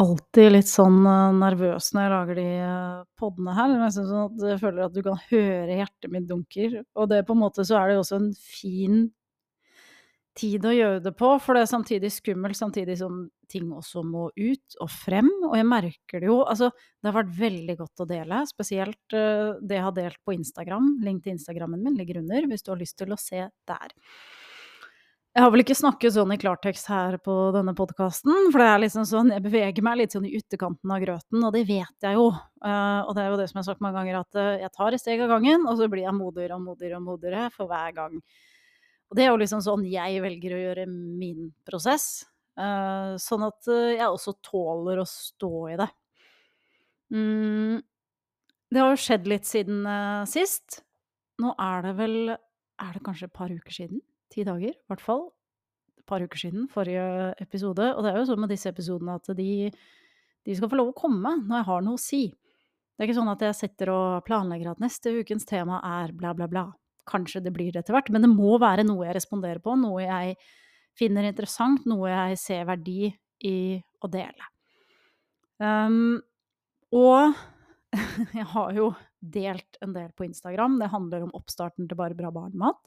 alltid 0.00 0.52
litt 0.52 0.70
sånn 0.70 1.00
eh, 1.08 1.36
nervøs 1.40 1.90
når 1.94 2.04
jeg 2.04 2.12
lager 2.12 2.40
de 2.40 2.48
eh, 2.62 3.04
podene 3.20 3.54
her. 3.56 3.76
Nesten 3.80 4.08
sånn 4.08 4.48
jeg 4.52 4.62
føler 4.62 4.86
at 4.86 4.96
du 4.96 5.02
kan 5.06 5.20
høre 5.30 5.78
hjertet 5.80 6.12
mitt 6.12 6.26
dunker. 6.28 6.82
Og 6.96 7.10
det 7.12 7.22
på 7.26 7.36
en 7.36 7.44
måte 7.44 7.66
så 7.66 7.80
er 7.80 7.88
det 7.88 7.96
jo 7.98 8.04
også 8.04 8.20
en 8.20 8.32
fin 8.40 9.06
tid 10.36 10.66
å 10.68 10.74
gjøre 10.74 11.00
det 11.00 11.14
på, 11.16 11.30
for 11.40 11.56
det 11.56 11.62
er 11.64 11.70
samtidig 11.70 12.10
skummelt, 12.12 12.58
samtidig 12.58 12.98
som 13.00 13.22
ting 13.48 13.70
også 13.72 14.02
må 14.04 14.26
ut 14.36 14.76
og 14.84 14.90
frem. 14.92 15.30
Og 15.48 15.56
jeg 15.56 15.68
merker 15.68 16.20
det 16.20 16.28
jo 16.28 16.42
Altså, 16.44 16.68
det 17.00 17.08
har 17.08 17.16
vært 17.22 17.36
veldig 17.38 17.76
godt 17.78 18.04
å 18.04 18.08
dele, 18.10 18.42
spesielt 18.50 19.16
uh, 19.16 19.56
det 19.62 19.78
jeg 19.78 19.86
har 19.86 19.94
delt 19.96 20.20
på 20.26 20.36
Instagram. 20.36 20.96
Link 21.06 21.24
til 21.24 21.38
Instagrammen 21.38 21.80
min 21.82 21.96
ligger 21.96 22.20
under, 22.20 22.50
hvis 22.50 22.66
du 22.66 22.74
har 22.74 22.82
lyst 22.82 22.98
til 23.00 23.16
å 23.16 23.20
se 23.20 23.46
der. 23.48 23.96
Jeg 25.36 25.44
har 25.44 25.50
vel 25.52 25.60
ikke 25.60 25.74
snakket 25.76 26.14
sånn 26.14 26.30
i 26.32 26.38
klartekst 26.40 26.86
her 26.88 27.18
på 27.20 27.32
denne 27.52 27.74
podkasten, 27.76 28.46
for 28.48 28.62
det 28.62 28.68
er 28.72 28.78
liksom 28.80 29.02
sånn, 29.04 29.34
jeg 29.34 29.42
beveger 29.44 29.84
meg 29.84 29.98
litt 30.00 30.14
sånn 30.16 30.24
i 30.24 30.30
ytterkanten 30.38 30.94
av 30.94 31.02
grøten, 31.02 31.42
og 31.44 31.52
det 31.52 31.60
vet 31.68 32.06
jeg 32.06 32.16
jo. 32.16 32.30
Uh, 32.64 33.02
og 33.02 33.10
det 33.12 33.20
er 33.20 33.28
jo 33.28 33.36
det 33.42 33.48
som 33.50 33.58
jeg 33.58 33.60
har 33.60 33.66
sagt 33.66 33.84
mange 33.84 33.98
ganger, 33.98 34.22
at 34.22 34.38
uh, 34.40 34.54
jeg 34.62 34.72
tar 34.78 34.96
et 34.96 35.02
steg 35.02 35.20
av 35.26 35.34
gangen, 35.34 35.68
og 35.68 35.76
så 35.76 35.90
blir 35.92 36.06
jeg 36.06 36.16
modigere 36.16 36.56
og 36.56 36.64
modigere 36.70 36.96
og 36.96 37.04
modigere 37.10 37.44
for 37.52 37.68
hver 37.68 37.92
gang. 37.98 38.16
Og 39.12 39.20
det 39.20 39.26
er 39.26 39.30
jo 39.34 39.42
liksom 39.44 39.66
sånn 39.68 39.84
jeg 39.92 40.24
velger 40.24 40.56
å 40.56 40.62
gjøre 40.62 40.88
min 40.88 41.52
prosess, 41.68 42.08
uh, 42.56 43.12
sånn 43.20 43.44
at 43.52 43.68
jeg 43.68 44.08
også 44.08 44.38
tåler 44.40 45.04
å 45.04 45.08
stå 45.12 45.54
i 45.74 45.78
det. 45.84 45.92
Mm, 47.12 47.84
det 48.72 48.86
har 48.86 48.96
jo 48.96 49.04
skjedd 49.04 49.28
litt 49.36 49.52
siden 49.52 49.84
sist. 50.32 50.80
Nå 51.44 51.52
er 51.60 51.90
det 51.90 51.96
vel 52.00 52.20
Er 52.32 52.92
det 52.96 53.04
kanskje 53.04 53.28
et 53.28 53.36
par 53.36 53.52
uker 53.52 53.82
siden? 53.84 54.00
Ti 54.36 54.44
dager, 54.46 54.74
i 54.76 54.90
hvert 54.92 55.02
fall. 55.02 55.28
Et 55.96 56.06
par 56.08 56.22
uker 56.22 56.40
siden, 56.40 56.66
forrige 56.72 57.32
episode. 57.42 57.88
Og 57.94 58.04
det 58.04 58.12
er 58.12 58.20
jo 58.20 58.26
sånn 58.28 58.42
med 58.44 58.52
disse 58.52 58.70
episodene 58.70 59.16
at 59.16 59.30
de, 59.38 59.70
de 60.46 60.56
skal 60.58 60.70
få 60.70 60.78
lov 60.78 60.92
å 60.92 60.98
komme 60.98 61.38
når 61.42 61.60
jeg 61.60 61.68
har 61.70 61.86
noe 61.86 61.98
å 61.98 62.02
si. 62.02 62.24
Det 62.96 63.04
er 63.04 63.10
ikke 63.10 63.18
sånn 63.18 63.32
at 63.32 63.42
jeg 63.44 63.56
sitter 63.58 63.92
og 63.92 64.26
planlegger 64.28 64.72
at 64.72 64.80
neste 64.80 65.12
ukens 65.18 65.48
tema 65.48 65.82
er 65.84 66.14
bla, 66.16 66.32
bla, 66.36 66.48
bla. 66.48 66.68
Kanskje 67.06 67.42
det 67.44 67.52
blir 67.54 67.72
det 67.72 67.82
etter 67.82 67.96
hvert, 67.96 68.08
men 68.12 68.24
det 68.24 68.32
må 68.32 68.56
være 68.60 68.86
noe 68.86 69.04
jeg 69.06 69.18
responderer 69.18 69.60
på, 69.62 69.74
noe 69.78 70.04
jeg 70.04 70.38
finner 70.96 71.28
interessant, 71.28 71.84
noe 71.86 72.08
jeg 72.08 72.38
ser 72.40 72.64
verdi 72.68 73.10
i 73.44 73.58
å 73.76 74.08
dele. 74.10 74.48
Um, 75.60 76.16
og 76.96 77.36
jeg 78.38 78.48
har 78.54 78.72
jo 78.76 78.90
delt 79.20 79.78
en 79.84 79.92
del 79.96 80.08
på 80.16 80.26
Instagram. 80.26 80.80
Det 80.80 80.90
handler 80.92 81.26
om 81.26 81.36
oppstarten 81.36 81.88
til 81.88 81.98
Bare 81.98 82.16
bra 82.16 82.32
barnemat. 82.32 82.80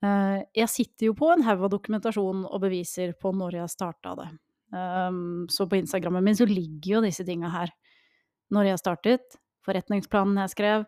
Eh, 0.00 0.38
jeg 0.56 0.72
sitter 0.72 1.10
jo 1.10 1.16
på 1.16 1.28
en 1.32 1.42
haug 1.44 1.66
av 1.66 1.72
dokumentasjon 1.74 2.46
og 2.48 2.62
beviser 2.62 3.12
på 3.20 3.32
når 3.36 3.58
jeg 3.58 3.72
starta 3.74 4.14
det. 4.22 4.30
Um, 4.70 5.48
så 5.50 5.66
på 5.66 5.80
Instagrammen 5.80 6.22
min 6.24 6.36
så 6.38 6.46
ligger 6.46 6.96
jo 6.96 7.02
disse 7.04 7.26
tinga 7.26 7.50
her. 7.52 7.72
Når 8.54 8.70
jeg 8.70 8.80
startet, 8.80 9.36
forretningsplanen 9.66 10.38
jeg 10.44 10.52
skrev, 10.54 10.86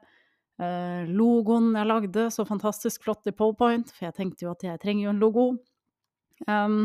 uh, 0.62 1.02
logoen 1.10 1.74
jeg 1.76 1.90
lagde, 1.90 2.28
så 2.32 2.46
fantastisk 2.48 3.04
flott 3.04 3.26
i 3.28 3.34
Polepoint, 3.36 3.90
for 3.92 4.08
jeg 4.08 4.16
tenkte 4.16 4.46
jo 4.46 4.54
at 4.54 4.64
jeg 4.64 4.80
trenger 4.82 5.08
jo 5.08 5.12
en 5.12 5.22
logo. 5.22 5.46
Um, 6.46 6.82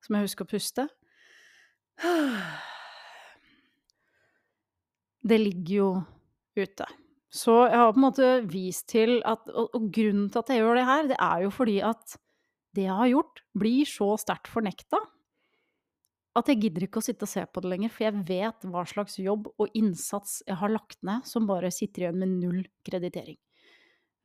så 0.00 0.16
jeg 0.16 0.30
husker 0.30 0.46
å 0.46 0.52
puste. 0.54 0.88
Det 5.20 5.36
ligger 5.36 5.74
jo 5.74 5.88
ute. 6.56 6.86
Så 7.30 7.54
jeg 7.68 7.78
har 7.78 7.92
på 7.94 8.00
en 8.00 8.06
måte 8.08 8.32
vist 8.50 8.88
til 8.90 9.20
at 9.28 9.46
og, 9.54 9.76
grunnen 9.94 10.26
til 10.32 10.42
at 10.42 10.50
jeg 10.50 10.62
gjør 10.64 10.80
det 10.80 10.88
her, 10.88 11.08
det 11.12 11.18
er 11.22 11.44
jo 11.44 11.52
fordi 11.54 11.78
at 11.86 12.18
det 12.74 12.86
jeg 12.86 12.96
har 12.98 13.10
gjort, 13.10 13.42
blir 13.58 13.88
så 13.88 14.12
sterkt 14.18 14.50
fornekta 14.50 14.98
at 16.38 16.50
jeg 16.50 16.60
gidder 16.62 16.86
ikke 16.86 17.00
å 17.00 17.04
sitte 17.04 17.26
og 17.26 17.30
se 17.32 17.42
på 17.42 17.62
det 17.62 17.70
lenger, 17.72 17.92
for 17.92 18.06
jeg 18.06 18.24
vet 18.28 18.66
hva 18.70 18.84
slags 18.86 19.18
jobb 19.18 19.48
og 19.50 19.78
innsats 19.78 20.40
jeg 20.46 20.58
har 20.60 20.72
lagt 20.72 21.00
ned 21.06 21.26
som 21.26 21.48
bare 21.48 21.72
sitter 21.74 22.06
igjen 22.06 22.20
med 22.20 22.36
null 22.36 22.60
kreditering. 22.86 23.38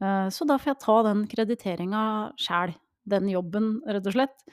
Eh, 0.04 0.28
så 0.30 0.46
da 0.48 0.60
får 0.62 0.76
jeg 0.76 0.82
ta 0.84 0.98
den 1.08 1.24
krediteringa 1.32 2.04
sjæl, 2.42 2.76
den 3.10 3.30
jobben, 3.34 3.80
rett 3.90 4.10
og 4.10 4.18
slett. 4.18 4.50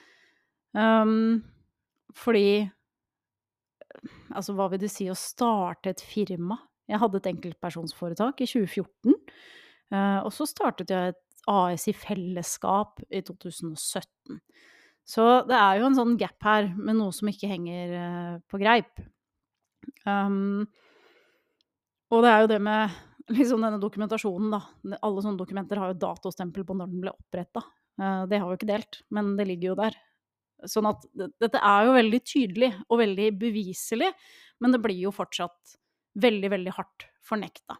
Um, 0.73 1.43
fordi 2.17 2.69
Altså, 4.33 4.55
hva 4.57 4.65
vil 4.71 4.81
det 4.81 4.89
si 4.89 5.05
å 5.07 5.15
starte 5.15 5.91
et 5.93 6.01
firma 6.01 6.57
jeg 6.89 6.99
hadde 6.99 7.19
et 7.19 7.29
enkeltpersonsforetak 7.31 8.43
i 8.43 8.47
2014. 8.49 9.15
Eh, 9.93 10.19
og 10.23 10.31
så 10.35 10.47
startet 10.49 10.91
jeg 10.91 11.13
et 11.13 11.21
AS 11.51 11.87
i 11.91 11.95
fellesskap 11.95 13.03
i 13.09 13.21
2017. 13.25 14.39
Så 15.03 15.23
det 15.49 15.57
er 15.57 15.79
jo 15.79 15.89
en 15.89 15.97
sånn 15.97 16.15
gap 16.19 16.39
her 16.47 16.69
med 16.75 16.97
noe 16.99 17.11
som 17.15 17.29
ikke 17.31 17.49
henger 17.51 17.95
eh, 17.99 18.35
på 18.47 18.59
greip. 18.61 19.03
Um, 20.07 20.63
og 22.13 22.23
det 22.23 22.31
er 22.31 22.43
jo 22.43 22.51
det 22.53 22.61
med 22.63 22.95
liksom 23.33 23.63
denne 23.63 23.81
dokumentasjonen, 23.81 24.53
da. 24.53 24.61
Alle 25.03 25.23
sånne 25.23 25.39
dokumenter 25.39 25.79
har 25.79 25.91
jo 25.91 26.01
datostempel 26.05 26.65
på 26.67 26.75
når 26.77 26.91
den 26.91 27.03
ble 27.03 27.13
oppretta. 27.15 27.65
Uh, 27.99 28.23
det 28.31 28.39
har 28.39 28.47
vi 28.49 28.59
ikke 28.59 28.71
delt, 28.71 29.03
men 29.13 29.35
det 29.39 29.47
ligger 29.49 29.73
jo 29.73 29.79
der. 29.83 29.99
Sånn 30.71 30.87
at 30.87 31.03
dette 31.13 31.59
er 31.59 31.87
jo 31.89 31.95
veldig 31.97 32.19
tydelig 32.23 32.71
og 32.87 33.01
veldig 33.01 33.31
beviselig, 33.41 34.13
men 34.63 34.71
det 34.71 34.79
blir 34.83 35.01
jo 35.01 35.11
fortsatt 35.11 35.75
veldig, 36.19 36.51
veldig 36.53 36.75
hardt 36.75 37.07
fornekta. 37.25 37.77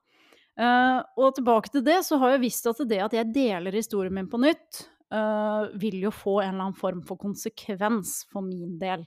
Uh, 0.53 1.01
og 1.17 1.33
tilbake 1.33 1.71
til 1.73 1.83
det, 1.85 2.03
så 2.05 2.19
har 2.21 2.35
jeg 2.35 2.43
visst 2.43 2.67
at 2.69 2.81
det 2.85 3.01
at 3.01 3.15
jeg 3.17 3.33
deler 3.33 3.73
historien 3.73 4.13
min 4.13 4.29
på 4.29 4.39
nytt, 4.41 4.83
uh, 5.13 5.65
vil 5.81 5.97
jo 6.03 6.13
få 6.13 6.39
en 6.43 6.53
eller 6.53 6.67
annen 6.67 6.77
form 6.77 7.01
for 7.05 7.17
konsekvens 7.21 8.21
for 8.29 8.45
min 8.45 8.77
del. 8.81 9.05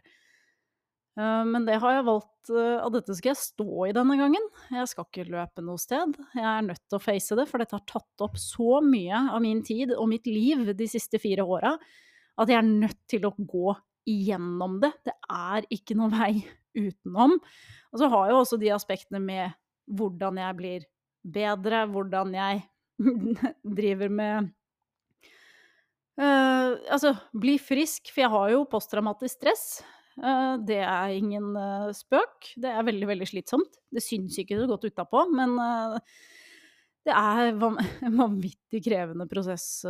Uh, 1.17 1.47
men 1.47 1.69
det 1.69 1.79
har 1.83 1.99
jeg 1.99 2.09
valgt 2.09 2.33
at 2.47 2.93
dette 2.95 3.15
skal 3.19 3.33
jeg 3.33 3.41
stå 3.41 3.87
i 3.89 3.95
denne 3.95 4.15
gangen. 4.21 4.45
Jeg 4.71 4.87
skal 4.87 5.07
ikke 5.09 5.25
løpe 5.33 5.63
noe 5.67 5.81
sted. 5.83 6.13
Jeg 6.37 6.47
er 6.47 6.67
nødt 6.67 6.83
til 6.85 6.99
å 6.99 7.03
face 7.03 7.39
det, 7.39 7.49
for 7.51 7.59
dette 7.59 7.75
har 7.75 7.87
tatt 7.91 8.23
opp 8.23 8.37
så 8.39 8.79
mye 8.87 9.25
av 9.35 9.41
min 9.43 9.65
tid 9.67 9.97
og 9.97 10.07
mitt 10.13 10.31
liv 10.31 10.63
de 10.79 10.87
siste 10.91 11.19
fire 11.19 11.43
åra 11.43 11.73
at 12.37 12.53
jeg 12.53 12.59
er 12.61 12.69
nødt 12.69 13.01
til 13.11 13.27
å 13.27 13.33
gå 13.35 13.75
igjennom 14.07 14.79
det. 14.83 14.93
Det 15.09 15.15
er 15.33 15.67
ikke 15.75 15.97
noen 15.99 16.15
vei 16.15 16.33
utenom. 16.77 17.39
Og 17.93 18.01
så 18.01 18.11
har 18.13 18.29
jeg 18.29 18.39
også 18.39 18.61
de 18.61 18.73
aspektene 18.75 19.21
med 19.23 19.57
hvordan 19.87 20.41
jeg 20.43 20.59
blir 20.59 20.87
bedre, 21.27 21.85
hvordan 21.91 22.35
jeg 22.37 22.63
driver 23.79 24.13
med 24.13 24.49
uh, 26.21 26.77
Altså, 26.93 27.15
bli 27.35 27.57
frisk, 27.63 28.11
for 28.13 28.25
jeg 28.25 28.35
har 28.35 28.55
jo 28.55 28.65
posttraumatisk 28.71 29.39
stress. 29.39 29.67
Uh, 30.17 30.57
det 30.65 30.81
er 30.81 31.17
ingen 31.17 31.53
uh, 31.57 31.93
spøk. 31.95 32.53
Det 32.57 32.71
er 32.73 32.87
veldig, 32.87 33.11
veldig 33.13 33.29
slitsomt. 33.31 33.79
Det 33.93 34.05
syns 34.05 34.39
ikke 34.43 34.59
så 34.61 34.69
godt 34.71 34.89
utapå, 34.89 35.27
men 35.35 35.59
det 37.07 37.15
er 37.15 37.53
en 38.09 38.23
vanvittig 38.23 38.83
krevende 38.87 39.29
prosess 39.31 39.85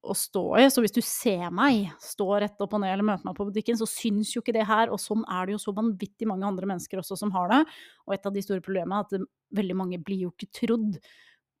å 0.00 0.14
stå 0.16 0.44
i. 0.60 0.66
Så 0.72 0.82
hvis 0.84 0.94
du 0.96 1.00
ser 1.04 1.48
meg 1.54 1.90
stå 2.02 2.28
rett 2.42 2.62
opp 2.62 2.76
og 2.76 2.82
ned 2.82 2.94
eller 2.94 3.06
møte 3.06 3.26
meg 3.28 3.36
på 3.36 3.46
butikken, 3.48 3.78
så 3.78 3.88
syns 3.88 4.34
jo 4.34 4.42
ikke 4.44 4.54
det 4.56 4.66
her. 4.68 4.92
Og 4.92 5.00
sånn 5.02 5.24
er 5.30 5.48
det 5.48 5.56
jo 5.56 5.62
så 5.62 5.74
vanvittig 5.76 6.28
mange 6.30 6.48
andre 6.48 6.68
mennesker 6.70 7.02
også 7.02 7.18
som 7.20 7.32
har 7.36 7.50
det. 7.52 7.60
Og 8.08 8.16
et 8.16 8.30
av 8.30 8.36
de 8.36 8.44
store 8.44 8.64
problemene 8.64 9.02
er 9.02 9.08
at 9.08 9.28
veldig 9.60 9.76
mange 9.78 10.00
blir 10.02 10.26
jo 10.26 10.32
ikke 10.34 10.50
trodd 10.62 11.00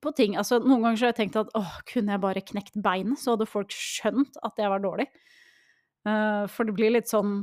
på 0.00 0.12
ting. 0.16 0.36
Altså, 0.40 0.60
noen 0.62 0.84
ganger 0.84 0.98
så 0.98 1.06
har 1.06 1.14
jeg 1.14 1.20
tenkt 1.22 1.40
at 1.40 1.54
åh, 1.58 1.78
kunne 1.88 2.14
jeg 2.14 2.24
bare 2.24 2.44
knekt 2.52 2.78
beinet, 2.82 3.20
så 3.20 3.34
hadde 3.34 3.48
folk 3.50 3.72
skjønt 3.74 4.38
at 4.46 4.60
jeg 4.60 4.72
var 4.72 4.84
dårlig. 4.84 5.08
Uh, 6.08 6.46
for 6.48 6.64
det 6.64 6.76
blir 6.78 6.94
litt 6.94 7.10
sånn 7.10 7.42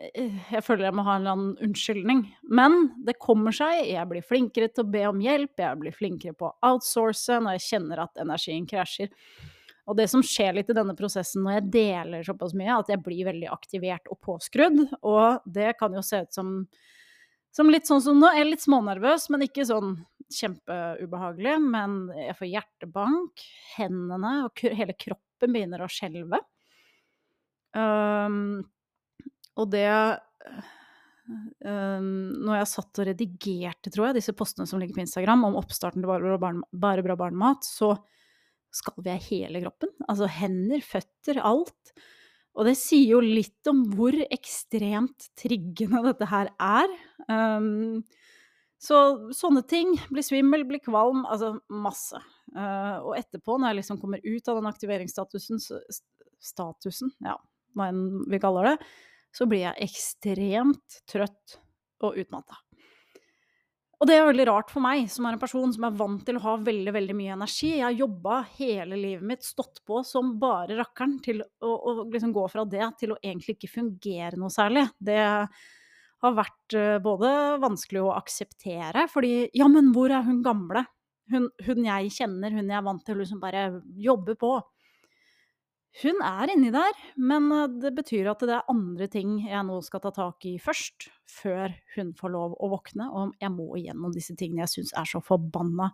eh, 0.00 0.32
jeg 0.48 0.64
føler 0.64 0.86
jeg 0.86 0.96
må 0.96 1.04
ha 1.04 1.18
en 1.18 1.26
eller 1.26 1.34
annen 1.36 1.66
unnskyldning. 1.66 2.22
Men 2.48 2.78
det 3.04 3.18
kommer 3.20 3.52
seg. 3.56 3.82
Jeg 3.90 4.08
blir 4.08 4.24
flinkere 4.24 4.70
til 4.72 4.86
å 4.86 4.94
be 4.94 5.04
om 5.10 5.20
hjelp, 5.20 5.52
jeg 5.60 5.82
blir 5.82 5.96
flinkere 5.96 6.36
på 6.38 6.48
å 6.48 6.72
outsource 6.72 7.36
når 7.42 7.58
jeg 7.58 7.68
kjenner 7.68 8.06
at 8.06 8.24
energien 8.24 8.64
krasjer. 8.70 9.12
Og 9.86 9.94
det 9.98 10.08
som 10.10 10.22
skjer 10.24 10.56
litt 10.56 10.70
i 10.70 10.76
denne 10.76 10.96
prosessen 10.98 11.44
når 11.46 11.60
jeg 11.60 11.70
deler 11.76 12.26
såpass 12.26 12.56
mye, 12.58 12.80
at 12.80 12.90
jeg 12.90 13.02
blir 13.04 13.28
veldig 13.28 13.48
aktivert 13.54 14.10
og 14.10 14.18
påskrudd. 14.26 14.82
Og 15.06 15.46
det 15.46 15.76
kan 15.78 15.94
jo 15.94 16.02
se 16.02 16.24
ut 16.26 16.34
som, 16.34 16.52
som 17.54 17.70
litt 17.70 17.86
sånn 17.86 18.02
som 18.02 18.18
nå. 18.18 18.32
Jeg 18.34 18.42
er 18.42 18.50
litt 18.50 18.66
smånervøs, 18.66 19.28
men 19.30 19.46
ikke 19.46 19.66
sånn 19.68 19.94
kjempeubehagelig. 20.34 21.54
Men 21.62 21.98
jeg 22.18 22.34
får 22.40 22.50
hjertebank, 22.50 23.46
hendene 23.76 24.32
og 24.48 24.64
hele 24.66 24.96
kroppen 24.98 25.54
begynner 25.54 25.84
å 25.86 25.90
skjelve. 25.92 26.42
Um, 27.76 28.64
og 29.60 29.66
det 29.68 29.88
um, 31.60 32.06
Når 32.40 32.54
jeg 32.56 32.68
satt 32.70 33.00
og 33.02 33.08
redigerte, 33.10 33.92
tror 33.92 34.08
jeg, 34.08 34.18
disse 34.18 34.34
postene 34.36 34.66
som 34.68 34.80
ligger 34.80 34.96
på 34.96 35.04
Instagram 35.04 35.44
om 35.50 35.58
oppstarten 35.60 36.00
til 36.00 36.08
Bare 36.10 37.04
bra, 37.04 37.18
barnemat, 37.18 37.66
så 37.68 37.94
skalv 38.74 39.08
jeg 39.08 39.24
hele 39.30 39.62
kroppen. 39.64 39.92
Altså 40.08 40.28
hender, 40.30 40.82
føtter, 40.84 41.40
alt. 41.44 41.94
Og 42.56 42.64
det 42.68 42.76
sier 42.80 43.16
jo 43.16 43.20
litt 43.20 43.68
om 43.68 43.82
hvor 43.92 44.16
ekstremt 44.32 45.28
triggende 45.36 46.02
dette 46.06 46.28
her 46.30 46.50
er. 46.56 46.94
Um, 47.28 48.00
så 48.80 49.30
sånne 49.36 49.62
ting. 49.68 49.94
Bli 50.12 50.24
svimmel, 50.24 50.64
bli 50.68 50.80
kvalm. 50.84 51.24
Altså 51.28 51.54
masse. 51.72 52.20
Uh, 52.56 53.02
og 53.02 53.12
etterpå, 53.18 53.58
når 53.58 53.72
jeg 53.72 53.80
liksom 53.82 54.00
kommer 54.00 54.24
ut 54.24 54.48
av 54.48 54.60
den 54.60 54.70
aktiveringsstatusen, 54.70 55.60
statusen, 56.42 57.12
ja, 57.24 57.36
hva 57.76 57.90
enn 57.92 58.24
vi 58.30 58.40
kaller 58.40 58.72
det, 58.72 58.76
så 59.36 59.48
blir 59.48 59.66
jeg 59.66 59.88
ekstremt 59.90 61.00
trøtt 61.10 61.58
og 62.04 62.16
utmatta. 62.20 62.56
Og 63.96 64.08
det 64.08 64.16
er 64.18 64.26
veldig 64.28 64.44
rart 64.50 64.72
for 64.72 64.84
meg, 64.84 65.06
som 65.08 65.24
er 65.24 65.36
en 65.36 65.40
person 65.40 65.70
som 65.72 65.86
er 65.88 65.94
vant 65.96 66.20
til 66.26 66.36
å 66.36 66.42
ha 66.44 66.56
veldig 66.60 66.92
veldig 66.92 67.14
mye 67.16 67.36
energi. 67.38 67.70
Jeg 67.78 67.86
har 67.86 67.96
jobba 67.96 68.42
hele 68.58 68.98
livet 69.00 69.24
mitt, 69.24 69.46
stått 69.46 69.80
på 69.88 70.02
som 70.04 70.34
bare 70.40 70.76
rakkeren, 70.76 71.16
til 71.24 71.40
å, 71.40 71.70
å 71.72 71.94
liksom 72.12 72.34
gå 72.36 72.44
fra 72.52 72.66
det 72.68 72.90
til 73.00 73.14
å 73.14 73.18
egentlig 73.22 73.56
ikke 73.56 73.72
fungere 73.72 74.36
noe 74.36 74.52
særlig. 74.52 74.84
Det 75.00 75.16
har 75.24 76.36
vært 76.36 76.76
uh, 76.76 76.98
både 77.04 77.32
vanskelig 77.64 78.04
å 78.04 78.12
akseptere, 78.18 79.06
fordi 79.12 79.48
ja, 79.56 79.68
men 79.72 79.88
hvor 79.96 80.12
er 80.12 80.28
hun 80.28 80.44
gamle? 80.44 80.84
Hun, 81.32 81.48
hun 81.64 81.88
jeg 81.88 82.12
kjenner, 82.14 82.52
hun 82.52 82.68
jeg 82.68 82.76
er 82.78 82.84
vant 82.86 83.02
til 83.06 83.16
å 83.16 83.22
liksom 83.22 83.40
bare 83.42 83.68
jobbe 83.96 84.36
på. 84.38 84.58
Hun 86.02 86.18
er 86.20 86.50
inni 86.52 86.68
der, 86.74 86.96
men 87.16 87.48
eh, 87.54 87.70
det 87.80 87.94
betyr 87.96 88.28
at 88.32 88.42
det 88.44 88.52
er 88.52 88.72
andre 88.72 89.08
ting 89.08 89.38
jeg 89.46 89.64
nå 89.64 89.78
skal 89.84 90.02
ta 90.04 90.12
tak 90.12 90.44
i 90.48 90.58
først, 90.60 91.08
før 91.38 91.72
hun 91.94 92.12
får 92.18 92.32
lov 92.34 92.56
å 92.60 92.70
våkne. 92.74 93.08
Og 93.16 93.32
jeg 93.40 93.52
må 93.54 93.70
igjennom 93.78 94.12
disse 94.14 94.36
tingene 94.36 94.66
jeg 94.66 94.74
syns 94.74 94.92
er 94.96 95.08
så 95.08 95.22
forbanna 95.24 95.88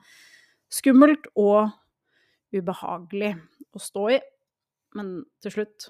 skummelt 0.72 1.28
og 1.38 1.70
ubehagelig 2.52 3.37
å 3.72 3.82
stå 3.82 4.08
i. 4.16 4.19
Men 4.99 5.14
til 5.44 5.54
slutt 5.54 5.88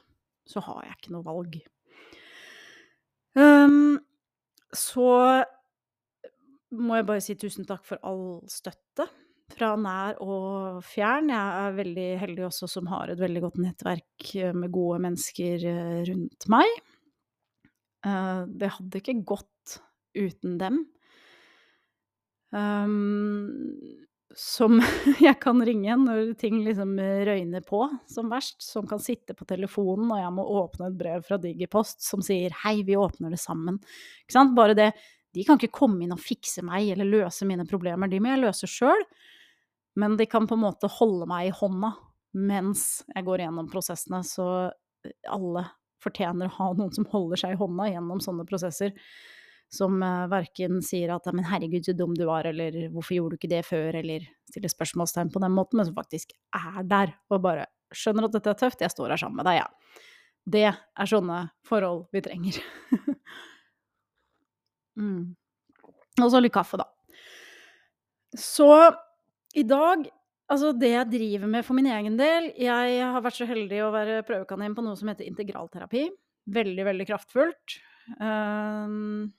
så 0.48 0.60
har 0.66 0.84
jeg 0.84 0.98
ikke 0.98 1.14
noe 1.16 1.26
valg. 1.26 1.56
Um, 3.32 3.96
så 4.76 5.08
må 6.76 6.98
jeg 6.98 7.08
bare 7.08 7.24
si 7.24 7.36
tusen 7.40 7.64
takk 7.68 7.84
for 7.88 8.00
all 8.04 8.42
støtte 8.50 9.08
fra 9.54 9.72
nær 9.78 10.18
og 10.22 10.82
fjern. 10.86 11.30
Jeg 11.32 11.64
er 11.64 11.76
veldig 11.78 12.08
heldig 12.22 12.46
også 12.48 12.68
som 12.70 12.88
har 12.92 13.12
et 13.12 13.20
veldig 13.20 13.42
godt 13.44 13.60
nettverk 13.62 14.32
eh, 14.38 14.54
med 14.56 14.72
gode 14.74 15.00
mennesker 15.06 15.66
eh, 15.70 15.98
rundt 16.08 16.48
meg. 16.52 16.78
Eh, 18.06 18.40
det 18.48 18.72
hadde 18.76 19.02
ikke 19.02 19.20
gått 19.34 19.78
uten 20.18 20.58
dem. 20.60 20.82
Um, 22.52 23.46
som 24.36 24.76
jeg 25.26 25.38
kan 25.40 25.62
ringe 25.64 25.94
når 26.02 26.34
ting 26.40 26.58
liksom 26.66 26.98
røyner 27.00 27.64
på 27.64 27.86
som 28.10 28.28
verst. 28.32 28.60
Som 28.64 28.88
kan 28.90 29.00
sitte 29.02 29.36
på 29.38 29.48
telefonen 29.48 30.12
og 30.12 30.20
jeg 30.20 30.36
må 30.36 30.46
åpne 30.60 30.90
et 30.90 31.00
brev 31.00 31.24
fra 31.26 31.40
Digipost 31.40 32.04
som 32.04 32.24
sier 32.24 32.52
'hei, 32.62 32.82
vi 32.84 32.98
åpner 33.00 33.32
det 33.32 33.40
sammen'. 33.40 33.80
Ikke 34.24 34.36
sant? 34.40 34.56
Bare 34.56 34.76
det. 34.76 34.92
De 35.32 35.44
kan 35.44 35.56
ikke 35.56 35.78
komme 35.80 36.04
inn 36.04 36.12
og 36.12 36.20
fikse 36.20 36.64
meg 36.64 36.90
eller 36.92 37.08
løse 37.08 37.46
mine 37.48 37.64
problemer, 37.68 38.10
de 38.10 38.20
må 38.20 38.34
jeg 38.34 38.42
løse 38.44 38.68
sjøl. 38.68 39.06
Men 39.98 40.16
de 40.16 40.26
kan 40.26 40.46
på 40.48 40.56
en 40.56 40.64
måte 40.64 40.88
holde 40.88 41.28
meg 41.28 41.50
i 41.50 41.56
hånda 41.56 41.92
mens 42.32 43.02
jeg 43.12 43.26
går 43.26 43.44
gjennom 43.44 43.68
prosessene, 43.68 44.22
så 44.24 44.46
eh, 45.04 45.12
alle 45.28 45.66
fortjener 46.02 46.48
å 46.48 46.56
ha 46.56 46.70
noen 46.78 46.94
som 46.94 47.06
holder 47.12 47.42
seg 47.42 47.54
i 47.54 47.60
hånda 47.60 47.90
gjennom 47.90 48.22
sånne 48.24 48.46
prosesser. 48.48 48.94
Som 49.72 50.02
uh, 50.04 50.28
verken 50.28 50.82
sier 50.84 51.14
at 51.14 51.28
'men 51.32 51.46
herregud, 51.48 51.86
så 51.86 51.94
dum 51.96 52.12
du 52.16 52.26
var', 52.28 52.44
eller 52.44 52.74
'hvorfor 52.92 53.16
gjorde 53.16 53.36
du 53.36 53.40
ikke 53.40 53.52
det 53.52 53.62
før', 53.64 53.96
eller 54.00 54.26
stiller 54.50 54.68
spørsmålstegn 54.68 55.32
på 55.32 55.40
den 55.40 55.54
måten, 55.56 55.80
men 55.80 55.88
som 55.88 55.96
faktisk 55.96 56.34
er 56.52 56.82
der 56.84 57.14
og 57.30 57.40
bare 57.40 57.64
skjønner 57.92 58.26
at 58.26 58.34
dette 58.36 58.50
er 58.50 58.58
tøft, 58.60 58.84
jeg 58.84 58.92
står 58.92 59.14
her 59.14 59.22
sammen 59.22 59.40
med 59.40 59.48
deg, 59.48 59.62
jeg. 59.62 59.68
Ja. 59.68 60.10
Det 60.42 60.64
er 60.66 61.06
sånne 61.06 61.52
forhold 61.64 62.08
vi 62.12 62.20
trenger. 62.20 62.58
mm. 64.98 65.36
Og 66.20 66.32
så 66.32 66.40
litt 66.42 66.54
kaffe, 66.54 66.80
da. 66.82 66.88
Så 68.36 68.68
i 69.58 69.64
dag 69.68 70.10
Altså, 70.52 70.72
det 70.76 70.90
jeg 70.90 71.08
driver 71.08 71.48
med 71.48 71.64
for 71.64 71.78
min 71.78 71.88
egen 71.88 72.16
del 72.18 72.50
Jeg 72.60 72.96
har 73.00 73.22
vært 73.24 73.38
så 73.38 73.46
heldig 73.48 73.78
å 73.86 73.92
være 73.94 74.24
prøvekanin 74.28 74.74
på 74.76 74.84
noe 74.84 74.98
som 74.98 75.08
heter 75.08 75.24
integralterapi. 75.24 76.02
Veldig, 76.52 76.84
veldig 76.90 77.06
kraftfullt. 77.08 77.76
Um, 78.18 79.30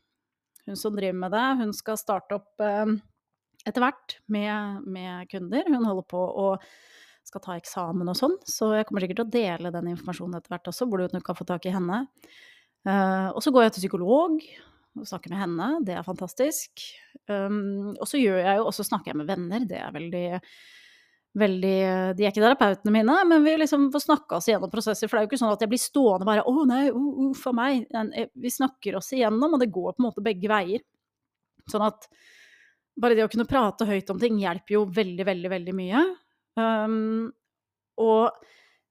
hun 0.63 0.79
som 0.79 0.95
driver 0.95 1.19
med 1.25 1.35
det, 1.35 1.43
hun 1.59 1.73
skal 1.75 1.99
starte 1.99 2.39
opp 2.39 2.63
um, 2.63 2.95
etter 3.67 3.83
hvert 3.83 4.17
med, 4.31 4.87
med, 4.87 5.27
kunder. 5.29 5.67
Hun 5.67 5.85
holder 5.85 6.07
på 6.15 6.23
å 6.23 6.47
skal 7.23 7.43
ta 7.43 7.59
eksamen 7.59 8.09
og 8.11 8.17
sånn, 8.19 8.33
så 8.43 8.73
jeg 8.75 8.87
kommer 8.87 9.03
sikkert 9.03 9.21
til 9.21 9.27
å 9.27 9.35
dele 9.35 9.71
den 9.71 9.93
informasjonen 9.93 10.39
etter 10.39 10.51
hvert 10.51 10.71
også, 10.73 10.87
hvor 10.91 10.99
du 10.99 11.21
kan 11.23 11.37
få 11.37 11.45
tak 11.47 11.67
i 11.69 11.75
henne. 11.75 12.01
Uh, 12.87 13.29
og 13.31 13.39
så 13.43 13.53
går 13.53 13.67
jeg 13.67 13.75
til 13.75 13.85
psykolog, 13.85 14.41
og 14.99 15.09
snakker 15.09 15.33
med 15.33 15.41
henne. 15.41 15.69
Det 15.87 15.97
er 15.97 16.05
fantastisk. 16.05 16.85
Um, 17.29 17.93
og 17.97 18.05
så 18.09 18.19
gjør 18.21 18.39
jeg 18.43 18.59
jo 18.59 18.69
også 18.69 18.85
snakker 18.87 19.13
jeg 19.13 19.19
med 19.21 19.29
venner. 19.31 19.67
Det 19.69 19.79
er 19.81 19.93
veldig 19.95 20.25
veldig 21.33 21.77
De 22.13 22.25
er 22.25 22.29
ikke 22.29 22.43
terapeutene 22.43 22.93
mine, 22.93 23.15
men 23.25 23.45
vi 23.45 23.55
liksom 23.57 23.87
får 23.93 24.03
snakka 24.05 24.37
oss 24.37 24.49
igjennom 24.49 24.69
prosesser. 24.69 25.09
For 25.09 25.17
det 25.17 25.23
er 25.23 25.25
jo 25.25 25.31
ikke 25.31 25.41
sånn 25.41 25.55
at 25.55 25.63
jeg 25.65 25.71
blir 25.71 25.81
stående 25.81 26.27
bare 26.29 26.45
'Å 26.45 26.65
nei, 26.69 26.83
uff 26.93 27.47
a 27.49 27.53
meg'. 27.57 27.87
Eh, 27.89 28.27
vi 28.35 28.49
snakker 28.53 28.97
oss 28.97 29.13
igjennom, 29.13 29.53
og 29.53 29.59
det 29.59 29.73
går 29.73 29.93
på 29.93 29.99
en 30.03 30.09
måte 30.09 30.25
begge 30.25 30.49
veier. 30.49 30.81
Sånn 31.69 31.85
at 31.87 32.07
bare 32.99 33.15
det 33.15 33.25
å 33.25 33.31
kunne 33.31 33.49
prate 33.49 33.85
høyt 33.85 34.09
om 34.13 34.19
ting 34.19 34.37
hjelper 34.37 34.75
jo 34.75 34.85
veldig, 34.85 35.25
veldig, 35.25 35.49
veldig 35.49 35.73
mye. 35.73 36.01
Um, 36.55 37.31
og 37.97 38.29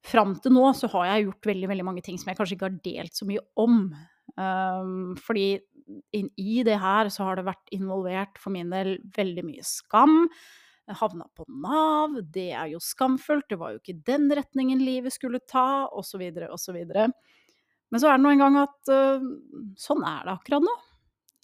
fram 0.02 0.34
til 0.42 0.54
nå 0.56 0.64
så 0.74 0.90
har 0.96 1.06
jeg 1.06 1.28
gjort 1.28 1.46
veldig, 1.46 1.68
veldig 1.70 1.84
mange 1.86 2.02
ting 2.02 2.18
som 2.18 2.30
jeg 2.30 2.38
kanskje 2.40 2.56
ikke 2.56 2.70
har 2.70 2.80
delt 2.82 3.14
så 3.14 3.28
mye 3.28 3.44
om. 3.62 3.94
Um, 4.34 5.14
fordi 5.20 5.60
i 6.12 6.62
det 6.66 6.78
her 6.82 7.10
så 7.12 7.28
har 7.28 7.38
det 7.38 7.46
vært 7.46 7.72
involvert 7.74 8.40
for 8.40 8.54
min 8.54 8.72
del 8.72 8.96
veldig 9.16 9.44
mye 9.46 9.64
skam. 9.66 10.26
Jeg 10.90 10.98
havna 10.98 11.28
på 11.36 11.46
Nav, 11.62 12.16
det 12.34 12.50
er 12.58 12.72
jo 12.72 12.80
skamfullt, 12.82 13.46
det 13.52 13.58
var 13.60 13.74
jo 13.74 13.80
ikke 13.80 14.00
den 14.08 14.26
retningen 14.34 14.82
livet 14.82 15.14
skulle 15.14 15.40
ta, 15.46 15.86
osv., 15.94 16.24
osv. 16.50 16.80
Men 16.88 18.00
så 18.00 18.08
er 18.08 18.18
det 18.18 18.24
nå 18.24 18.32
engang 18.34 18.58
at 18.64 18.90
uh, 18.90 19.22
sånn 19.78 20.02
er 20.08 20.26
det 20.26 20.34
akkurat 20.34 20.66
nå. 20.66 20.74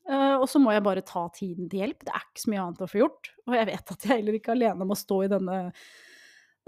Uh, 0.08 0.36
og 0.40 0.46
så 0.48 0.60
må 0.62 0.72
jeg 0.72 0.84
bare 0.86 1.04
ta 1.06 1.26
tiden 1.36 1.68
til 1.70 1.84
hjelp. 1.84 2.02
Det 2.02 2.14
er 2.16 2.24
ikke 2.24 2.42
så 2.42 2.52
mye 2.52 2.62
annet 2.64 2.84
å 2.84 2.90
få 2.90 3.02
gjort. 3.02 3.32
Og 3.46 3.56
jeg 3.58 3.68
vet 3.70 3.92
at 3.94 4.06
jeg 4.06 4.14
heller 4.14 4.38
ikke 4.38 4.54
alene 4.56 4.88
må 4.88 4.96
stå 4.98 5.18
i 5.26 5.30
denne, 5.30 5.58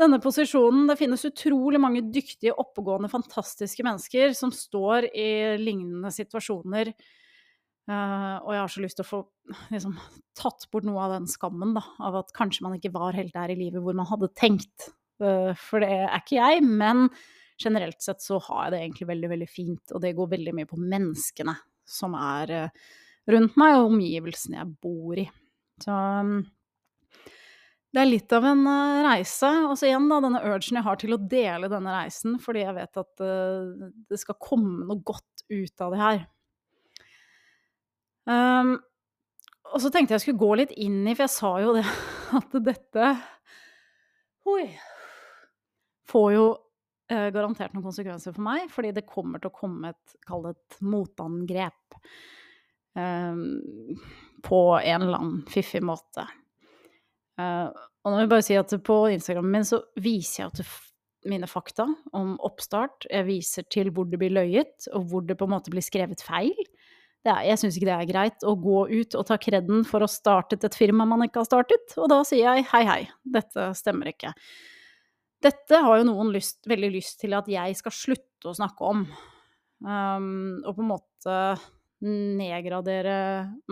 denne 0.00 0.21
posisjonen. 0.23 0.85
Det 0.93 0.99
finnes 1.00 1.26
utrolig 1.26 1.81
mange 1.83 2.05
dyktige, 2.12 2.55
oppegående, 2.61 3.11
fantastiske 3.11 3.87
mennesker 3.87 4.37
som 4.37 4.53
står 4.55 5.09
i 5.11 5.31
lignende 5.59 6.12
situasjoner 6.15 6.93
Uh, 7.90 8.38
og 8.44 8.52
jeg 8.54 8.60
har 8.60 8.70
så 8.70 8.82
lyst 8.84 8.98
til 9.00 9.02
å 9.02 9.08
få 9.08 9.19
liksom, 9.72 9.96
tatt 10.38 10.66
bort 10.70 10.87
noe 10.87 11.00
av 11.02 11.16
den 11.16 11.26
skammen, 11.31 11.72
da, 11.75 11.82
av 12.06 12.20
at 12.20 12.31
kanskje 12.37 12.62
man 12.62 12.76
ikke 12.76 12.92
var 12.94 13.16
helt 13.19 13.34
der 13.34 13.50
i 13.50 13.58
livet 13.58 13.82
hvor 13.82 13.96
man 13.98 14.06
hadde 14.06 14.31
tenkt. 14.38 14.92
Uh, 15.19 15.50
for 15.58 15.82
det 15.82 15.90
er 16.04 16.20
ikke 16.20 16.38
jeg, 16.38 16.62
men 16.62 17.08
generelt 17.60 17.98
sett 18.04 18.22
så 18.22 18.38
har 18.46 18.69
jeg 18.69 18.76
det 18.76 18.84
egentlig 18.84 19.10
veldig, 19.10 19.32
veldig 19.34 19.50
fint, 19.50 19.82
og 19.90 20.04
det 20.04 20.14
går 20.20 20.31
veldig 20.37 20.56
mye 20.60 20.70
på 20.70 20.78
menneskene 20.78 21.56
som 21.90 22.14
er 22.14 22.54
uh, 22.68 22.88
rundt 23.35 23.59
meg, 23.59 23.80
og 23.80 23.90
omgivelsene 23.90 24.61
jeg 24.61 24.73
bor 24.87 25.18
i. 25.18 25.26
Så 25.82 25.99
um, 26.23 26.38
det 27.90 28.04
er 28.04 28.12
litt 28.12 28.32
av 28.37 28.44
en 28.47 28.66
reise. 29.02 29.49
Og 29.66 29.73
så 29.75 29.88
igjen, 29.88 30.06
da, 30.12 30.20
denne 30.23 30.44
urgen 30.47 30.78
jeg 30.78 30.87
har 30.87 30.99
til 31.00 31.16
å 31.16 31.25
dele 31.32 31.66
denne 31.73 31.97
reisen, 31.97 32.38
fordi 32.38 32.62
jeg 32.62 32.76
vet 32.76 33.00
at 33.02 33.23
det 34.12 34.18
skal 34.20 34.38
komme 34.38 34.85
noe 34.87 35.02
godt 35.02 35.42
ut 35.50 35.82
av 35.82 35.97
det 35.97 35.99
her. 35.99 36.28
Um, 38.30 38.76
og 39.70 39.82
så 39.82 39.90
tenkte 39.92 40.16
jeg 40.16 40.25
skulle 40.25 40.40
gå 40.42 40.54
litt 40.60 40.72
inn 40.78 41.02
i, 41.04 41.14
for 41.14 41.26
jeg 41.26 41.34
sa 41.34 41.52
jo 41.62 41.76
det, 41.78 41.84
at 42.40 42.58
dette 42.66 43.12
Oi. 44.50 44.64
Får 46.10 46.30
jo 46.34 46.44
eh, 47.12 47.28
garantert 47.30 47.75
noen 47.75 47.84
konsekvenser 47.84 48.34
for 48.34 48.42
meg, 48.42 48.64
fordi 48.72 48.90
det 48.96 49.06
kommer 49.06 49.38
til 49.38 49.50
å 49.50 49.54
komme 49.54 49.92
et, 49.92 50.14
kall 50.26 50.46
det 50.46 50.54
et 50.56 50.78
motangrep. 50.82 51.99
Um, 52.99 53.44
på 54.42 54.60
en 54.80 55.04
eller 55.04 55.20
annen 55.20 55.44
fiffig 55.46 55.84
måte. 55.87 56.25
Uh, 57.38 57.68
og 58.02 58.10
nå 58.10 58.16
vil 58.16 58.25
jeg 58.25 58.32
bare 58.32 58.46
si 58.49 58.56
at 58.58 58.75
på 58.82 58.96
Instagrammen 59.12 59.54
min 59.54 59.68
så 59.68 59.78
viser 60.02 60.49
jeg 60.49 60.56
til 60.58 60.72
mine 61.30 61.46
fakta 61.46 61.87
om 62.16 62.32
oppstart. 62.49 63.06
Jeg 63.12 63.28
viser 63.28 63.68
til 63.70 63.92
hvor 63.94 64.08
det 64.10 64.18
blir 64.18 64.34
løyet, 64.34 64.88
og 64.96 65.12
hvor 65.12 65.28
det 65.28 65.38
på 65.38 65.46
en 65.46 65.54
måte 65.54 65.70
blir 65.70 65.84
skrevet 65.84 66.25
feil 66.26 66.56
er, 67.29 67.43
jeg 67.50 67.61
syns 67.61 67.77
ikke 67.77 67.89
det 67.91 67.97
er 67.97 68.09
greit 68.09 68.45
å 68.49 68.55
gå 68.57 68.85
ut 68.89 69.17
og 69.19 69.27
ta 69.29 69.37
kreden 69.41 69.83
for 69.89 70.00
å 70.00 70.09
ha 70.09 70.12
startet 70.12 70.65
et 70.65 70.77
firma 70.79 71.05
man 71.09 71.27
ikke 71.27 71.43
har 71.43 71.49
startet, 71.49 71.93
og 72.00 72.09
da 72.12 72.23
sier 72.25 72.47
jeg 72.47 72.69
hei, 72.71 72.85
hei, 72.89 73.00
dette 73.37 73.67
stemmer 73.77 74.12
ikke. 74.12 74.33
Dette 75.45 75.83
har 75.85 76.00
jo 76.00 76.07
noen 76.09 76.33
lyst, 76.35 76.62
veldig 76.69 76.91
lyst 76.97 77.21
til 77.23 77.37
at 77.37 77.49
jeg 77.49 77.77
skal 77.77 77.97
slutte 77.97 78.50
å 78.50 78.57
snakke 78.57 78.89
om, 78.89 79.05
um, 79.85 80.33
og 80.65 80.73
på 80.73 80.85
en 80.85 80.91
måte 80.91 81.37
nedgradere 82.00 83.17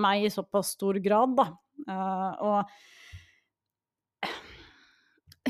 meg 0.01 0.29
i 0.29 0.33
såpass 0.33 0.75
stor 0.77 1.01
grad, 1.05 1.37
da. 1.39 1.51
Uh, 1.89 2.33
og 2.45 2.73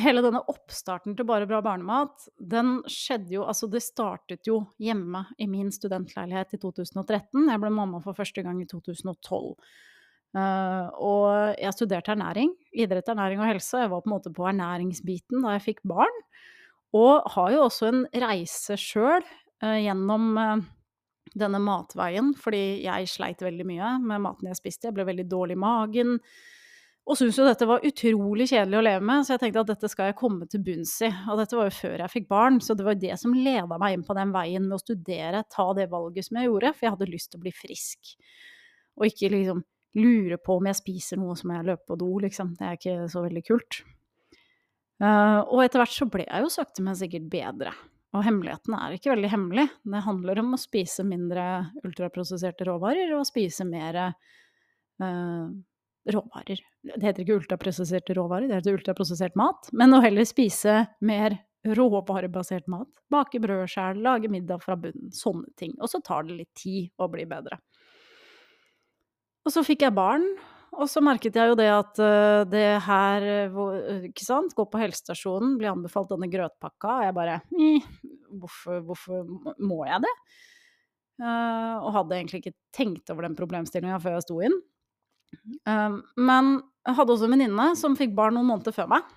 hele 0.03 0.23
denne 0.25 0.41
oppstarten 0.51 1.17
til 1.17 1.27
Bare 1.29 1.49
bra 1.49 1.61
barnemat, 1.65 2.29
den 2.39 2.79
skjedde 2.91 3.37
jo 3.37 3.45
Altså, 3.49 3.69
det 3.71 3.83
startet 3.85 4.49
jo 4.49 4.63
hjemme 4.83 5.25
i 5.39 5.49
min 5.51 5.71
studentleilighet 5.75 6.57
i 6.57 6.63
2013. 6.63 7.49
Jeg 7.51 7.63
ble 7.63 7.73
mamma 7.75 8.01
for 8.05 8.17
første 8.19 8.45
gang 8.47 8.61
i 8.63 8.69
2012. 8.71 9.55
Uh, 10.37 10.41
eh, 10.41 10.89
og 11.01 11.29
jeg 11.57 11.75
studerte 11.75 12.13
ernæring, 12.13 12.53
idrett, 12.77 13.09
ernæring 13.09 13.41
og 13.41 13.49
helse. 13.49 13.85
Jeg 13.85 13.93
var 13.93 14.03
på 14.05 14.11
en 14.11 14.17
måte 14.17 14.33
på 14.35 14.49
ernæringsbiten 14.51 15.45
da 15.45 15.57
jeg 15.57 15.67
fikk 15.71 15.85
barn. 15.89 16.25
Og 16.97 17.29
har 17.35 17.53
jo 17.53 17.65
også 17.67 17.89
en 17.93 18.05
reise 18.17 18.77
sjøl 18.81 19.25
uh, 19.65 19.79
gjennom 19.79 20.31
uh, 20.37 20.67
denne 21.39 21.61
matveien, 21.61 22.33
fordi 22.39 22.85
jeg 22.85 23.11
sleit 23.11 23.43
veldig 23.45 23.67
mye 23.69 23.97
med 24.05 24.25
maten 24.25 24.49
jeg 24.51 24.61
spiste. 24.61 24.89
Jeg 24.89 24.97
ble 24.97 25.09
veldig 25.09 25.27
dårlig 25.29 25.59
i 25.59 25.63
magen. 25.65 26.17
Og 27.09 27.17
syntes 27.17 27.39
jo 27.41 27.47
dette 27.47 27.65
var 27.65 27.85
utrolig 27.89 28.51
kjedelig 28.51 28.77
å 28.77 28.85
leve 28.85 29.05
med, 29.09 29.25
så 29.25 29.33
jeg 29.35 29.41
tenkte 29.41 29.63
at 29.63 29.71
dette 29.71 29.89
skal 29.89 30.11
jeg 30.11 30.19
komme 30.19 30.45
til 30.51 30.61
bunns 30.65 30.93
i. 31.07 31.09
Og 31.33 31.39
dette 31.41 31.57
var 31.57 31.71
jo 31.71 31.77
før 31.79 32.03
jeg 32.05 32.13
fikk 32.13 32.27
barn, 32.29 32.59
så 32.61 32.77
det 32.77 32.85
var 32.85 32.99
det 33.01 33.17
som 33.17 33.33
leda 33.33 33.79
meg 33.81 33.97
inn 33.97 34.05
på 34.05 34.17
den 34.19 34.35
veien 34.35 34.67
med 34.67 34.77
å 34.77 34.83
studere, 34.83 35.41
ta 35.49 35.71
det 35.79 35.89
valget 35.89 36.29
som 36.29 36.37
jeg 36.37 36.51
gjorde, 36.51 36.75
for 36.77 36.85
jeg 36.85 36.95
hadde 36.99 37.09
lyst 37.09 37.31
til 37.33 37.41
å 37.41 37.45
bli 37.47 37.53
frisk. 37.57 38.13
Og 39.01 39.09
ikke 39.09 39.31
liksom 39.33 39.63
lure 39.99 40.37
på 40.43 40.59
om 40.59 40.69
jeg 40.69 40.79
spiser 40.83 41.21
noe, 41.21 41.37
så 41.39 41.49
må 41.49 41.57
jeg 41.57 41.69
løpe 41.71 41.89
på 41.89 41.97
do, 42.03 42.11
liksom. 42.27 42.53
Det 42.59 42.67
er 42.67 42.77
ikke 42.77 42.99
så 43.09 43.23
veldig 43.25 43.45
kult. 43.47 43.81
Uh, 44.99 45.41
og 45.47 45.63
etter 45.63 45.81
hvert 45.81 45.95
så 45.95 46.09
ble 46.11 46.27
jeg 46.27 46.45
jo 46.45 46.51
sakte, 46.53 46.85
men 46.85 46.99
sikkert 46.99 47.31
bedre. 47.33 47.73
Og 48.17 48.25
hemmeligheten 48.25 48.77
er 48.77 48.97
ikke 48.97 49.13
veldig 49.15 49.33
hemmelig. 49.33 49.67
Det 49.85 50.05
handler 50.05 50.43
om 50.43 50.53
å 50.57 50.61
spise 50.61 51.05
mindre 51.09 51.45
ultraprosesserte 51.85 52.69
råvarer 52.69 53.17
og 53.17 53.27
spise 53.29 53.65
mer 53.69 54.01
uh, 54.05 55.49
råvarer. 56.15 56.61
Det 56.83 57.05
heter 57.05 57.25
ikke 57.25 57.39
ultraprosesserte 57.41 58.17
råvarer, 58.19 58.49
det 58.49 58.61
heter 58.61 58.79
ultraprosessert 58.79 59.37
mat. 59.39 59.71
Men 59.77 59.95
å 59.97 60.03
heller 60.05 60.27
spise 60.29 60.83
mer 61.05 61.39
råvarebasert 61.67 62.69
mat. 62.71 62.89
Bake 63.11 63.41
brød 63.43 63.67
sjøl, 63.71 64.03
lage 64.05 64.31
middag 64.33 64.63
fra 64.63 64.77
bunnen. 64.79 65.11
Sånne 65.15 65.51
ting. 65.59 65.75
Og 65.83 65.91
så 65.91 66.01
tar 66.05 66.29
det 66.29 66.39
litt 66.43 66.55
tid 66.59 66.93
å 66.99 67.09
bli 67.13 67.27
bedre. 67.29 67.61
Og 69.47 69.55
så 69.55 69.65
fikk 69.65 69.87
jeg 69.87 69.97
barn, 69.97 70.27
og 70.77 70.89
så 70.91 71.01
merket 71.03 71.37
jeg 71.39 71.51
jo 71.51 71.57
det 71.59 71.69
at 71.73 72.01
uh, 72.03 72.43
det 72.45 72.67
her 72.85 73.25
Ikke 74.11 74.25
sant, 74.27 74.53
gå 74.55 74.67
på 74.69 74.81
helsestasjonen, 74.83 75.57
bli 75.61 75.71
anbefalt 75.71 76.13
denne 76.13 76.29
grøtpakka, 76.31 76.99
og 76.99 77.07
jeg 77.07 77.17
bare 77.17 77.39
hvorfor, 78.39 78.83
hvorfor, 78.91 79.25
må 79.65 79.81
jeg 79.89 80.05
det? 80.05 80.15
Uh, 81.19 81.81
og 81.83 81.95
hadde 81.97 82.19
egentlig 82.21 82.43
ikke 82.45 82.59
tenkt 82.77 83.11
over 83.11 83.27
den 83.27 83.39
problemstillinga 83.39 83.99
før 84.03 84.19
jeg 84.19 84.27
sto 84.29 84.37
inn. 84.45 84.61
Um, 85.69 86.03
men 86.17 86.59
jeg 86.87 86.97
hadde 86.99 87.15
også 87.15 87.29
en 87.29 87.35
venninne 87.35 87.71
som 87.79 87.97
fikk 87.99 88.15
barn 88.17 88.37
noen 88.39 88.49
måneder 88.49 88.75
før 88.77 88.91
meg. 88.95 89.09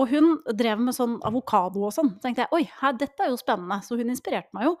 Og 0.00 0.08
hun 0.12 0.34
drev 0.56 0.80
med 0.80 0.96
sånn 0.96 1.18
avokado 1.26 1.84
og 1.86 1.94
sånn. 1.94 2.14
tenkte 2.22 2.46
jeg 2.46 2.54
oi, 2.56 2.64
her, 2.80 2.96
dette 2.98 3.24
er 3.24 3.32
jo 3.32 3.40
spennende. 3.40 3.80
Så 3.84 3.98
hun 4.00 4.12
inspirerte 4.12 4.52
meg 4.56 4.68
jo. 4.68 4.74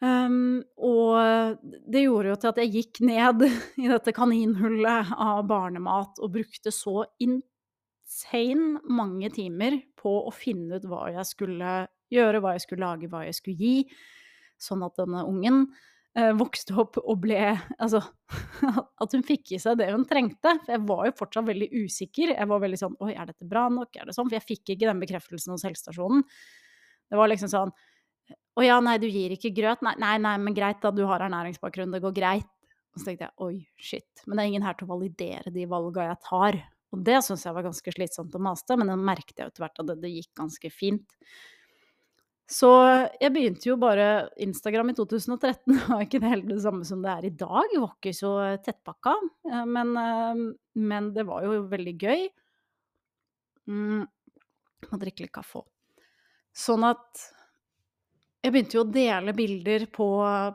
Um, 0.00 0.62
og 0.80 1.60
det 1.92 2.06
gjorde 2.06 2.30
jo 2.30 2.36
til 2.40 2.48
at 2.48 2.60
jeg 2.62 2.72
gikk 2.72 3.02
ned 3.04 3.44
i 3.84 3.90
dette 3.90 4.14
kaninhullet 4.16 5.12
av 5.12 5.42
barnemat 5.48 6.22
og 6.24 6.32
brukte 6.38 6.72
så 6.72 7.04
insane 7.20 8.80
mange 8.88 9.28
timer 9.34 9.76
på 10.00 10.14
å 10.24 10.32
finne 10.32 10.80
ut 10.80 10.88
hva 10.88 11.10
jeg 11.12 11.28
skulle 11.28 11.74
gjøre, 12.10 12.40
hva 12.40 12.56
jeg 12.56 12.64
skulle 12.64 12.86
lage, 12.88 13.10
hva 13.12 13.26
jeg 13.26 13.36
skulle 13.36 13.60
gi, 13.60 13.84
sånn 14.60 14.82
at 14.88 14.96
denne 14.98 15.26
ungen 15.28 15.66
vokste 16.34 16.74
opp 16.74 16.96
og 16.98 17.20
ble 17.22 17.38
Altså 17.78 18.00
at 19.02 19.12
hun 19.14 19.22
fikk 19.26 19.52
i 19.54 19.60
seg 19.62 19.78
det 19.78 19.90
hun 19.92 20.06
trengte. 20.08 20.56
For 20.64 20.74
jeg 20.74 20.82
var 20.88 21.04
jo 21.06 21.16
fortsatt 21.20 21.46
veldig 21.46 21.68
usikker. 21.84 22.34
Jeg 22.34 22.50
var 22.50 22.62
veldig 22.64 22.80
sånn 22.80 22.96
Oi, 23.06 23.12
er 23.14 23.30
dette 23.30 23.46
bra 23.48 23.68
nok? 23.72 23.94
Er 23.94 24.08
det 24.08 24.16
sånn? 24.16 24.26
For 24.26 24.38
jeg 24.38 24.46
fikk 24.48 24.74
ikke 24.74 24.88
den 24.88 25.02
bekreftelsen 25.02 25.54
hos 25.54 25.66
helsestasjonen. 25.68 26.24
Det 27.10 27.18
var 27.18 27.30
liksom 27.30 27.52
sånn 27.52 27.70
Å 28.58 28.66
ja, 28.66 28.80
nei, 28.82 28.96
du 29.02 29.06
gir 29.10 29.34
ikke 29.34 29.54
grøt? 29.54 29.84
Nei, 29.86 29.94
nei, 30.02 30.16
nei, 30.22 30.34
men 30.42 30.56
greit 30.56 30.82
da, 30.82 30.90
du 30.94 31.04
har 31.08 31.22
ernæringsbakgrunn, 31.26 31.94
det 31.94 32.02
går 32.02 32.16
greit. 32.16 32.50
Og 32.90 33.00
så 33.00 33.06
tenkte 33.06 33.28
jeg 33.28 33.46
oi, 33.46 33.54
shit. 33.78 34.24
Men 34.26 34.36
det 34.36 34.42
er 34.42 34.50
ingen 34.50 34.66
her 34.66 34.76
til 34.78 34.88
å 34.88 34.94
validere 34.96 35.54
de 35.54 35.66
valga 35.70 36.08
jeg 36.10 36.20
tar. 36.26 36.58
Og 36.90 37.02
det 37.06 37.20
syns 37.22 37.46
jeg 37.46 37.54
var 37.54 37.66
ganske 37.66 37.94
slitsomt 37.94 38.34
å 38.34 38.42
maste, 38.42 38.76
men 38.78 38.90
det 38.90 38.98
merket 38.98 39.38
jeg 39.38 39.52
etter 39.52 39.64
hvert 39.64 39.82
at 39.82 39.90
det, 39.92 39.98
det 40.02 40.10
gikk 40.10 40.30
ganske 40.42 40.72
fint. 40.74 41.18
Så 42.50 42.68
jeg 43.20 43.30
begynte 43.30 43.68
jo 43.68 43.76
bare 43.78 44.26
Instagram 44.42 44.90
i 44.90 44.96
2013 44.98 45.76
var 45.92 46.02
ikke 46.02 46.18
det 46.22 46.32
helt 46.32 46.48
det 46.50 46.60
samme 46.64 46.86
som 46.86 47.02
det 47.04 47.12
er 47.12 47.28
i 47.28 47.34
dag. 47.34 47.68
Det 47.70 47.82
var 47.82 47.92
ikke 47.94 48.14
så 48.16 48.32
tettpakka, 48.64 49.16
eh, 49.50 49.66
men, 49.70 49.92
eh, 50.00 50.46
men 50.82 51.12
det 51.14 51.26
var 51.28 51.46
jo 51.46 51.60
veldig 51.70 51.94
gøy. 52.00 52.24
Mm, 53.70 54.02
drikke 54.90 55.26
litt 55.26 55.36
kaffe 55.36 55.62
òg. 55.62 55.68
Sånn 56.50 56.82
at 56.88 57.28
jeg 58.40 58.54
begynte 58.54 58.78
jo 58.78 58.82
å 58.82 58.88
dele 58.88 59.34
bilder 59.36 59.84
på, 59.92 60.06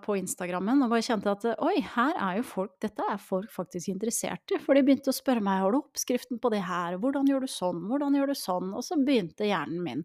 på 0.02 0.16
Instagrammen 0.18 0.82
og 0.82 0.90
bare 0.92 1.06
kjente 1.06 1.32
at 1.32 1.44
oi, 1.64 1.76
her 1.94 2.16
er 2.18 2.40
jo 2.40 2.46
folk 2.50 2.74
Dette 2.82 3.06
er 3.14 3.20
folk 3.22 3.52
faktisk 3.54 3.92
interessert 3.94 4.52
i. 4.52 4.58
For 4.60 4.76
de 4.76 4.82
begynte 4.84 5.14
å 5.14 5.16
spørre 5.16 5.44
meg 5.46 5.62
har 5.62 5.72
du 5.72 5.84
oppskriften 5.84 6.42
på 6.42 6.50
det 6.52 6.64
her, 6.66 6.98
hvordan 7.00 7.30
gjør 7.30 7.46
du 7.46 7.52
sånn, 7.54 7.84
hvordan 7.92 8.18
gjør 8.18 8.34
du 8.34 8.40
sånn? 8.40 8.74
Og 8.74 8.84
så 8.84 8.98
begynte 9.00 9.48
hjernen 9.48 9.86
min 9.86 10.04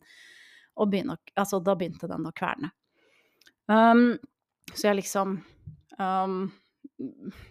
og 0.80 0.90
begynne, 0.92 1.18
altså, 1.38 1.60
da 1.64 1.76
begynte 1.78 2.08
den 2.10 2.26
å 2.28 2.34
kverne. 2.36 2.72
Um, 3.70 4.16
så 4.72 4.88
jeg 4.88 5.00
liksom 5.00 5.36
um, 6.00 6.40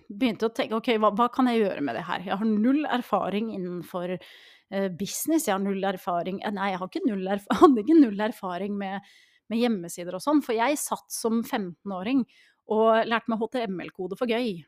begynte 0.09 0.49
å 0.49 0.53
tenke 0.55 0.77
ok, 0.77 0.91
hva, 1.01 1.11
hva, 1.15 1.29
kan 1.33 1.49
jeg 1.49 1.63
gjøre 1.63 1.83
med 1.85 1.97
det 1.97 2.05
her? 2.07 2.25
Jeg 2.27 2.39
har 2.41 2.49
null 2.49 2.83
erfaring 2.89 3.53
innenfor 3.55 4.15
uh, 4.17 4.89
business, 4.99 5.47
jeg 5.47 5.55
har 5.55 5.63
null 5.63 5.85
erfaring 5.87 6.41
eh, 6.43 6.53
Nei, 6.55 6.73
jeg 6.73 6.81
har 6.81 6.91
ikke 6.91 7.05
null 7.07 7.25
erfaring, 7.35 7.59
hadde 7.63 7.85
ikke 7.85 7.99
null 8.01 8.25
erfaring 8.29 8.77
med, 8.79 9.09
med 9.51 9.63
hjemmesider 9.63 10.17
og 10.17 10.23
sånn, 10.25 10.43
for 10.45 10.57
jeg 10.57 10.81
satt 10.81 11.07
som 11.13 11.41
15-åring 11.43 12.25
og 12.69 13.09
lærte 13.09 13.31
meg 13.31 13.41
HTML-kode 13.41 14.17
for 14.19 14.29
gøy. 14.29 14.59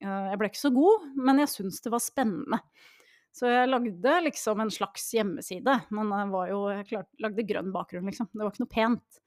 Uh, 0.00 0.32
jeg 0.32 0.40
ble 0.40 0.52
ikke 0.52 0.62
så 0.62 0.72
god, 0.74 1.08
men 1.20 1.42
jeg 1.42 1.52
syntes 1.52 1.82
det 1.84 1.92
var 1.92 2.04
spennende. 2.04 2.62
Så 3.32 3.48
jeg 3.48 3.70
lagde 3.70 4.14
liksom 4.26 4.60
en 4.60 4.70
slags 4.72 5.06
hjemmeside, 5.16 5.78
men 5.94 6.12
jeg 6.12 6.50
jo 6.52 6.62
Jeg 6.68 6.88
klart, 6.90 7.10
lagde 7.24 7.48
grønn 7.48 7.72
bakgrunn, 7.72 8.08
liksom. 8.10 8.28
Det 8.32 8.44
var 8.44 8.52
ikke 8.52 8.64
noe 8.66 8.74
pent. 8.76 9.20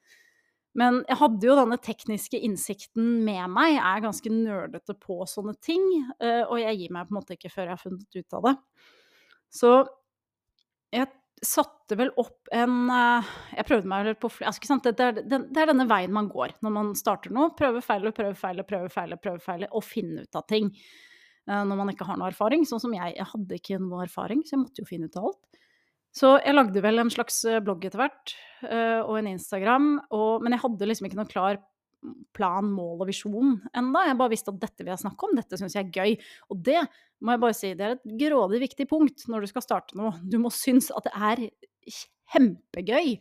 Men 0.76 1.02
jeg 1.08 1.18
hadde 1.22 1.48
jo 1.48 1.56
denne 1.56 1.78
tekniske 1.80 2.40
innsikten 2.44 3.22
med 3.24 3.48
meg, 3.54 3.78
jeg 3.78 3.84
er 3.88 4.04
ganske 4.04 4.32
nerdete 4.32 4.96
på 5.00 5.22
sånne 5.30 5.56
ting, 5.64 5.86
eh, 6.20 6.44
og 6.44 6.60
jeg 6.60 6.82
gir 6.82 6.92
meg 6.92 7.08
på 7.08 7.16
en 7.16 7.20
måte 7.22 7.38
ikke 7.38 7.54
før 7.54 7.70
jeg 7.70 7.78
har 7.78 7.82
funnet 7.82 8.18
ut 8.20 8.36
av 8.36 8.50
det. 8.50 8.56
Så 9.56 9.72
jeg 10.96 11.08
satte 11.46 11.98
vel 12.00 12.12
opp 12.20 12.50
en 12.56 12.90
eh, 12.92 13.32
Jeg 13.58 13.68
prøvde 13.68 13.90
meg 13.92 14.06
vel 14.10 14.18
på 14.20 14.30
altså, 14.48 14.78
det, 14.84 14.94
er, 15.00 15.18
det, 15.24 15.40
er, 15.40 15.72
denne 15.72 15.88
veien 15.90 16.14
man 16.16 16.30
går 16.32 16.58
når 16.66 16.76
man 16.78 16.94
starter 17.00 17.34
noe. 17.36 17.54
Prøve, 17.58 17.84
feile, 17.86 18.12
prøve, 18.16 18.36
feile, 18.40 18.68
prøve, 18.68 18.92
feile, 18.92 19.20
prøve, 19.22 19.44
feile, 19.44 19.72
og 19.72 19.86
finne 19.86 20.26
ut 20.26 20.40
av 20.40 20.48
ting. 20.52 20.74
Eh, 21.46 21.62
når 21.70 21.78
man 21.78 21.92
ikke 21.94 22.08
har 22.08 22.18
noe 22.20 22.32
erfaring. 22.32 22.66
Sånn 22.68 22.82
som 22.82 22.96
jeg. 22.96 23.14
Jeg 23.20 23.30
hadde 23.32 23.60
ikke 23.60 23.80
noe 23.82 24.06
erfaring, 24.08 24.42
så 24.46 24.56
jeg 24.56 24.64
måtte 24.64 24.84
jo 24.84 24.90
finne 24.90 25.10
ut 25.10 25.20
av 25.20 25.30
alt. 25.30 25.62
Så 26.16 26.32
jeg 26.40 26.56
lagde 26.56 26.84
vel 26.84 27.02
en 27.02 27.12
slags 27.12 27.42
eh, 27.50 27.62
blogg 27.64 27.86
etter 27.86 28.02
hvert, 28.02 28.36
eh, 28.64 29.02
og 29.04 29.18
en 29.20 29.34
Instagram, 29.34 29.90
og, 30.16 30.46
men 30.46 30.56
jeg 30.56 30.64
hadde 30.64 30.88
liksom 30.88 31.10
ikke 31.10 31.20
noen 31.20 31.32
klar 31.32 31.60
plan, 32.38 32.68
mål 32.70 33.02
og 33.02 33.10
visjon 33.10 33.56
enda. 33.76 34.04
Jeg 34.06 34.18
bare 34.20 34.32
visste 34.32 34.54
at 34.54 34.62
dette 34.62 34.86
vil 34.86 34.94
jeg 34.94 35.02
snakke 35.02 35.28
om, 35.28 35.36
dette 35.36 35.58
syns 35.60 35.76
jeg 35.76 35.88
er 35.88 35.96
gøy. 35.96 36.16
Og 36.54 36.62
det 36.68 36.80
må 37.26 37.34
jeg 37.34 37.44
bare 37.44 37.58
si, 37.58 37.74
det 37.76 37.88
er 37.88 37.96
et 37.98 38.10
grådig 38.22 38.62
viktig 38.62 38.88
punkt 38.92 39.26
når 39.32 39.44
du 39.44 39.52
skal 39.52 39.66
starte 39.66 39.98
noe. 39.98 40.14
Du 40.22 40.38
må 40.42 40.54
synes 40.54 40.92
at 40.94 41.10
det 41.10 41.16
er 41.18 41.44
kjempegøy. 41.98 43.16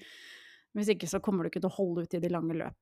Hvis 0.77 0.91
ikke 0.93 1.09
så 1.09 1.23
kommer 1.25 1.47
du 1.47 1.53
ikke 1.53 1.65
til 1.65 1.73
å 1.73 1.79
holde 1.79 2.05
ut 2.05 2.17
i 2.19 2.21
de 2.21 2.33
lange 2.33 2.59
løp. 2.61 2.77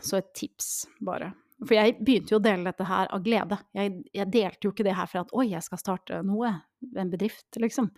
Så 0.00 0.18
et 0.18 0.32
tips, 0.38 0.86
bare. 1.04 1.34
For 1.64 1.72
jeg 1.78 1.96
begynte 2.04 2.34
jo 2.34 2.38
å 2.40 2.44
dele 2.44 2.68
dette 2.68 2.84
her 2.84 3.08
av 3.14 3.22
glede. 3.24 3.56
Jeg, 3.76 3.92
jeg 4.12 4.32
delte 4.32 4.68
jo 4.68 4.72
ikke 4.74 4.84
det 4.84 4.96
her 4.98 5.08
for 5.08 5.22
at 5.22 5.30
oi, 5.32 5.46
jeg 5.54 5.64
skal 5.64 5.80
starte 5.80 6.18
noe, 6.26 6.52
en 7.00 7.12
bedrift, 7.12 7.48
liksom. 7.62 7.88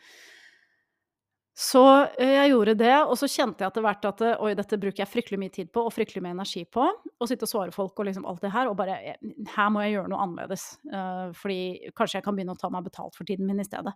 Så 1.59 1.81
jeg 2.23 2.53
gjorde 2.53 2.77
det, 2.79 2.93
og 3.03 3.17
så 3.19 3.27
kjente 3.27 3.65
jeg 3.65 3.73
etter 3.73 3.83
hvert 3.83 4.05
at 4.07 4.21
oi, 4.37 4.53
dette 4.55 4.79
bruker 4.79 5.03
jeg 5.03 5.11
fryktelig 5.11 5.41
mye 5.43 5.55
tid 5.57 5.73
på 5.75 5.83
og 5.89 5.91
fryktelig 5.91 6.23
mye 6.23 6.37
energi 6.37 6.63
på. 6.71 6.85
Å 6.87 7.27
sitte 7.27 7.49
og 7.49 7.51
svare 7.51 7.75
folk 7.75 7.99
og 7.99 8.07
liksom 8.07 8.29
alt 8.31 8.45
det 8.47 8.53
her, 8.55 8.71
og 8.71 8.77
bare 8.79 9.17
her 9.17 9.73
må 9.75 9.83
jeg 9.83 9.97
gjøre 9.97 10.13
noe 10.13 10.23
annerledes. 10.23 10.69
Uh, 10.87 11.35
fordi 11.35 11.91
kanskje 11.99 12.21
jeg 12.21 12.29
kan 12.29 12.39
begynne 12.39 12.55
å 12.55 12.61
ta 12.61 12.71
meg 12.71 12.87
betalt 12.87 13.19
for 13.19 13.27
tiden 13.27 13.51
min 13.51 13.59
i 13.59 13.67
stedet. 13.67 13.91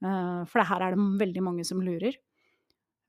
Uh, 0.00 0.48
for 0.48 0.64
her 0.64 0.86
er 0.86 0.96
det 0.96 1.10
veldig 1.20 1.44
mange 1.44 1.68
som 1.68 1.84
lurer. 1.84 2.16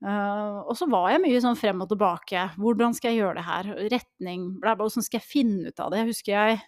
Uh, 0.04 0.60
og 0.68 0.74
så 0.76 0.84
var 0.92 1.08
jeg 1.14 1.22
mye 1.22 1.40
sånn 1.40 1.56
frem 1.56 1.80
og 1.80 1.88
tilbake. 1.88 2.42
Hvordan 2.60 2.92
skal 2.96 3.14
jeg 3.14 3.22
gjøre 3.22 3.38
det 3.38 3.46
her? 3.46 3.70
Retning. 3.94 4.42
Hvordan 4.60 5.06
skal 5.06 5.20
jeg 5.20 5.24
finne 5.30 5.72
ut 5.72 5.80
av 5.80 5.92
det? 5.92 6.02
Jeg 6.02 6.10
husker 6.10 6.34
jeg 6.34 6.58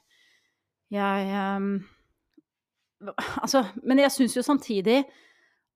Jeg 0.96 1.42
um, 1.60 1.66
Altså, 3.44 3.66
men 3.84 4.00
jeg 4.00 4.14
syns 4.14 4.38
jo 4.38 4.44
samtidig 4.46 5.02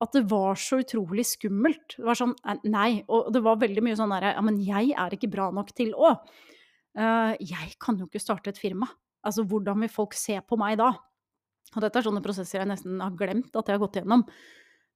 at 0.01 0.17
det 0.17 0.23
var 0.31 0.57
så 0.57 0.79
utrolig 0.81 1.27
skummelt. 1.29 1.99
Det 1.99 2.07
var 2.07 2.17
sånn 2.17 2.33
Nei. 2.73 3.03
Og 3.13 3.29
det 3.35 3.45
var 3.45 3.61
veldig 3.61 3.85
mye 3.85 3.99
sånn 3.99 4.15
derre 4.15 4.33
Ja, 4.33 4.45
men 4.47 4.57
jeg 4.65 4.95
er 4.97 5.13
ikke 5.13 5.29
bra 5.33 5.51
nok 5.53 5.75
til 5.77 5.93
å. 5.93 6.15
Uh, 6.97 7.37
jeg 7.37 7.77
kan 7.83 8.01
jo 8.01 8.09
ikke 8.09 8.23
starte 8.23 8.55
et 8.55 8.63
firma. 8.63 8.89
Altså, 9.21 9.45
hvordan 9.45 9.85
vil 9.85 9.93
folk 9.93 10.17
se 10.17 10.39
på 10.41 10.57
meg 10.57 10.81
da? 10.81 10.95
Og 11.77 11.85
dette 11.85 12.01
er 12.01 12.09
sånne 12.09 12.25
prosesser 12.25 12.63
jeg 12.63 12.71
nesten 12.71 13.03
har 13.05 13.13
glemt 13.19 13.53
at 13.53 13.69
jeg 13.69 13.77
har 13.77 13.83
gått 13.85 14.01
gjennom. 14.01 14.25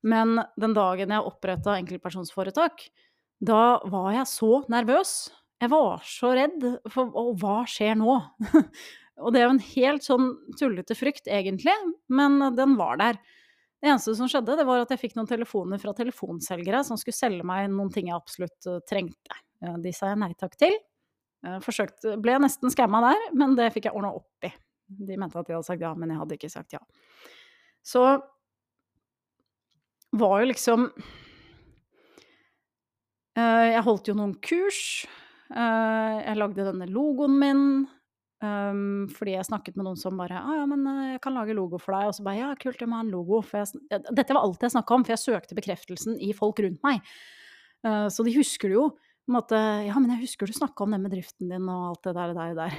Men 0.05 0.37
den 0.61 0.75
dagen 0.77 1.15
jeg 1.15 1.31
oppretta 1.31 1.79
enkeltpersonsforetak, 1.81 2.87
da 3.45 3.79
var 3.91 4.13
jeg 4.15 4.29
så 4.31 4.51
nervøs. 4.73 5.15
Jeg 5.63 5.73
var 5.73 6.03
så 6.05 6.35
redd 6.37 6.65
for 6.93 7.15
Og 7.17 7.39
hva 7.41 7.63
skjer 7.71 7.97
nå? 7.97 8.19
og 9.23 9.33
det 9.33 9.41
er 9.41 9.47
jo 9.47 9.55
en 9.55 9.65
helt 9.71 10.05
sånn 10.05 10.29
tullete 10.61 10.97
frykt, 10.99 11.31
egentlig, 11.31 11.75
men 12.13 12.37
den 12.57 12.77
var 12.81 13.01
der. 13.01 13.21
Det 13.85 13.91
eneste 13.93 14.15
som 14.17 14.29
skjedde, 14.31 14.57
det 14.57 14.65
var 14.65 14.81
at 14.81 14.93
jeg 14.95 15.03
fikk 15.03 15.17
noen 15.19 15.29
telefoner 15.29 15.81
fra 15.81 15.93
telefonselgere 15.97 16.79
som 16.89 16.97
skulle 17.01 17.17
selge 17.17 17.45
meg 17.45 17.67
noen 17.73 17.91
ting 17.93 18.09
jeg 18.09 18.17
absolutt 18.17 18.69
eh, 18.71 18.81
trengte. 18.89 19.41
De 19.85 19.93
sa 19.93 20.09
jeg 20.13 20.21
nei 20.21 20.31
takk 20.41 20.57
til. 20.61 20.77
Jeg 21.45 21.61
forsøkte 21.65 22.15
Ble 22.25 22.39
nesten 22.41 22.73
skamma 22.73 23.03
der, 23.05 23.27
men 23.37 23.57
det 23.59 23.71
fikk 23.75 23.91
jeg 23.91 23.97
ordna 23.97 24.15
opp 24.17 24.49
i. 24.49 24.51
De 24.89 25.19
mente 25.21 25.37
at 25.37 25.49
de 25.49 25.57
hadde 25.57 25.69
sagt 25.69 25.85
ja, 25.85 25.93
men 25.97 26.13
jeg 26.13 26.21
hadde 26.21 26.39
ikke 26.39 26.53
sagt 26.53 26.77
ja. 26.77 26.81
Så 27.85 28.05
var 30.19 30.41
jo 30.43 30.51
liksom 30.51 30.87
uh, 33.39 33.67
Jeg 33.71 33.85
holdt 33.87 34.09
jo 34.11 34.17
noen 34.19 34.35
kurs. 34.45 34.81
Uh, 35.51 36.23
jeg 36.23 36.41
lagde 36.41 36.67
denne 36.71 36.89
logoen 36.91 37.39
min. 37.41 37.67
Um, 38.45 39.07
fordi 39.15 39.39
jeg 39.39 39.47
snakket 39.49 39.77
med 39.79 39.87
noen 39.87 39.97
som 39.97 40.19
bare 40.21 40.37
ah, 40.37 40.57
ja, 40.59 40.65
men 40.69 40.83
jeg 41.15 41.21
kan 41.25 41.33
lage 41.37 41.55
logo 41.57 41.79
for 41.81 41.97
deg. 41.97 42.11
Og 42.11 42.17
så 42.17 42.27
bare 42.27 42.41
ja, 42.43 42.51
kult, 42.61 42.81
jeg 42.81 42.91
må 42.91 42.99
ha 42.99 43.07
en 43.07 43.15
logo. 43.15 43.41
Jeg, 43.55 43.67
dette 44.11 44.35
var 44.35 44.43
alt 44.43 44.67
jeg 44.67 44.75
snakka 44.75 44.99
om, 44.99 45.07
for 45.07 45.17
jeg 45.17 45.25
søkte 45.25 45.59
bekreftelsen 45.59 46.19
i 46.23 46.35
folk 46.37 46.61
rundt 46.65 46.83
meg. 46.87 47.01
Uh, 47.87 48.09
så 48.13 48.27
de 48.27 48.37
husker 48.37 48.73
det 48.73 48.79
jo. 48.79 48.91
Måte, 49.33 49.57
ja, 49.87 49.95
men 49.97 50.11
jeg 50.13 50.27
husker 50.27 50.49
du 50.49 50.53
snakka 50.53 50.85
om 50.85 50.93
den 50.93 51.07
med 51.07 51.15
driften 51.15 51.49
din 51.49 51.71
og 51.73 51.95
alt 51.95 52.05
det 52.05 52.13
der. 52.19 52.35
der, 52.37 52.59
der. 52.59 52.75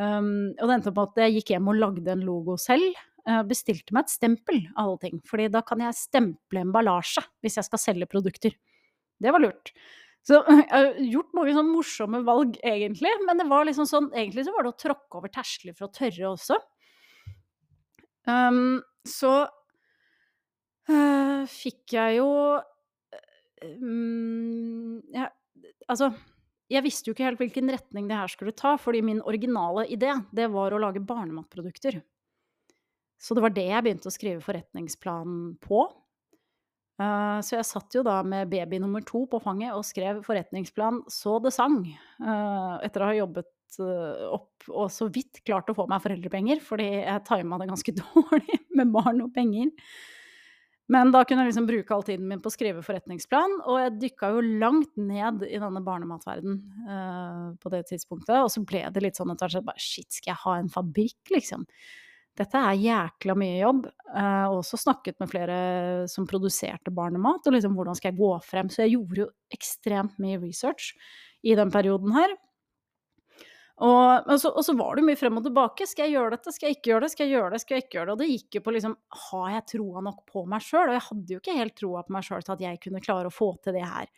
Um, 0.00 0.30
og 0.60 0.64
det 0.64 0.78
endte 0.78 0.92
opp 0.92 1.00
med 1.00 1.10
at 1.10 1.22
jeg 1.26 1.38
gikk 1.38 1.54
hjem 1.54 1.68
og 1.68 1.80
lagde 1.82 2.14
en 2.14 2.24
logo 2.24 2.56
selv. 2.60 2.96
Uh, 3.28 3.42
bestilte 3.44 3.92
meg 3.92 4.06
et 4.06 4.14
stempel 4.14 4.62
av 4.72 4.86
alle 4.86 5.00
ting. 5.02 5.18
fordi 5.28 5.50
da 5.52 5.60
kan 5.66 5.82
jeg 5.84 5.96
stemple 5.98 6.62
emballasje 6.64 7.20
hvis 7.44 7.58
jeg 7.60 7.66
skal 7.66 7.82
selge 7.82 8.08
produkter. 8.08 8.54
Det 9.20 9.34
var 9.34 9.42
lurt. 9.42 9.72
Så 10.24 10.40
jeg 10.48 10.64
har 10.70 10.96
gjort 11.02 11.36
mange 11.36 11.54
sånn 11.56 11.70
morsomme 11.72 12.22
valg, 12.26 12.56
egentlig. 12.64 13.12
Men 13.26 13.40
det 13.40 13.48
var 13.50 13.68
liksom 13.68 13.88
sånn, 13.88 14.10
egentlig 14.16 14.46
så 14.46 14.54
var 14.56 14.64
det 14.64 14.72
å 14.72 14.80
tråkke 14.80 15.20
over 15.20 15.32
terskler 15.34 15.76
for 15.76 15.88
å 15.88 15.92
tørre 15.94 16.32
også. 16.32 16.58
Um, 18.28 18.80
så 19.08 19.34
uh, 20.90 21.44
fikk 21.48 21.94
jeg 21.96 22.18
jo 22.18 22.28
um, 23.64 24.98
ja, 25.14 25.30
Altså 25.88 26.10
jeg 26.68 26.84
visste 26.84 27.08
jo 27.08 27.14
ikke 27.14 27.24
helt 27.24 27.40
hvilken 27.40 27.72
retning 27.72 28.08
det 28.10 28.18
her 28.18 28.28
skulle 28.28 28.52
ta, 28.52 28.74
fordi 28.76 29.00
min 29.00 29.22
originale 29.24 29.86
idé, 29.88 30.12
det 30.36 30.50
var 30.52 30.74
å 30.76 30.80
lage 30.82 31.00
barnematprodukter. 31.00 32.02
Så 33.18 33.34
det 33.34 33.42
var 33.44 33.54
det 33.54 33.66
jeg 33.66 33.84
begynte 33.84 34.10
å 34.10 34.14
skrive 34.14 34.44
forretningsplanen 34.44 35.56
på. 35.62 35.86
Uh, 36.98 37.38
så 37.46 37.58
jeg 37.58 37.66
satt 37.68 37.94
jo 37.94 38.02
da 38.06 38.20
med 38.26 38.50
baby 38.50 38.80
nummer 38.82 39.04
to 39.06 39.22
på 39.30 39.38
fanget 39.42 39.70
og 39.76 39.86
skrev 39.86 40.24
forretningsplan 40.26 41.04
så 41.10 41.36
det 41.42 41.52
sang. 41.54 41.80
Uh, 42.18 42.78
etter 42.86 43.04
å 43.04 43.10
ha 43.10 43.16
jobbet 43.18 43.80
uh, 43.82 44.34
opp 44.34 44.68
og 44.68 44.90
så 44.90 45.06
vidt 45.14 45.42
klart 45.46 45.70
å 45.70 45.76
få 45.78 45.86
meg 45.90 46.02
foreldrepenger, 46.02 46.62
fordi 46.64 46.88
jeg 47.00 47.26
tima 47.26 47.58
det 47.60 47.68
ganske 47.70 47.94
dårlig 48.02 48.62
med 48.78 48.94
barn 48.94 49.26
og 49.26 49.34
penger. 49.34 49.74
Men 50.88 51.10
da 51.12 51.20
kunne 51.28 51.44
jeg 51.44 51.50
liksom 51.50 51.66
bruke 51.68 51.92
all 51.92 52.04
tiden 52.06 52.28
min 52.30 52.40
på 52.40 52.48
å 52.48 52.54
skrive 52.54 52.82
forretningsplan, 52.84 53.58
og 53.68 53.76
jeg 53.82 53.96
dykka 54.06 54.30
jo 54.32 54.44
langt 54.62 54.94
ned 54.96 55.44
i 55.44 55.60
denne 55.60 55.82
barnematverden 55.84 56.58
uh, 56.88 57.48
på 57.60 57.72
det 57.74 57.82
tidspunktet. 57.90 58.38
Og 58.40 58.48
så 58.54 58.64
ble 58.64 58.86
det 58.94 59.04
litt 59.04 59.20
sånn 59.20 59.34
etter 59.34 59.52
hvert 59.52 59.68
bare 59.68 59.84
shit, 59.84 60.08
skal 60.08 60.32
jeg 60.32 60.42
ha 60.46 60.56
en 60.62 60.72
fabrikk, 60.72 61.20
liksom? 61.34 61.66
Dette 62.38 62.60
er 62.62 62.78
jækla 62.78 63.34
mye 63.38 63.56
jobb. 63.58 63.86
Uh, 64.08 64.44
og 64.48 64.60
også 64.60 64.78
snakket 64.80 65.18
med 65.20 65.30
flere 65.30 65.56
som 66.10 66.26
produserte 66.28 66.92
barnemat, 66.94 67.46
og 67.46 67.56
liksom 67.56 67.74
hvordan 67.76 67.98
skal 67.98 68.12
jeg 68.12 68.20
gå 68.20 68.34
frem? 68.46 68.70
Så 68.72 68.84
jeg 68.84 68.96
gjorde 68.96 69.24
jo 69.24 69.30
ekstremt 69.54 70.20
mye 70.22 70.38
research 70.42 70.92
i 71.46 71.56
den 71.58 71.72
perioden 71.74 72.14
her. 72.16 72.36
Og, 73.78 74.26
og, 74.26 74.40
så, 74.42 74.50
og, 74.50 74.64
så, 74.66 74.74
var 74.74 74.98
det 74.98 75.04
mye 75.06 75.18
frem 75.18 75.38
og 75.38 75.44
tilbake. 75.46 75.86
Skal 75.86 76.08
jeg 76.08 76.16
gjøre 76.16 76.34
dette? 76.34 76.54
Skal 76.54 76.66
jeg 76.66 76.78
ikke 76.78 76.90
gjøre 76.90 77.04
det? 77.04 77.10
Skal 77.12 77.28
jeg 77.28 77.34
gjøre 77.36 77.50
det? 77.52 77.60
Skal 77.62 77.76
jeg 77.76 77.84
ikke 77.84 77.94
gjøre 77.94 78.08
det? 78.08 78.14
Og 78.16 78.22
det 78.22 78.30
gikk 78.32 78.58
jo 78.58 78.62
på 78.64 78.74
liksom 78.74 78.96
Har 79.28 79.52
jeg 79.54 79.66
troa 79.74 80.02
nok 80.08 80.24
på 80.32 80.42
meg 80.50 80.64
sjøl? 80.66 80.88
Og 80.88 80.96
jeg 80.96 81.04
hadde 81.06 81.34
jo 81.36 81.42
ikke 81.42 81.58
helt 81.60 81.76
troa 81.78 82.02
på 82.02 82.16
meg 82.16 82.26
sjøl 82.26 82.42
til 82.42 82.56
at 82.56 82.64
jeg 82.66 82.80
kunne 82.82 83.04
klare 83.04 83.30
å 83.30 83.34
få 83.34 83.52
til 83.62 83.78
det 83.78 83.86
her. 83.86 84.10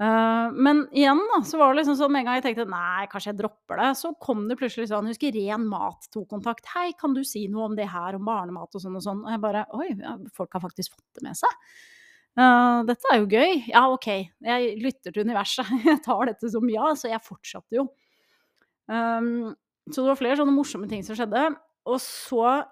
Uh, 0.00 0.48
men 0.56 0.86
igjen, 0.96 1.20
da, 1.30 1.42
så 1.46 1.60
var 1.60 1.70
det 1.70 1.82
liksom 1.82 1.96
sånn 1.98 2.10
med 2.14 2.22
en 2.22 2.28
gang 2.28 2.38
jeg 2.40 2.44
tenkte 2.46 2.64
nei, 2.70 3.04
kanskje 3.12 3.30
jeg 3.30 3.38
dropper 3.38 3.78
det, 3.78 3.90
så 4.00 4.10
kom 4.24 4.46
det 4.48 4.56
plutselig 4.58 4.88
sånn 4.90 5.10
Husker 5.10 5.34
Ren 5.36 5.66
Mat 5.68 6.08
tok 6.10 6.26
kontakt. 6.32 6.66
Hei, 6.72 6.88
kan 6.98 7.14
du 7.14 7.22
si 7.28 7.44
noe 7.52 7.68
om 7.68 7.76
det 7.78 7.86
her, 7.92 8.16
om 8.18 8.26
barnemat 8.26 8.78
og 8.78 8.82
sånn 8.82 8.98
og 8.98 9.04
sånn? 9.04 9.22
Og 9.26 9.34
jeg 9.34 9.42
bare 9.44 9.66
Oi, 9.78 9.90
ja, 9.92 10.16
folk 10.34 10.56
har 10.56 10.64
faktisk 10.64 10.96
fått 10.96 11.20
det 11.20 11.26
med 11.28 11.38
seg. 11.38 11.58
Uh, 12.32 12.80
dette 12.88 13.10
er 13.12 13.20
jo 13.20 13.28
gøy. 13.28 13.58
Ja, 13.68 13.82
OK. 13.92 14.08
Jeg 14.48 14.76
lytter 14.80 15.12
til 15.12 15.26
universet. 15.28 15.68
Jeg 15.90 16.00
tar 16.06 16.30
dette 16.30 16.50
som 16.50 16.70
ja, 16.72 16.94
så 16.96 17.10
jeg 17.12 17.20
fortsatte 17.26 17.76
jo. 17.76 17.90
Um, 18.88 19.52
så 19.90 20.00
det 20.00 20.08
var 20.08 20.18
flere 20.20 20.38
sånne 20.40 20.54
morsomme 20.56 20.88
ting 20.88 21.04
som 21.04 21.18
skjedde. 21.18 21.50
Og 21.90 21.98
så 22.00 22.62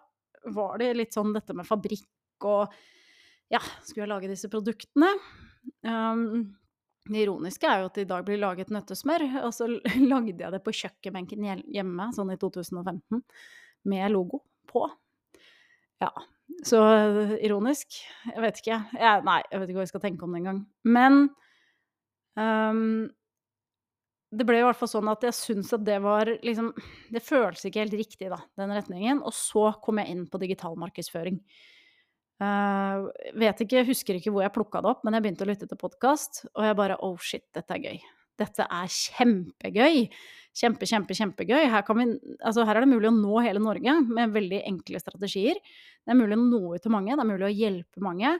var 0.54 0.80
det 0.80 0.94
litt 0.96 1.12
sånn 1.14 1.34
dette 1.36 1.54
med 1.56 1.68
fabrikk 1.68 2.48
og 2.48 2.72
Ja, 3.50 3.60
skulle 3.82 4.04
jeg 4.04 4.10
lage 4.12 4.28
disse 4.30 4.48
produktene? 4.48 5.10
Um, 5.84 6.54
det 7.08 7.22
ironiske 7.24 7.68
er 7.68 7.82
jo 7.82 7.88
at 7.88 7.96
det 7.96 8.04
i 8.04 8.10
dag 8.10 8.24
blir 8.26 8.40
laget 8.40 8.72
nøttesmør, 8.74 9.24
og 9.46 9.54
så 9.56 9.68
lagde 10.12 10.36
jeg 10.36 10.52
det 10.54 10.62
på 10.64 10.74
kjøkkenbenken 10.82 11.46
hjemme, 11.72 12.10
sånn 12.16 12.34
i 12.34 12.38
2015, 12.40 13.22
med 13.90 14.12
logo 14.12 14.42
på. 14.70 14.84
Ja, 16.00 16.10
så 16.66 16.80
ironisk. 17.40 18.00
Jeg 18.28 18.42
vet 18.44 18.60
ikke. 18.60 18.82
Jeg, 18.96 19.24
nei, 19.26 19.40
jeg 19.48 19.62
vet 19.62 19.70
ikke 19.70 19.80
hva 19.80 19.86
jeg 19.86 19.92
skal 19.94 20.04
tenke 20.04 20.26
om 20.26 20.34
det 20.34 20.42
engang. 20.42 20.60
Men 20.88 21.18
um, 22.36 23.08
det 24.30 24.46
ble 24.46 24.60
i 24.60 24.64
hvert 24.64 24.78
fall 24.78 24.90
sånn 24.92 25.10
at 25.10 25.24
jeg 25.26 25.36
syns 25.36 25.72
at 25.74 25.82
det 25.86 25.96
var 26.04 26.28
liksom 26.46 26.70
Det 27.10 27.22
føles 27.24 27.64
ikke 27.66 27.82
helt 27.82 27.96
riktig, 27.98 28.30
da, 28.32 28.38
den 28.60 28.74
retningen. 28.76 29.22
Og 29.26 29.34
så 29.36 29.70
kom 29.84 30.00
jeg 30.02 30.14
inn 30.14 30.26
på 30.30 30.40
digital 30.42 30.76
markedsføring. 30.80 31.40
Uh, 32.40 33.10
vet 33.36 33.58
ikke, 33.60 33.84
husker 33.84 34.16
ikke 34.16 34.32
hvor 34.32 34.46
jeg 34.46 34.54
plukka 34.54 34.80
det 34.80 34.88
opp, 34.94 35.02
men 35.04 35.16
jeg 35.16 35.26
begynte 35.26 35.44
å 35.44 35.50
lytte 35.50 35.68
til 35.68 35.80
podkast, 35.80 36.46
og 36.54 36.64
jeg 36.64 36.78
bare 36.78 36.96
Oh 37.04 37.18
shit, 37.20 37.44
dette 37.56 37.76
er 37.76 37.84
gøy. 37.84 37.98
Dette 38.40 38.64
er 38.64 38.88
kjempegøy. 38.94 40.06
Kjempe, 40.56 40.88
kjempe, 40.88 41.14
kjempegøy. 41.14 41.66
Her, 41.70 41.84
vi, 41.98 42.06
altså 42.40 42.64
her 42.66 42.80
er 42.80 42.86
det 42.86 42.90
mulig 42.94 43.10
å 43.10 43.14
nå 43.14 43.42
hele 43.44 43.60
Norge 43.62 43.98
med 44.08 44.32
veldig 44.34 44.62
enkle 44.70 45.02
strategier. 45.02 45.60
Det 46.00 46.14
er 46.14 46.18
mulig 46.18 46.38
å 46.38 46.46
nå 46.46 46.62
ut 46.72 46.82
til 46.82 46.94
mange, 46.94 47.12
det 47.12 47.22
er 47.26 47.28
mulig 47.28 47.46
å 47.46 47.52
hjelpe 47.52 48.04
mange. 48.04 48.32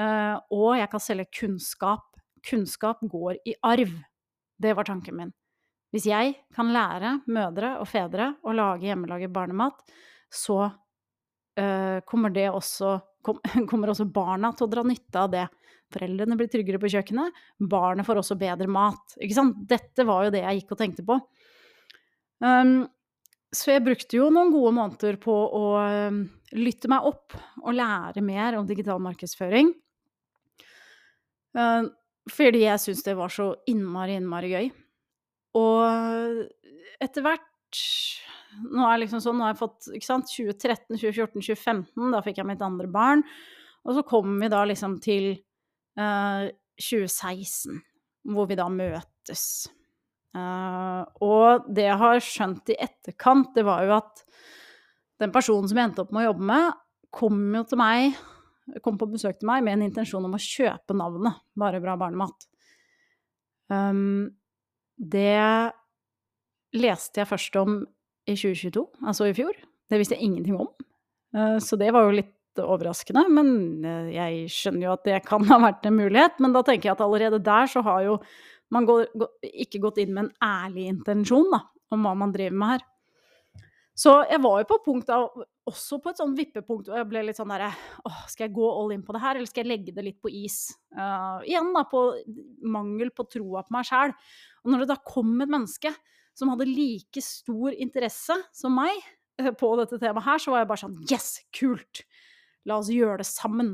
Uh, 0.00 0.40
og 0.56 0.72
jeg 0.80 0.88
kan 0.94 1.04
selge 1.04 1.28
kunnskap. 1.42 2.08
Kunnskap 2.48 3.04
går 3.04 3.36
i 3.46 3.54
arv. 3.68 3.92
Det 4.62 4.72
var 4.78 4.88
tanken 4.88 5.18
min. 5.18 5.36
Hvis 5.92 6.08
jeg 6.08 6.38
kan 6.56 6.72
lære 6.72 7.18
mødre 7.28 7.76
og 7.82 7.88
fedre 7.90 8.32
å 8.48 8.56
lage 8.56 8.88
hjemmelaget 8.88 9.32
barnemat, 9.34 9.84
så 10.32 10.62
uh, 10.64 11.98
kommer 12.08 12.32
det 12.32 12.48
også 12.48 12.96
kommer 13.70 13.92
også 13.92 14.08
barna 14.10 14.52
til 14.56 14.66
å 14.66 14.72
dra 14.72 14.84
nytte 14.86 15.20
av 15.20 15.30
det. 15.32 15.46
Foreldrene 15.92 16.38
blir 16.38 16.50
tryggere 16.50 16.80
på 16.80 16.90
kjøkkenet, 16.92 17.38
barnet 17.68 18.06
får 18.08 18.22
også 18.22 18.38
bedre 18.40 18.68
mat. 18.70 19.16
Ikke 19.20 19.36
sant? 19.36 19.62
Dette 19.68 20.06
var 20.08 20.26
jo 20.26 20.34
det 20.34 20.44
jeg 20.44 20.62
gikk 20.62 20.74
og 20.74 20.80
tenkte 20.80 21.04
på. 21.06 21.18
Um, 22.42 22.76
så 23.52 23.74
jeg 23.74 23.84
brukte 23.84 24.16
jo 24.16 24.30
noen 24.32 24.52
gode 24.54 24.72
måneder 24.74 25.18
på 25.20 25.32
å 25.32 25.64
um, 26.08 26.22
lytte 26.56 26.88
meg 26.90 27.04
opp 27.10 27.36
og 27.62 27.76
lære 27.76 28.24
mer 28.24 28.56
om 28.58 28.68
digital 28.68 29.02
markedsføring. 29.04 29.74
Uh, 31.52 31.92
fordi 32.32 32.64
jeg 32.64 32.80
syntes 32.80 33.04
det 33.04 33.18
var 33.18 33.32
så 33.34 33.52
innmari, 33.68 34.16
innmari 34.16 34.54
gøy. 34.54 34.72
Og 35.60 36.46
etter 37.02 37.24
hvert 37.26 37.82
Nå 38.62 38.88
liksom 39.00 39.22
sånn, 39.24 39.38
nå 39.38 39.46
har 39.46 39.54
jeg 39.54 39.62
fått 39.62 39.90
ikke 39.96 40.08
sant, 40.08 40.30
2013, 40.30 40.98
2014, 40.98 41.40
2015, 41.40 42.10
da 42.14 42.22
fikk 42.24 42.40
jeg 42.42 42.48
mitt 42.48 42.64
andre 42.64 42.88
barn. 42.92 43.24
Og 43.82 43.96
så 43.96 44.04
kommer 44.06 44.44
vi 44.44 44.50
da 44.52 44.64
liksom 44.68 44.98
til 45.02 45.30
uh, 45.98 46.48
2016, 46.78 47.80
hvor 48.32 48.50
vi 48.50 48.58
da 48.60 48.68
møtes. 48.72 49.46
Uh, 50.32 51.02
og 51.24 51.66
det 51.72 51.88
jeg 51.88 52.00
har 52.00 52.20
skjønt 52.24 52.72
i 52.72 52.78
etterkant, 52.86 53.50
det 53.56 53.66
var 53.68 53.86
jo 53.88 53.96
at 53.98 54.22
den 55.22 55.32
personen 55.34 55.68
som 55.70 55.78
jeg 55.78 55.90
endte 55.90 56.04
opp 56.04 56.12
med 56.14 56.24
å 56.24 56.30
jobbe 56.30 56.52
med, 56.52 56.78
kom 57.12 57.42
jo 57.56 57.64
til 57.68 57.80
meg 57.82 58.20
kom 58.82 58.98
på 58.98 59.08
besøk 59.10 59.40
til 59.40 59.48
meg 59.50 59.64
med 59.64 59.76
en 59.76 59.86
intensjon 59.88 60.24
om 60.24 60.36
å 60.36 60.40
kjøpe 60.40 60.94
navnet 60.96 61.40
Bare 61.58 61.80
bra 61.82 61.96
barnemat. 62.00 62.46
Um, 63.72 64.30
det 64.96 65.72
leste 66.76 67.22
jeg 67.22 67.28
først 67.28 67.58
om 67.60 67.82
i 68.28 68.36
2022, 68.36 68.86
altså 69.06 69.28
i 69.28 69.34
fjor. 69.36 69.56
Det 69.90 69.98
visste 70.00 70.16
jeg 70.16 70.28
ingenting 70.28 70.60
om. 70.60 70.70
Uh, 71.36 71.58
så 71.62 71.78
det 71.80 71.90
var 71.94 72.06
jo 72.06 72.16
litt 72.20 72.62
overraskende, 72.62 73.24
men 73.32 73.52
uh, 73.86 74.08
jeg 74.12 74.46
skjønner 74.52 74.86
jo 74.86 74.94
at 74.94 75.04
det 75.08 75.20
kan 75.26 75.44
ha 75.50 75.60
vært 75.66 75.88
en 75.88 75.98
mulighet. 75.98 76.40
Men 76.42 76.54
da 76.56 76.64
tenker 76.66 76.90
jeg 76.90 76.96
at 76.96 77.04
allerede 77.04 77.42
der 77.42 77.70
så 77.70 77.84
har 77.86 78.06
jo 78.06 78.18
man 78.72 78.86
går, 78.88 79.10
ikke 79.64 79.82
gått 79.82 80.00
inn 80.00 80.14
med 80.16 80.26
en 80.26 80.34
ærlig 80.46 80.88
intensjon 80.94 81.50
da, 81.52 81.60
om 81.92 82.06
hva 82.06 82.14
man 82.16 82.32
driver 82.32 82.56
med 82.56 82.74
her. 82.74 82.86
Så 83.92 84.14
jeg 84.24 84.40
var 84.40 84.62
jo 84.62 84.68
på 84.70 84.78
punkt 84.86 85.10
av, 85.12 85.26
også 85.68 85.98
på 86.00 86.10
et 86.10 86.20
sånn 86.22 86.32
vippepunkt 86.36 86.88
og 86.88 86.96
jeg 86.96 87.08
ble 87.10 87.26
litt 87.26 87.36
sånn 87.36 87.52
derre 87.52 87.68
skal 88.32 88.46
jeg 88.46 88.54
gå 88.56 88.70
all 88.72 88.94
in 88.94 89.02
på 89.04 89.12
det 89.14 89.20
her, 89.20 89.36
eller 89.36 89.50
skal 89.50 89.62
jeg 89.62 89.70
legge 89.74 89.92
det 89.94 90.06
litt 90.06 90.18
på 90.24 90.32
is? 90.32 90.72
Uh, 90.96 91.44
igjen 91.44 91.68
da, 91.76 91.84
på 91.90 92.06
mangel 92.72 93.12
på 93.12 93.28
troa 93.28 93.66
på 93.66 93.76
meg 93.76 93.86
sjæl. 93.86 94.16
Og 94.64 94.72
når 94.72 94.84
det 94.84 94.90
da 94.94 94.98
kom 95.12 95.36
et 95.44 95.52
menneske 95.52 95.92
som 96.38 96.52
hadde 96.52 96.68
like 96.68 97.20
stor 97.24 97.74
interesse 97.76 98.36
som 98.56 98.76
meg 98.76 98.94
uh, 99.42 99.52
på 99.56 99.68
dette 99.80 99.98
temaet 100.00 100.26
her, 100.26 100.38
så 100.42 100.54
var 100.54 100.62
jeg 100.62 100.70
bare 100.72 100.84
sånn 100.84 100.98
Yes, 101.10 101.28
kult! 101.54 102.04
La 102.68 102.74
oss 102.78 102.92
gjøre 102.94 103.18
det 103.22 103.26
sammen. 103.26 103.70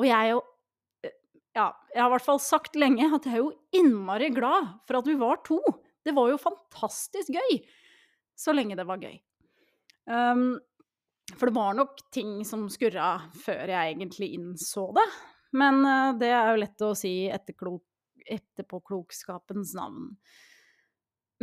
Og 0.00 0.04
jeg 0.08 0.16
er 0.16 0.30
jo 0.32 0.40
uh, 0.40 1.14
Ja, 1.54 1.66
jeg 1.92 2.02
har 2.02 2.08
i 2.08 2.14
hvert 2.16 2.28
fall 2.28 2.42
sagt 2.42 2.78
lenge 2.80 3.04
at 3.10 3.24
jeg 3.28 3.34
er 3.36 3.44
jo 3.44 3.56
innmari 3.78 4.28
glad 4.34 4.62
for 4.88 4.94
at 5.00 5.10
vi 5.10 5.16
var 5.20 5.36
to 5.46 5.58
Det 6.04 6.12
var 6.16 6.26
jo 6.32 6.38
fantastisk 6.40 7.28
gøy! 7.34 7.52
Så 8.34 8.50
lenge 8.50 8.74
det 8.74 8.88
var 8.88 8.98
gøy. 8.98 9.14
Um, 10.10 10.58
for 11.38 11.46
det 11.48 11.56
var 11.56 11.74
nok 11.78 12.00
ting 12.12 12.44
som 12.44 12.68
skurra 12.68 13.30
før 13.44 13.70
jeg 13.70 13.94
egentlig 13.94 14.34
innså 14.34 14.92
det. 14.96 15.06
Men 15.54 15.86
uh, 15.86 16.18
det 16.18 16.30
er 16.34 16.50
jo 16.50 16.58
lett 16.64 16.82
å 16.84 16.94
si 16.98 17.30
etterpåklokskapens 17.30 19.74
navn. 19.78 20.18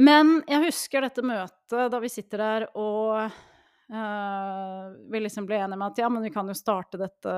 Men 0.02 0.40
jeg 0.50 0.66
husker 0.66 1.06
dette 1.06 1.24
møtet 1.26 1.92
da 1.94 2.00
vi 2.02 2.10
sitter 2.10 2.42
der 2.42 2.66
og 2.80 3.18
uh, 3.22 4.86
vi 5.12 5.22
liksom 5.22 5.46
ble 5.50 5.60
enige 5.62 5.78
med 5.78 5.92
at 5.92 6.02
ja, 6.02 6.10
men 6.10 6.26
vi 6.26 6.32
kan 6.34 6.50
jo 6.50 6.58
starte 6.58 7.00
dette 7.02 7.36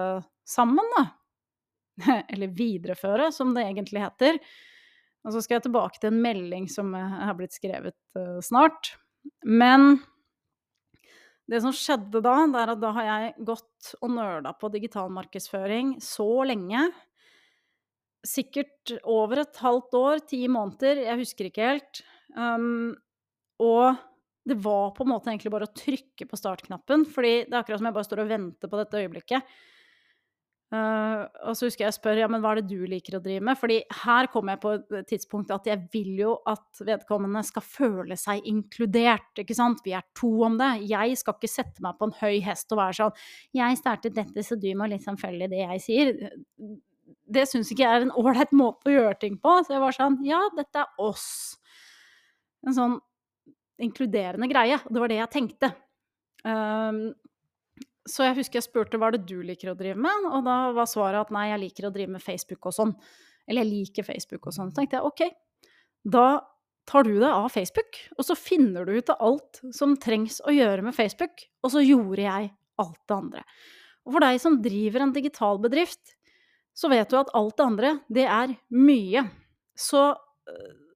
sammen, 0.48 0.88
da. 0.98 1.04
Eller 2.34 2.54
videreføre, 2.56 3.32
som 3.36 3.52
det 3.56 3.66
egentlig 3.68 4.04
heter. 4.06 4.40
Og 5.24 5.36
så 5.36 5.44
skal 5.44 5.58
jeg 5.58 5.68
tilbake 5.68 6.00
til 6.00 6.12
en 6.12 6.24
melding 6.24 6.66
som 6.72 6.92
har 6.96 7.36
blitt 7.40 7.56
skrevet 7.56 7.98
uh, 8.20 8.40
snart. 8.44 8.96
Men 9.44 9.98
det 11.50 11.60
som 11.64 11.76
skjedde 11.76 12.22
da, 12.24 12.36
det 12.48 12.62
er 12.62 12.72
at 12.74 12.82
da 12.82 12.92
har 12.96 13.10
jeg 13.10 13.48
gått 13.50 13.94
og 14.00 14.14
nøla 14.16 14.54
på 14.56 14.72
digital 14.72 15.12
markedsføring 15.12 15.98
så 16.04 16.30
lenge. 16.48 16.88
Sikkert 18.24 18.94
over 19.04 19.44
et 19.44 19.60
halvt 19.60 19.98
år, 20.00 20.24
ti 20.30 20.46
måneder, 20.48 21.04
jeg 21.04 21.20
husker 21.20 21.50
ikke 21.50 21.72
helt. 21.74 22.04
Um, 22.38 22.96
og 23.64 24.00
det 24.44 24.58
var 24.64 24.92
på 24.96 25.06
en 25.06 25.14
måte 25.14 25.32
egentlig 25.32 25.54
bare 25.54 25.70
å 25.70 25.76
trykke 25.78 26.28
på 26.28 26.40
startknappen, 26.40 27.06
fordi 27.10 27.44
det 27.46 27.54
er 27.54 27.62
akkurat 27.62 27.80
som 27.80 27.88
jeg 27.88 27.96
bare 27.96 28.10
står 28.10 28.24
og 28.26 28.34
venter 28.34 28.72
på 28.72 28.80
dette 28.82 29.04
øyeblikket. 29.04 29.54
Uh, 30.74 31.28
og 31.46 31.54
så 31.54 31.68
husker 31.68 31.84
jeg 31.84 31.92
jeg 31.92 31.96
spør 32.00 32.20
ja, 32.24 32.28
men 32.32 32.42
hva 32.42 32.56
er 32.56 32.64
det 32.64 32.72
du 32.72 32.88
liker 32.90 33.20
å 33.20 33.22
drive 33.22 33.46
med? 33.46 33.60
Fordi 33.60 33.76
her 34.04 34.30
kommer 34.34 34.56
jeg 34.56 34.62
på 34.64 34.72
et 34.98 35.10
tidspunkt 35.12 35.52
at 35.54 35.68
jeg 35.70 35.84
vil 35.94 36.16
jo 36.18 36.32
at 36.50 36.82
vedkommende 36.82 37.44
skal 37.46 37.66
føle 37.68 38.18
seg 38.18 38.42
inkludert. 38.50 39.30
ikke 39.38 39.58
sant? 39.58 39.84
Vi 39.86 39.94
er 39.94 40.08
to 40.18 40.32
om 40.48 40.58
det. 40.58 40.72
Jeg 40.90 41.20
skal 41.22 41.38
ikke 41.38 41.52
sette 41.52 41.86
meg 41.86 42.00
på 42.00 42.10
en 42.10 42.18
høy 42.24 42.42
hest 42.48 42.74
og 42.74 42.82
være 42.82 42.98
sånn 43.00 43.22
'Jeg 43.54 43.78
startet 43.84 44.18
dette, 44.18 44.42
så 44.42 44.58
du 44.58 44.72
må 44.74 44.90
liksom 44.90 45.20
følge 45.22 45.52
det 45.52 45.62
jeg 45.62 45.86
sier.' 45.86 46.34
Det 47.34 47.46
syns 47.48 47.70
ikke 47.72 47.86
jeg 47.86 47.94
er 47.94 48.02
en 48.08 48.18
ålreit 48.18 48.52
måte 48.52 48.90
å 48.90 48.98
gjøre 48.98 49.20
ting 49.20 49.38
på. 49.38 49.62
Så 49.64 49.78
jeg 49.78 49.82
var 49.82 49.94
sånn 49.94 50.26
Ja, 50.26 50.42
dette 50.58 50.82
er 50.82 50.90
oss. 50.98 51.62
En 52.68 52.76
sånn 52.76 52.96
inkluderende 53.84 54.48
greie. 54.48 54.80
Det 54.88 55.02
var 55.02 55.12
det 55.12 55.20
jeg 55.20 55.34
tenkte. 55.34 55.72
Um, 56.44 57.06
så 58.10 58.28
jeg 58.28 58.38
husker 58.42 58.60
jeg 58.60 58.68
spurte 58.68 59.00
hva 59.00 59.12
det 59.14 59.24
du 59.28 59.38
liker 59.46 59.72
å 59.72 59.78
drive 59.80 60.00
med, 60.00 60.26
og 60.28 60.44
da 60.48 60.58
var 60.76 60.90
svaret 60.92 61.22
at 61.24 61.32
nei, 61.34 61.48
jeg 61.52 61.62
liker 61.62 61.88
å 61.88 61.94
drive 61.96 62.16
med 62.16 62.24
Facebook 62.24 62.68
og 62.68 62.76
sånn. 62.76 62.92
Eller 63.48 63.64
jeg 63.64 63.72
liker 63.72 64.08
Facebook 64.08 64.50
og 64.50 64.56
sånn. 64.56 64.72
Så 64.72 64.80
tenkte 64.80 65.00
jeg 65.00 65.08
ok, 65.08 65.24
da 66.16 66.28
tar 66.90 67.08
du 67.08 67.14
deg 67.16 67.30
av 67.30 67.48
Facebook, 67.52 68.00
og 68.18 68.28
så 68.28 68.36
finner 68.36 68.88
du 68.88 68.98
ut 68.98 69.12
av 69.14 69.24
alt 69.24 69.62
som 69.76 69.96
trengs 70.00 70.42
å 70.44 70.52
gjøre 70.52 70.84
med 70.84 70.96
Facebook. 70.96 71.46
Og 71.64 71.72
så 71.76 71.84
gjorde 71.84 72.26
jeg 72.26 72.52
alt 72.84 73.00
det 73.08 73.16
andre. 73.16 73.46
Og 74.04 74.18
for 74.18 74.26
deg 74.26 74.42
som 74.44 74.60
driver 74.64 75.06
en 75.06 75.16
digital 75.16 75.62
bedrift, 75.64 76.18
så 76.76 76.90
vet 76.92 77.08
du 77.12 77.20
at 77.20 77.32
alt 77.38 77.56
det 77.56 77.66
andre, 77.66 77.94
det 78.12 78.26
er 78.28 78.56
mye. 78.76 79.24
Så 79.80 80.10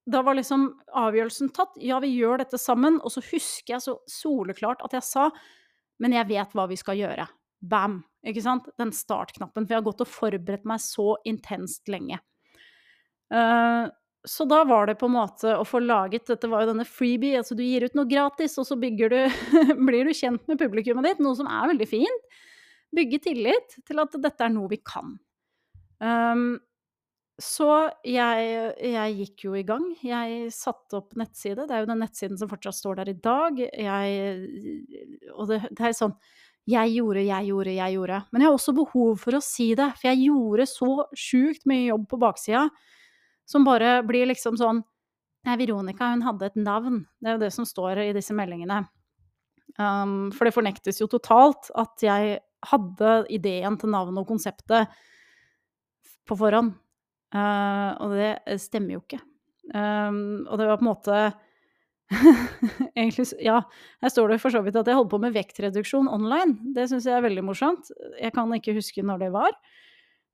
da 0.07 0.23
var 0.23 0.37
liksom 0.39 0.69
avgjørelsen 0.95 1.51
tatt. 1.55 1.75
Ja, 1.83 1.99
vi 2.03 2.13
gjør 2.15 2.39
dette 2.41 2.59
sammen. 2.61 3.01
Og 3.03 3.11
så 3.11 3.23
husker 3.27 3.75
jeg 3.75 3.83
så 3.83 3.97
soleklart 4.07 4.83
at 4.87 4.95
jeg 4.95 5.05
sa 5.05 5.29
men 6.01 6.15
jeg 6.15 6.29
vet 6.29 6.55
hva 6.55 6.67
vi 6.69 6.77
skal 6.79 6.99
gjøre. 6.99 7.27
Bam! 7.65 8.01
Ikke 8.27 8.43
sant? 8.43 8.67
Den 8.77 8.91
startknappen. 8.93 9.65
For 9.65 9.73
jeg 9.73 9.81
har 9.81 9.87
gått 9.87 10.03
og 10.03 10.11
forberedt 10.11 10.67
meg 10.69 10.81
så 10.83 11.15
intenst 11.27 11.89
lenge. 11.91 12.19
Uh, 13.33 13.89
så 14.27 14.45
da 14.49 14.61
var 14.67 14.89
det 14.89 14.97
på 14.99 15.07
en 15.07 15.15
måte 15.17 15.53
å 15.55 15.65
få 15.67 15.81
laget 15.83 16.29
Dette 16.29 16.47
var 16.47 16.63
jo 16.63 16.69
denne 16.69 16.85
freebie, 16.87 17.35
altså 17.39 17.57
du 17.59 17.63
gir 17.65 17.83
ut 17.87 17.95
noe 17.97 18.07
gratis, 18.07 18.55
og 18.59 18.67
så 18.67 18.75
du, 18.79 18.87
blir 19.87 20.07
du 20.07 20.13
kjent 20.15 20.43
med 20.47 20.59
publikummet 20.59 21.07
ditt, 21.07 21.23
noe 21.23 21.35
som 21.39 21.49
er 21.49 21.71
veldig 21.73 21.89
fint. 21.89 22.39
Bygge 22.95 23.19
tillit 23.23 23.77
til 23.87 24.03
at 24.03 24.15
dette 24.23 24.43
er 24.43 24.53
noe 24.53 24.71
vi 24.71 24.79
kan. 24.83 25.17
Um, 25.99 26.59
så 27.38 27.69
jeg, 28.02 28.45
jeg, 28.82 29.13
gikk 29.19 29.43
jo 29.45 29.54
i 29.60 29.63
gang. 29.65 29.84
Jeg 30.02 30.50
satte 30.54 30.97
opp 30.97 31.13
nettside. 31.19 31.67
Det 31.69 31.76
er 31.76 31.84
jo 31.84 31.89
den 31.91 32.02
nettsiden 32.02 32.39
som 32.39 32.50
fortsatt 32.50 32.80
står 32.80 32.97
der 33.02 33.12
i 33.12 33.19
dag. 33.21 33.60
Jeg, 33.62 34.38
og 35.36 35.52
det, 35.52 35.60
det, 35.69 35.84
er 35.86 35.93
sånn 35.93 36.15
Jeg 36.65 36.95
gjorde, 36.95 37.21
jeg 37.28 37.52
gjorde, 37.52 37.76
jeg 37.78 37.93
gjorde. 37.93 38.21
Men 38.32 38.41
jeg 38.41 38.50
har 38.50 38.58
også 38.58 38.73
behov 38.80 39.21
for 39.21 39.38
å 39.38 39.43
si 39.45 39.67
det, 39.78 39.91
for 40.00 40.10
jeg 40.10 40.23
gjorde 40.32 40.65
så 40.71 40.89
sjukt 41.13 41.69
mye 41.69 41.86
jobb 41.91 42.08
på 42.10 42.19
baksida 42.26 42.65
som 43.47 43.67
bare 43.67 44.00
blir 44.08 44.28
liksom 44.34 44.58
sånn 44.60 44.84
Nei, 45.47 45.54
Veronica, 45.62 46.10
hun 46.12 46.26
hadde 46.26 46.50
et 46.50 46.58
navn. 46.60 46.97
Det 47.21 47.30
er 47.30 47.36
jo 47.38 47.43
det 47.45 47.54
som 47.56 47.63
står 47.63 48.02
i 48.04 48.10
disse 48.17 48.34
meldingene. 48.36 48.82
Um, 49.80 50.34
for 50.36 50.43
det 50.43 50.52
fornektes 50.52 51.00
jo 51.00 51.08
totalt 51.08 51.69
at 51.78 52.04
jeg 52.04 52.34
hadde 52.67 53.13
ideen 53.32 53.78
til 53.80 53.93
navnet 53.93 54.26
og 54.26 54.28
konseptet 54.28 54.91
på 56.28 56.36
forhånd. 56.36 56.73
Uh, 57.35 57.91
og 58.03 58.15
det 58.15 58.29
eh, 58.47 58.59
stemmer 58.61 58.95
jo 58.95 59.01
ikke. 59.03 59.19
Um, 59.73 60.45
og 60.47 60.61
det 60.61 60.69
var 60.69 60.79
på 60.79 60.85
en 60.85 60.91
måte 60.93 61.17
Egentlig, 62.95 63.25
ja, 63.43 63.57
her 63.99 64.11
står 64.13 64.31
det 64.31 64.37
for 64.39 64.53
så 64.53 64.61
vidt 64.63 64.77
at 64.79 64.87
jeg 64.87 64.95
holdt 64.95 65.11
på 65.11 65.19
med 65.19 65.33
vektreduksjon 65.35 66.07
online. 66.07 66.71
Det 66.75 66.85
syns 66.87 67.03
jeg 67.09 67.17
er 67.17 67.25
veldig 67.25 67.43
morsomt. 67.43 67.89
Jeg 68.15 68.31
kan 68.31 68.53
ikke 68.55 68.77
huske 68.77 69.03
når 69.03 69.25
det 69.25 69.31
var. 69.35 69.51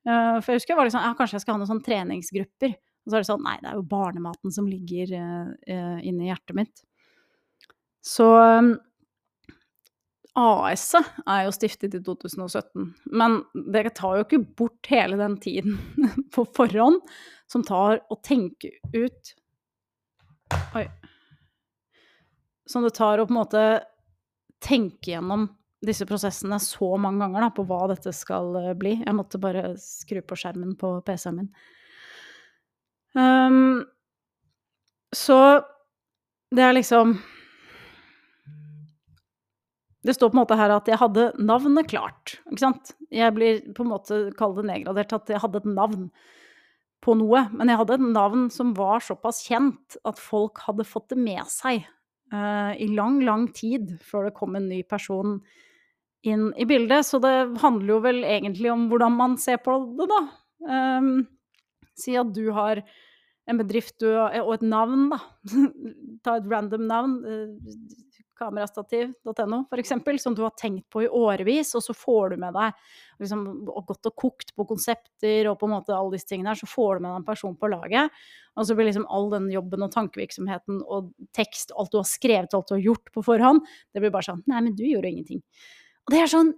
Uh, 0.05 0.37
for 0.37 0.53
jeg 0.53 0.61
husker 0.61 0.75
jeg 0.75 0.81
var 0.83 0.89
liksom, 0.89 1.05
ja, 1.07 1.15
kanskje 1.17 1.39
jeg 1.39 1.45
skal 1.45 1.55
ha 1.55 1.61
noen 1.63 1.71
sånne 1.71 1.87
treningsgrupper. 1.87 2.75
Og 2.77 3.09
så 3.09 3.17
er 3.17 3.25
det 3.25 3.31
sånn, 3.31 3.43
nei, 3.43 3.57
det 3.63 3.71
er 3.71 3.79
jo 3.79 3.87
barnematen 3.89 4.53
som 4.53 4.69
ligger 4.69 5.15
uh, 5.17 5.97
inni 6.05 6.29
hjertet 6.29 6.59
mitt. 6.61 6.85
Så 8.05 8.29
um, 8.37 8.75
AS-et 10.39 11.21
er 11.29 11.43
jo 11.45 11.53
stiftet 11.53 11.93
i 11.93 12.01
2017, 12.01 12.87
men 13.13 13.39
dere 13.73 13.91
tar 13.93 14.17
jo 14.17 14.25
ikke 14.25 14.41
bort 14.57 14.89
hele 14.89 15.19
den 15.19 15.37
tiden 15.41 15.77
på 16.33 16.45
forhånd 16.57 17.01
som 17.49 17.65
tar 17.65 18.01
å 18.09 18.17
tenke 18.25 18.73
ut 18.93 19.35
Oi. 20.77 20.83
Som 22.69 22.83
det 22.85 22.93
tar 22.93 23.17
å 23.17 23.25
på 23.25 23.33
en 23.33 23.39
måte 23.39 23.61
tenke 24.61 25.13
gjennom 25.15 25.47
disse 25.83 26.05
prosessene 26.07 26.59
så 26.61 26.93
mange 27.01 27.23
ganger 27.23 27.45
da, 27.45 27.49
på 27.55 27.65
hva 27.67 27.87
dette 27.91 28.13
skal 28.15 28.53
eh, 28.59 28.73
bli. 28.77 28.93
Jeg 29.01 29.17
måtte 29.17 29.41
bare 29.41 29.73
skru 29.81 30.21
på 30.21 30.37
skjermen 30.39 30.75
på 30.79 30.93
PC-en 31.07 31.39
min. 31.41 31.49
Um, 33.17 33.81
så 35.13 35.39
det 36.53 36.63
er 36.65 36.77
liksom 36.77 37.17
det 40.03 40.15
står 40.17 40.31
på 40.31 40.35
en 40.35 40.41
måte 40.41 40.57
her 40.59 40.73
at 40.75 40.89
jeg 40.91 40.99
hadde 40.99 41.29
navnet 41.39 41.87
klart. 41.87 42.37
Ikke 42.51 42.65
sant? 42.65 42.93
Jeg 43.13 43.33
blir 43.35 43.61
på 43.75 43.85
en 43.85 43.91
måte 43.93 44.19
det 44.29 44.65
nedgradert 44.67 45.15
at 45.15 45.31
jeg 45.31 45.39
hadde 45.39 45.61
et 45.61 45.69
navn 45.69 46.09
på 47.03 47.15
noe. 47.19 47.45
Men 47.55 47.71
jeg 47.71 47.79
hadde 47.79 47.97
et 47.97 48.07
navn 48.11 48.49
som 48.51 48.73
var 48.75 49.03
såpass 49.03 49.43
kjent 49.47 49.97
at 50.07 50.19
folk 50.19 50.59
hadde 50.67 50.87
fått 50.87 51.13
det 51.13 51.19
med 51.23 51.47
seg 51.51 51.85
uh, 52.35 52.73
i 52.75 52.89
lang, 52.91 53.21
lang 53.23 53.47
tid 53.55 53.95
før 54.03 54.27
det 54.27 54.35
kom 54.35 54.59
en 54.59 54.67
ny 54.71 54.81
person 54.83 55.37
inn 56.27 56.49
i 56.59 56.67
bildet. 56.67 57.07
Så 57.07 57.21
det 57.23 57.35
handler 57.63 57.95
jo 57.95 58.01
vel 58.03 58.23
egentlig 58.27 58.73
om 58.73 58.89
hvordan 58.91 59.15
man 59.15 59.39
ser 59.39 59.63
på 59.63 59.77
det, 59.99 60.09
da. 60.11 60.21
Um, 60.67 61.15
si 61.99 62.15
at 62.19 62.31
du 62.35 62.49
har 62.55 62.83
en 63.47 63.59
bedrift 63.59 63.97
du, 63.99 64.07
og 64.15 64.53
et 64.55 64.67
navn, 64.67 65.09
da. 65.15 65.19
Ta 66.23 66.37
et 66.39 66.51
random 66.51 66.87
navn. 66.91 67.17
Kamerastativ.no 68.39 69.59
f.eks., 69.69 69.93
som 70.23 70.35
du 70.35 70.41
har 70.43 70.53
tenkt 70.59 70.87
på 70.91 71.03
i 71.05 71.09
årevis, 71.09 71.73
og 71.77 71.83
så 71.85 71.95
får 71.97 72.33
du 72.33 72.41
med 72.41 72.55
deg 72.57 72.73
liksom, 73.21 73.45
og 73.69 73.85
godt 73.91 74.09
og 74.09 74.15
kokt 74.23 74.53
på 74.57 74.65
konsepter 74.69 75.49
og 75.51 75.59
på 75.61 75.69
en 75.69 75.75
måte 75.75 75.95
alle 75.95 76.15
disse 76.15 76.29
tingene 76.31 76.51
her, 76.51 76.59
så 76.59 76.69
får 76.69 76.97
du 76.97 77.05
med 77.05 77.11
deg 77.11 77.21
en 77.21 77.27
person 77.27 77.55
på 77.59 77.69
laget. 77.71 78.23
Og 78.57 78.67
så 78.67 78.77
blir 78.77 78.89
liksom 78.89 79.07
all 79.13 79.29
den 79.33 79.47
jobben 79.53 79.85
og 79.85 79.93
tankevirksomheten 79.93 80.81
og 80.83 81.13
tekst, 81.37 81.73
alt 81.77 81.93
du 81.93 82.01
har 82.01 82.09
skrevet, 82.09 82.53
alt 82.53 82.69
du 82.69 82.77
har 82.77 82.85
gjort 82.89 83.13
på 83.13 83.25
forhånd, 83.29 83.63
det 83.93 84.03
blir 84.03 84.13
bare 84.13 84.29
sånn 84.31 84.43
Nei, 84.49 84.59
men 84.65 84.75
du 84.77 84.85
gjorde 84.85 85.09
ingenting. 85.09 85.41
Og 86.07 86.15
det 86.15 86.21
er 86.23 86.31
sånn 86.31 86.53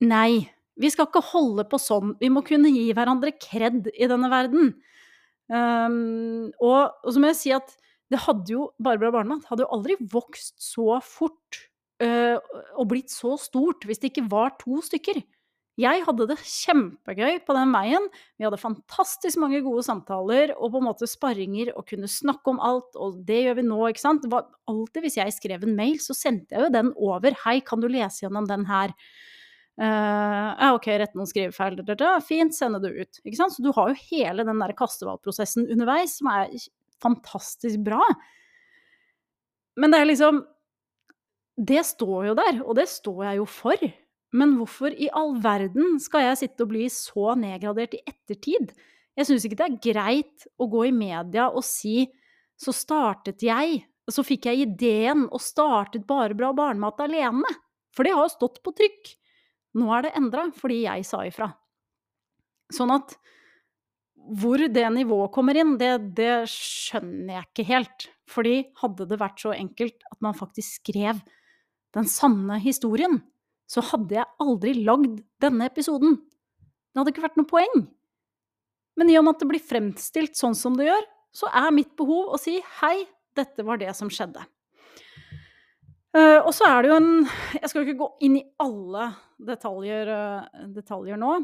Nei. 0.00 0.48
Vi 0.80 0.88
skal 0.88 1.10
ikke 1.10 1.20
holde 1.34 1.66
på 1.68 1.76
sånn. 1.76 2.14
Vi 2.22 2.30
må 2.32 2.40
kunne 2.46 2.70
gi 2.72 2.86
hverandre 2.96 3.34
kred 3.36 3.90
i 3.92 4.06
denne 4.08 4.30
verden. 4.32 4.70
Um, 5.50 6.48
og, 6.62 6.94
og 7.02 7.10
så 7.10 7.20
må 7.20 7.32
jeg 7.32 7.38
si 7.40 7.52
at 7.52 7.74
det 8.10 8.22
hadde 8.26 8.54
jo 8.54 8.70
Barbara 8.82 9.12
Barnemann 9.14 9.44
hadde 9.48 9.66
jo 9.66 9.72
aldri 9.74 9.96
vokst 10.12 10.56
så 10.62 10.98
fort 11.04 11.60
øh, 12.02 12.38
og 12.76 12.88
blitt 12.90 13.12
så 13.12 13.36
stort 13.40 13.86
hvis 13.86 14.02
det 14.02 14.10
ikke 14.12 14.30
var 14.32 14.56
to 14.60 14.80
stykker. 14.84 15.22
Jeg 15.80 16.02
hadde 16.04 16.26
det 16.28 16.36
kjempegøy 16.42 17.38
på 17.46 17.54
den 17.56 17.70
veien. 17.72 18.08
Vi 18.36 18.44
hadde 18.44 18.58
fantastisk 18.60 19.38
mange 19.40 19.62
gode 19.64 19.84
samtaler 19.86 20.52
og 20.56 20.74
på 20.74 20.80
en 20.80 20.88
måte 20.90 21.08
sparringer 21.08 21.70
og 21.72 21.86
kunne 21.88 22.10
snakke 22.10 22.52
om 22.52 22.60
alt, 22.60 22.98
og 23.00 23.22
det 23.24 23.38
gjør 23.46 23.60
vi 23.60 23.64
nå, 23.68 23.78
ikke 23.88 24.02
sant. 24.02 24.24
Det 24.24 24.32
var 24.32 24.50
alltid 24.68 25.06
hvis 25.06 25.20
jeg 25.22 25.36
skrev 25.36 25.64
en 25.64 25.76
mail, 25.78 25.96
så 26.02 26.16
sendte 26.16 26.56
jeg 26.56 26.66
jo 26.66 26.74
den 26.74 26.92
over. 26.98 27.38
Hei, 27.46 27.60
kan 27.64 27.80
du 27.80 27.88
lese 27.88 28.26
gjennom 28.26 28.50
den 28.50 28.66
her? 28.68 28.92
Uh, 29.80 30.74
ok, 30.74 30.90
rett 31.00 31.14
noen 31.16 31.30
skrivefeil, 31.30 31.78
fint, 32.26 32.52
sende 32.52 32.82
det 32.82 32.90
ut. 32.98 33.22
Ikke 33.24 33.38
sant? 33.38 33.54
Så 33.54 33.64
du 33.64 33.70
har 33.72 33.88
jo 33.88 34.02
hele 34.10 34.44
den 34.44 34.60
der 34.60 34.76
kastevalgprosessen 34.76 35.70
underveis, 35.70 36.18
som 36.18 36.28
er 36.34 36.52
fantastisk 37.02 37.82
bra. 37.86 38.02
Men 39.80 39.92
det 39.92 40.00
er 40.00 40.10
liksom 40.10 40.44
Det 41.60 41.82
står 41.84 42.30
jo 42.30 42.34
der, 42.38 42.62
og 42.64 42.76
det 42.78 42.86
står 42.88 43.24
jeg 43.26 43.40
jo 43.42 43.44
for. 43.44 43.82
Men 44.32 44.54
hvorfor 44.56 44.94
i 44.94 45.10
all 45.12 45.34
verden 45.42 45.98
skal 46.00 46.28
jeg 46.28 46.38
sitte 46.40 46.64
og 46.64 46.70
bli 46.70 46.86
så 46.88 47.34
nedgradert 47.36 47.98
i 47.98 48.00
ettertid? 48.06 48.70
Jeg 49.18 49.28
syns 49.28 49.44
ikke 49.44 49.58
det 49.58 49.66
er 49.66 49.80
greit 49.90 50.46
å 50.56 50.68
gå 50.70 50.86
i 50.88 50.94
media 50.94 51.50
og 51.50 51.66
si 51.66 52.06
'så 52.56 52.72
startet 52.72 53.42
jeg', 53.42 53.84
og 54.06 54.14
så 54.14 54.24
fikk 54.24 54.46
jeg 54.46 54.64
ideen 54.64 55.28
og 55.30 55.40
startet 55.40 56.06
Bare 56.06 56.34
bra 56.34 56.52
barnemat 56.52 57.00
alene. 57.00 57.46
For 57.92 58.04
det 58.04 58.14
har 58.14 58.24
jo 58.24 58.36
stått 58.36 58.62
på 58.62 58.72
trykk. 58.72 59.16
Nå 59.74 59.90
er 59.94 60.02
det 60.02 60.16
endra 60.16 60.48
fordi 60.54 60.82
jeg 60.82 61.04
sa 61.04 61.24
ifra. 61.26 61.52
Sånn 62.72 62.90
at 62.94 63.16
hvor 64.40 64.62
det 64.70 64.86
nivået 64.94 65.32
kommer 65.34 65.58
inn, 65.58 65.76
det, 65.80 66.14
det 66.18 66.46
skjønner 66.50 67.36
jeg 67.36 67.48
ikke 67.48 67.68
helt. 67.70 68.08
Fordi 68.30 68.56
hadde 68.82 69.06
det 69.10 69.18
vært 69.20 69.42
så 69.42 69.54
enkelt 69.56 70.04
at 70.10 70.18
man 70.22 70.36
faktisk 70.38 70.82
skrev 70.82 71.22
den 71.96 72.06
sanne 72.06 72.60
historien, 72.62 73.18
så 73.70 73.82
hadde 73.86 74.18
jeg 74.18 74.30
aldri 74.42 74.74
lagd 74.82 75.22
denne 75.42 75.66
episoden. 75.70 76.18
Det 76.90 77.00
hadde 77.00 77.14
ikke 77.14 77.24
vært 77.26 77.40
noe 77.40 77.50
poeng. 77.50 77.82
Men 78.98 79.10
i 79.10 79.16
og 79.18 79.26
med 79.26 79.36
at 79.36 79.42
det 79.42 79.50
blir 79.50 79.62
fremstilt 79.64 80.38
sånn 80.38 80.56
som 80.58 80.76
det 80.78 80.90
gjør, 80.90 81.04
så 81.34 81.50
er 81.54 81.74
mitt 81.74 81.92
behov 81.98 82.34
å 82.34 82.40
si 82.40 82.58
hei, 82.80 83.04
dette 83.38 83.64
var 83.66 83.78
det 83.80 83.92
som 83.96 84.10
skjedde. 84.12 84.42
Uh, 86.10 86.42
og 86.42 86.50
så 86.50 86.66
er 86.66 86.82
det 86.82 86.88
jo 86.90 86.94
en 86.98 87.10
Jeg 87.54 87.68
skal 87.70 87.84
ikke 87.84 88.00
gå 88.00 88.06
inn 88.26 88.40
i 88.40 88.46
alle 88.58 89.12
detaljer, 89.46 90.08
uh, 90.10 90.64
detaljer, 90.74 91.20
nå. 91.20 91.36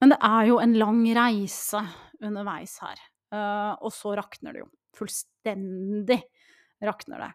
Men 0.00 0.12
det 0.12 0.18
er 0.28 0.50
jo 0.50 0.58
en 0.60 0.76
lang 0.76 1.00
reise 1.16 1.80
underveis 2.24 2.76
her. 2.84 3.00
Uh, 3.32 3.72
og 3.80 3.90
så 3.94 4.14
rakner 4.18 4.54
det 4.54 4.64
jo. 4.64 4.70
Fullstendig 4.96 6.20
rakner 6.84 7.22
det. 7.24 7.32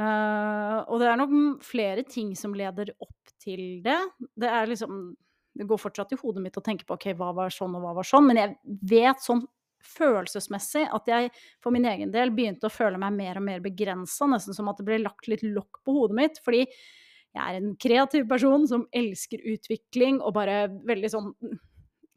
og 0.00 1.00
det 1.00 1.06
er 1.08 1.16
nok 1.20 1.32
flere 1.64 2.02
ting 2.08 2.34
som 2.36 2.54
leder 2.56 2.92
opp 3.00 3.32
til 3.40 3.80
det. 3.84 3.98
Det 4.36 4.48
er 4.48 4.68
liksom 4.68 5.14
Det 5.56 5.66
går 5.68 5.80
fortsatt 5.80 6.12
i 6.14 6.18
hodet 6.20 6.42
mitt 6.44 6.56
å 6.56 6.62
tenke 6.64 6.86
på 6.86 6.94
ok, 6.94 7.10
hva 7.18 7.32
var 7.34 7.50
sånn 7.52 7.74
og 7.74 7.82
hva 7.82 7.94
var 7.96 8.06
sånn, 8.06 8.28
men 8.28 8.38
jeg 8.38 8.52
vet 8.86 9.24
sånn 9.24 9.42
følelsesmessig 9.82 10.86
at 10.92 11.08
jeg 11.08 11.30
for 11.62 11.74
min 11.74 11.88
egen 11.88 12.12
del 12.14 12.32
begynte 12.34 12.68
å 12.68 12.72
føle 12.72 13.00
meg 13.00 13.16
mer 13.16 13.40
og 13.40 13.46
mer 13.46 13.62
begrensa, 13.64 14.28
nesten 14.30 14.56
som 14.56 14.68
at 14.70 14.80
det 14.80 14.86
ble 14.88 15.00
lagt 15.02 15.28
litt 15.30 15.42
lokk 15.46 15.80
på 15.84 15.96
hodet 15.96 16.18
mitt. 16.20 16.40
Fordi 16.44 16.62
jeg 16.64 17.40
er 17.40 17.58
en 17.58 17.74
kreativ 17.80 18.28
person 18.30 18.66
som 18.70 18.86
elsker 18.96 19.42
utvikling 19.52 20.20
og 20.20 20.34
bare 20.36 20.64
veldig 20.88 21.12
sånn 21.12 21.32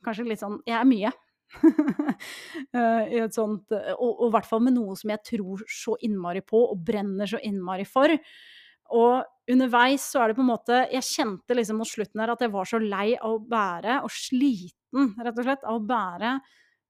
Kanskje 0.03 0.27
litt 0.27 0.41
sånn 0.43 0.59
Jeg 0.67 0.77
er 0.79 0.89
mye. 0.89 1.11
I 3.13 3.19
et 3.21 3.35
sånt 3.35 3.73
Og 4.01 4.23
i 4.25 4.31
hvert 4.33 4.47
fall 4.49 4.63
med 4.65 4.73
noe 4.73 4.95
som 4.97 5.11
jeg 5.13 5.21
tror 5.27 5.61
så 5.69 5.93
innmari 6.01 6.41
på 6.45 6.63
og 6.71 6.81
brenner 6.85 7.29
så 7.29 7.41
innmari 7.45 7.85
for. 7.87 8.13
Og 8.93 9.51
underveis 9.53 10.05
så 10.13 10.23
er 10.23 10.31
det 10.31 10.37
på 10.37 10.43
en 10.43 10.51
måte 10.51 10.79
Jeg 10.91 11.07
kjente 11.07 11.57
liksom 11.57 11.79
mot 11.81 11.89
slutten 11.89 12.23
her 12.23 12.33
at 12.33 12.43
jeg 12.43 12.53
var 12.53 12.69
så 12.69 12.81
lei 12.81 13.13
av 13.17 13.37
å 13.37 13.43
bære, 13.53 14.01
og 14.05 14.11
sliten, 14.13 15.13
rett 15.19 15.37
og 15.37 15.47
slett, 15.47 15.65
av 15.67 15.79
å 15.79 15.87
bære 15.87 16.35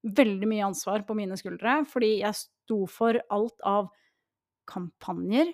veldig 0.04 0.50
mye 0.52 0.66
ansvar 0.68 1.06
på 1.08 1.16
mine 1.16 1.38
skuldre, 1.40 1.78
fordi 1.88 2.18
jeg 2.20 2.36
sto 2.36 2.82
for 2.92 3.20
alt 3.32 3.64
av 3.68 3.88
kampanjer, 4.68 5.54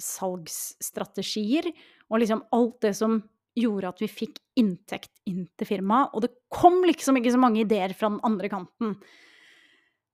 salgsstrategier 0.00 1.68
og 2.10 2.18
liksom 2.18 2.42
alt 2.54 2.80
det 2.82 2.94
som 2.98 3.20
gjorde 3.58 3.90
at 3.92 4.02
vi 4.02 4.10
fikk 4.10 4.40
inntekt 4.58 5.12
inn 5.30 5.46
til 5.58 5.68
firmaet. 5.68 6.14
Og 6.14 6.24
det 6.26 6.32
kom 6.52 6.80
liksom 6.86 7.18
ikke 7.20 7.34
så 7.34 7.40
mange 7.40 7.62
ideer 7.62 7.94
fra 7.96 8.10
den 8.12 8.22
andre 8.26 8.50
kanten. 8.52 8.96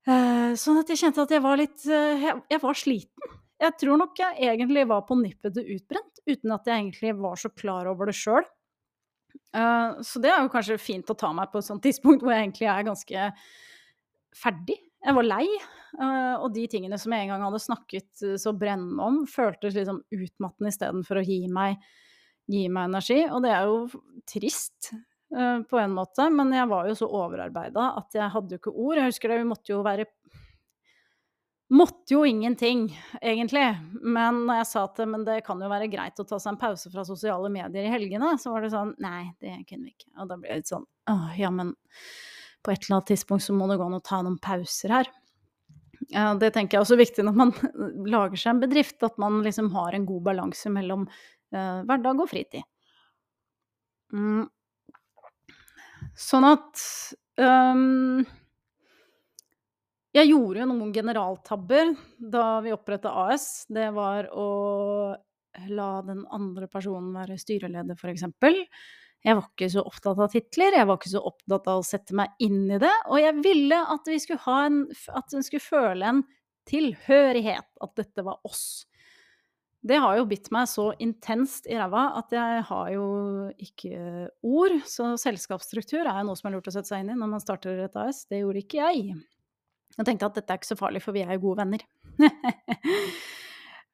Uh, 0.07 0.57
sånn 0.57 0.79
at 0.81 0.89
jeg 0.89 1.03
kjente 1.03 1.21
at 1.21 1.33
jeg 1.33 1.43
var 1.43 1.59
litt 1.59 1.83
uh, 1.85 2.23
jeg, 2.49 2.61
var 2.63 2.77
sliten. 2.77 3.35
Jeg 3.61 3.77
tror 3.77 3.99
nok 4.01 4.17
jeg 4.17 4.49
egentlig 4.49 4.87
var 4.89 5.03
på 5.05 5.17
nippet 5.19 5.53
til 5.57 5.75
utbrent, 5.75 6.23
uten 6.25 6.55
at 6.55 6.65
jeg 6.65 6.79
egentlig 6.79 7.13
var 7.21 7.37
så 7.37 7.51
klar 7.53 7.89
over 7.91 8.09
det 8.09 8.17
sjøl. 8.17 8.47
Eh, 9.53 9.99
så 10.01 10.19
det 10.23 10.31
er 10.31 10.41
jo 10.41 10.49
kanskje 10.49 10.79
fint 10.81 11.11
å 11.11 11.17
ta 11.17 11.29
meg 11.35 11.51
på 11.51 11.59
et 11.59 11.67
sånt 11.67 11.83
tidspunkt 11.85 12.23
hvor 12.23 12.33
jeg 12.33 12.47
egentlig 12.47 12.69
er 12.71 12.87
ganske 12.87 13.27
ferdig. 14.41 14.79
Jeg 15.05 15.17
var 15.17 15.27
lei. 15.27 15.45
Og 16.41 16.47
de 16.55 16.65
tingene 16.71 16.97
som 16.97 17.13
jeg 17.13 17.25
en 17.25 17.33
gang 17.33 17.45
hadde 17.45 17.59
snakket 17.59 18.21
så 18.39 18.53
brennende 18.55 19.03
om, 19.03 19.21
føltes 19.27 19.75
liksom 19.75 20.01
utmattende 20.15 20.71
istedenfor 20.71 21.19
å 21.19 21.23
gi 21.25 21.39
meg, 21.51 21.81
gi 22.51 22.67
meg, 22.69 22.91
energi. 22.91 23.21
Og 23.31 23.41
det 23.45 23.53
er 23.55 23.69
jo 23.69 24.03
trist 24.29 24.91
uh, 24.93 25.61
på 25.67 25.81
en 25.81 25.95
måte, 25.95 26.27
men 26.33 26.53
jeg 26.55 26.69
var 26.71 26.89
jo 26.89 26.97
så 26.99 27.09
overarbeida 27.09 27.91
at 28.01 28.17
jeg 28.19 28.33
hadde 28.35 28.55
jo 28.55 28.61
ikke 28.61 28.75
ord. 28.75 28.97
Jeg 28.99 29.13
husker 29.13 29.33
det, 29.33 29.41
vi 29.43 29.51
måtte 29.53 29.73
jo 29.75 29.83
være 29.85 30.09
Måtte 31.71 32.11
jo 32.17 32.25
ingenting, 32.27 32.89
egentlig. 33.23 33.63
Men 34.03 34.41
når 34.43 34.57
jeg 34.57 34.67
sa 34.67 34.81
at 34.89 34.97
det 35.23 35.37
kan 35.45 35.61
jo 35.63 35.69
være 35.71 35.87
greit 35.87 36.19
å 36.19 36.25
ta 36.27 36.35
seg 36.35 36.51
en 36.51 36.59
pause 36.59 36.91
fra 36.91 37.05
sosiale 37.07 37.47
medier 37.47 37.87
i 37.87 37.93
helgene, 37.93 38.33
så 38.41 38.51
var 38.51 38.65
det 38.65 38.73
sånn 38.73 38.91
Nei, 38.99 39.29
det 39.39 39.53
kunne 39.69 39.87
vi 39.87 39.93
ikke. 39.93 40.09
Og 40.19 40.27
da 40.27 40.35
ble 40.35 40.51
jeg 40.51 40.59
litt 40.59 40.71
sånn 40.73 40.83
Åh, 41.13 41.29
ja, 41.39 41.51
men 41.55 41.71
på 42.59 42.73
et 42.73 42.83
eller 42.83 42.97
annet 42.97 43.07
tidspunkt 43.13 43.45
så 43.45 43.55
må 43.55 43.69
det 43.71 43.79
gå 43.79 43.87
an 43.87 43.95
å 43.95 44.03
ta 44.03 44.19
noen 44.19 44.35
pauser 44.43 44.97
her. 44.97 45.11
Ja, 46.11 46.33
det 46.35 46.51
tenker 46.57 46.75
jeg 46.75 46.81
er 46.81 46.85
også 46.89 46.99
viktig 46.99 47.23
når 47.23 47.39
man 47.39 47.55
lager 48.17 48.35
seg 48.35 48.55
en 48.55 48.63
bedrift, 48.65 48.99
at 49.07 49.15
man 49.21 49.39
liksom 49.45 49.71
har 49.75 49.95
en 49.95 50.09
god 50.09 50.25
balanse 50.27 50.71
mellom 50.75 51.07
eh, 51.53 51.81
hverdag 51.87 52.23
og 52.23 52.29
fritid. 52.31 52.65
Mm. 54.11 54.45
Sånn 56.19 56.43
at 56.43 56.81
um, 57.39 58.23
Jeg 60.11 60.27
gjorde 60.27 60.59
jo 60.59 60.67
noen 60.67 60.89
generaltabber 60.91 61.93
da 62.19 62.47
vi 62.65 62.73
oppretta 62.75 63.13
AS. 63.29 63.67
Det 63.71 63.87
var 63.95 64.27
å 64.35 64.49
la 65.71 65.91
den 66.07 66.25
andre 66.31 66.67
personen 66.71 67.13
være 67.15 67.39
styreleder, 67.39 67.95
f.eks. 67.95 68.27
Jeg 69.21 69.37
var 69.37 69.47
ikke 69.51 69.69
så 69.69 69.83
opptatt 69.85 70.19
av 70.23 70.31
titler, 70.33 70.75
jeg 70.79 70.87
var 70.89 70.97
ikke 70.97 71.11
så 71.11 71.21
opptatt 71.29 71.67
av 71.69 71.81
å 71.81 71.85
sette 71.85 72.15
meg 72.17 72.31
inn 72.41 72.63
i 72.73 72.79
det. 72.81 72.93
Og 73.11 73.21
jeg 73.21 73.37
ville 73.45 73.81
at 73.93 74.07
vi 74.09 74.17
skulle 74.19 74.43
ha 74.47 74.61
en 74.67 74.79
At 75.13 75.35
en 75.35 75.45
skulle 75.45 75.63
føle 75.63 76.07
en 76.09 76.23
tilhørighet, 76.69 77.67
at 77.81 77.93
dette 77.97 78.25
var 78.25 78.41
oss. 78.47 78.85
Det 79.81 79.97
har 79.97 80.19
jo 80.19 80.27
bitt 80.29 80.51
meg 80.53 80.67
så 80.69 80.91
intenst 81.01 81.65
i 81.65 81.77
ræva 81.79 82.11
at 82.19 82.33
jeg 82.35 82.61
har 82.67 82.89
jo 82.93 83.05
ikke 83.57 84.27
ord. 84.45 84.75
Så 84.85 85.15
selskapsstruktur 85.21 86.03
er 86.05 86.19
jo 86.19 86.27
noe 86.27 86.37
som 86.37 86.51
er 86.51 86.57
lurt 86.57 86.69
å 86.69 86.73
sette 86.75 86.91
seg 86.91 87.01
inn 87.01 87.15
i 87.15 87.17
når 87.17 87.31
man 87.33 87.41
starter 87.41 87.81
et 87.87 87.97
AS. 87.97 88.27
Det 88.29 88.43
gjorde 88.43 88.61
ikke 88.61 88.83
jeg. 88.83 89.15
Jeg 89.97 90.07
tenkte 90.07 90.29
at 90.29 90.37
dette 90.37 90.53
er 90.53 90.61
ikke 90.61 90.69
så 90.69 90.77
farlig, 90.79 91.01
for 91.03 91.17
vi 91.17 91.25
er 91.25 91.33
jo 91.35 91.47
gode 91.49 91.65
venner. 91.65 91.87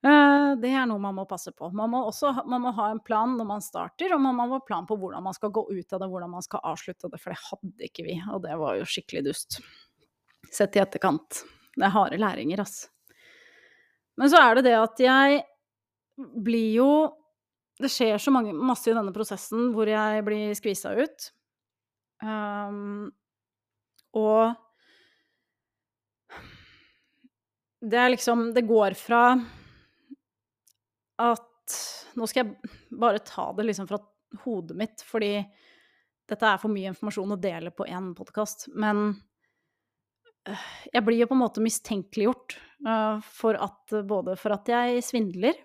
Eh, 0.05 0.51
det 0.61 0.69
er 0.69 0.83
noe 0.85 1.01
man 1.01 1.15
må 1.17 1.23
passe 1.25 1.49
på. 1.57 1.71
Man 1.73 1.89
må 1.89 2.03
også 2.05 2.29
man 2.45 2.61
må 2.61 2.69
ha 2.77 2.91
en 2.93 2.99
plan 3.01 3.31
når 3.33 3.47
man 3.49 3.63
starter, 3.65 4.13
og 4.13 4.21
man 4.21 4.35
må 4.37 4.45
ha 4.51 4.59
en 4.59 4.65
plan 4.67 4.85
på 4.85 4.93
hvordan 5.01 5.25
man 5.25 5.33
skal 5.33 5.49
gå 5.51 5.63
ut 5.71 5.95
av 5.95 6.03
det, 6.03 6.09
hvordan 6.11 6.31
man 6.35 6.45
skal 6.45 6.61
avslutte 6.69 7.09
det, 7.09 7.19
for 7.23 7.33
det 7.33 7.39
hadde 7.41 7.87
ikke 7.89 8.05
vi, 8.05 8.19
og 8.29 8.43
det 8.45 8.59
var 8.61 8.77
jo 8.77 8.85
skikkelig 8.87 9.25
dust. 9.25 9.57
Sett 10.53 10.77
i 10.77 10.83
etterkant. 10.83 11.41
Det 11.73 11.89
er 11.89 11.95
harde 11.97 12.21
læringer, 12.21 12.61
altså. 12.61 12.91
Men 14.21 14.29
så 14.29 14.39
er 14.45 14.57
det 14.57 14.67
det 14.69 14.77
at 14.77 15.01
jeg 15.01 15.41
blir 16.17 16.71
jo 16.79 16.91
Det 17.77 17.91
skjer 17.93 18.17
så 18.17 18.31
mange, 18.33 18.55
masse 18.57 18.89
i 18.89 18.95
denne 18.95 19.13
prosessen 19.13 19.69
hvor 19.75 19.85
jeg 19.89 20.23
blir 20.25 20.55
skvisa 20.57 20.95
ut. 20.97 21.27
Um, 22.25 23.11
og 24.17 24.55
det 27.85 27.99
er 28.01 28.09
liksom 28.09 28.49
Det 28.55 28.65
går 28.65 28.97
fra 28.97 29.21
at 31.21 31.43
Nå 32.17 32.25
skal 32.29 32.47
jeg 32.47 32.73
bare 32.97 33.21
ta 33.21 33.51
det 33.53 33.67
liksom 33.67 33.89
fra 33.89 33.99
hodet 34.43 34.77
mitt, 34.79 35.03
fordi 35.05 35.35
dette 36.27 36.47
er 36.49 36.59
for 36.61 36.73
mye 36.73 36.89
informasjon 36.91 37.35
å 37.35 37.39
dele 37.39 37.71
på 37.75 37.85
én 37.85 38.07
podkast. 38.17 38.65
Men 38.73 39.11
øh, 40.49 40.63
jeg 40.93 41.05
blir 41.05 41.21
jo 41.21 41.27
på 41.29 41.37
en 41.37 41.43
måte 41.43 41.63
mistenkeliggjort 41.63 42.55
uh, 42.87 43.19
for 43.21 43.59
at 43.61 43.93
både 44.09 44.35
for 44.39 44.55
at 44.55 44.71
jeg 44.71 45.03
svindler 45.05 45.59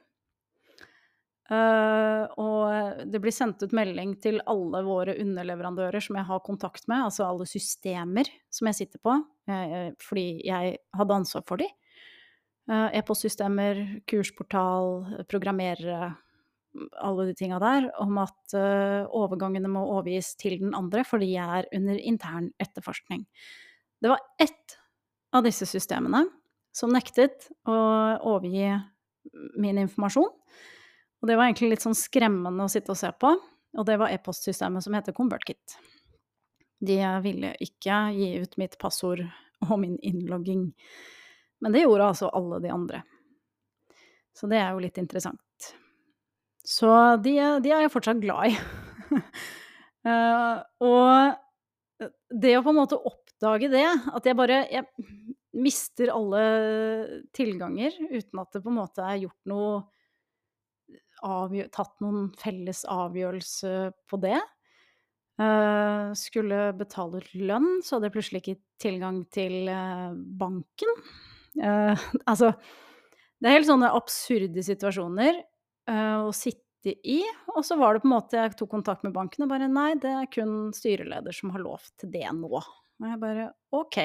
uh, 1.50 2.24
Og 2.38 3.04
det 3.10 3.20
blir 3.22 3.34
sendt 3.34 3.62
ut 3.64 3.74
melding 3.76 4.14
til 4.22 4.40
alle 4.50 4.82
våre 4.86 5.16
underleverandører 5.22 6.04
som 6.04 6.18
jeg 6.18 6.28
har 6.28 6.42
kontakt 6.46 6.86
med, 6.90 7.06
altså 7.08 7.26
alle 7.26 7.46
systemer 7.48 8.28
som 8.52 8.70
jeg 8.70 8.80
sitter 8.82 9.02
på, 9.02 9.16
uh, 9.50 9.88
fordi 10.02 10.26
jeg 10.46 10.76
hadde 10.98 11.16
ansvar 11.22 11.46
for 11.48 11.62
dem. 11.62 11.72
Uh, 12.70 12.88
e-postsystemer, 12.94 13.80
kursportal, 14.08 15.24
programmerere, 15.30 16.12
alle 17.04 17.26
de 17.28 17.34
tinga 17.36 17.58
der, 17.60 17.90
om 18.00 18.16
at 18.22 18.54
overgangene 19.12 19.68
må 19.68 19.82
overgis 19.92 20.30
til 20.40 20.54
den 20.62 20.70
andre 20.72 21.02
fordi 21.04 21.34
jeg 21.34 21.58
er 21.58 21.66
under 21.76 21.98
intern 22.00 22.46
etterforskning. 22.64 23.26
Det 24.00 24.08
var 24.08 24.22
ett 24.40 24.78
av 25.36 25.44
disse 25.44 25.68
systemene 25.68 26.24
som 26.72 26.92
nektet 26.92 27.50
å 27.68 27.76
overgi 28.32 28.72
min 29.60 29.80
informasjon. 29.84 30.30
Og 31.22 31.30
det 31.30 31.38
var 31.38 31.46
egentlig 31.46 31.76
litt 31.76 31.84
sånn 31.84 31.96
skremmende 31.96 32.66
å 32.66 32.70
sitte 32.70 32.92
og 32.94 32.98
se 32.98 33.12
på. 33.14 33.30
Og 33.78 33.86
det 33.88 33.96
var 34.00 34.12
e-postsystemet 34.12 34.84
som 34.84 34.96
heter 34.96 35.14
ConvertKit. 35.16 35.76
De 36.82 36.98
ville 37.22 37.52
ikke 37.62 37.98
gi 38.16 38.32
ut 38.42 38.58
mitt 38.58 38.74
passord 38.82 39.22
og 39.68 39.76
min 39.78 39.94
innlogging. 40.02 40.72
Men 41.62 41.74
det 41.74 41.84
gjorde 41.84 42.10
altså 42.10 42.30
alle 42.34 42.58
de 42.64 42.72
andre. 42.74 43.04
Så 44.34 44.48
det 44.50 44.58
er 44.58 44.72
jo 44.74 44.82
litt 44.82 44.98
interessant. 44.98 45.70
Så 46.66 46.90
de, 47.22 47.36
de 47.62 47.70
er 47.70 47.84
jeg 47.84 47.92
fortsatt 47.94 48.22
glad 48.22 48.50
i. 48.50 48.58
uh, 50.08 50.58
og 50.90 52.10
det 52.42 52.56
å 52.58 52.64
på 52.64 52.72
en 52.72 52.80
måte 52.80 52.98
oppdage 52.98 53.70
det, 53.70 53.86
at 53.86 54.26
jeg 54.26 54.38
bare 54.38 54.64
jeg 54.72 54.86
mister 55.52 56.10
alle 56.14 56.42
tilganger 57.36 57.94
uten 58.10 58.40
at 58.40 58.54
det 58.54 58.62
på 58.64 58.72
en 58.72 58.78
måte 58.78 59.04
er 59.04 59.20
gjort 59.26 59.50
noe 59.52 59.82
Tatt 61.22 61.94
noen 62.02 62.30
felles 62.40 62.82
avgjørelse 62.90 63.92
på 64.10 64.18
det. 64.22 64.40
Uh, 65.40 66.12
skulle 66.18 66.74
betale 66.76 67.22
ut 67.22 67.30
lønn, 67.34 67.80
så 67.80 67.96
hadde 67.96 68.10
jeg 68.10 68.14
plutselig 68.16 68.40
ikke 68.42 68.58
tilgang 68.82 69.22
til 69.32 69.70
uh, 69.70 70.12
banken. 70.12 70.92
Uh, 71.56 71.96
altså 72.30 72.52
Det 73.38 73.48
er 73.48 73.56
helt 73.56 73.70
sånne 73.70 73.94
absurde 73.96 74.62
situasjoner 74.62 75.42
å 75.90 76.30
sitte 76.30 76.92
i. 77.02 77.18
Og 77.56 77.64
så 77.66 77.74
var 77.74 77.96
det 77.96 78.04
på 78.04 78.06
en 78.06 78.12
måte 78.12 78.38
Jeg 78.38 78.52
tok 78.54 78.70
kontakt 78.70 79.02
med 79.02 79.14
banken 79.16 79.42
og 79.42 79.50
bare 79.50 79.66
Nei, 79.66 79.96
det 79.98 80.12
er 80.14 80.28
kun 80.30 80.70
styreleder 80.76 81.34
som 81.34 81.50
har 81.50 81.64
lov 81.64 81.82
til 81.98 82.12
det 82.14 82.28
nå. 82.38 82.60
Og 82.62 83.08
jeg 83.08 83.18
bare 83.18 83.48
OK. 83.74 83.98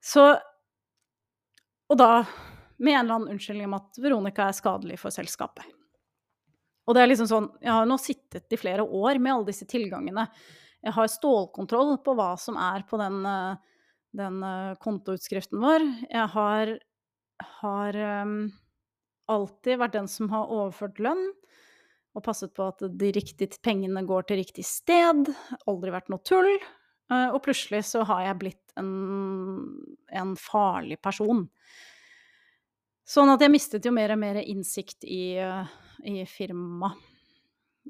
Så 0.00 0.24
Og 1.92 2.00
da 2.00 2.24
med 2.78 2.94
en 2.94 3.00
eller 3.02 3.18
annen 3.18 3.34
unnskyldning 3.34 3.68
om 3.68 3.76
at 3.76 4.00
Veronica 4.00 4.48
er 4.48 4.56
skadelig 4.56 5.00
for 5.02 5.12
selskapet. 5.12 5.66
Og 6.88 6.96
det 6.96 7.02
er 7.02 7.10
liksom 7.10 7.28
sånn 7.28 7.48
Jeg 7.60 7.74
har 7.74 7.88
nå 7.88 7.98
sittet 8.00 8.54
i 8.54 8.60
flere 8.60 8.84
år 8.84 9.20
med 9.20 9.34
alle 9.34 9.50
disse 9.50 9.68
tilgangene. 9.68 10.24
Jeg 10.80 10.94
har 10.96 11.10
stålkontroll 11.12 11.98
på 12.04 12.14
hva 12.16 12.30
som 12.40 12.56
er 12.56 12.86
på 12.88 12.96
den, 13.00 13.18
den 14.16 14.38
kontoutskriften 14.80 15.58
vår. 15.60 15.84
Jeg 16.06 16.26
har, 16.32 16.72
har 17.60 17.98
um, 18.22 18.36
alltid 19.28 19.82
vært 19.82 19.96
den 19.98 20.08
som 20.08 20.30
har 20.32 20.52
overført 20.54 21.02
lønn 21.02 21.26
og 22.16 22.24
passet 22.24 22.54
på 22.56 22.70
at 22.70 22.82
de 22.98 23.10
riktige 23.14 23.60
pengene 23.62 24.02
går 24.06 24.28
til 24.28 24.40
riktig 24.40 24.64
sted. 24.66 25.28
Aldri 25.70 25.94
vært 25.94 26.10
noe 26.12 26.24
tull. 26.26 26.50
Uh, 27.08 27.30
og 27.32 27.42
plutselig 27.44 27.84
så 27.88 28.02
har 28.08 28.26
jeg 28.26 28.40
blitt 28.42 28.74
en, 28.80 28.88
en 30.12 30.34
farlig 30.40 30.98
person. 31.04 31.46
Sånn 33.08 33.30
at 33.32 33.40
jeg 33.40 33.52
mistet 33.54 33.86
jo 33.88 33.94
mer 33.96 34.12
og 34.12 34.20
mer 34.20 34.40
innsikt 34.42 35.06
i 35.08 35.38
uh, 35.40 35.68
i 36.06 36.22
firmaet. 36.28 36.98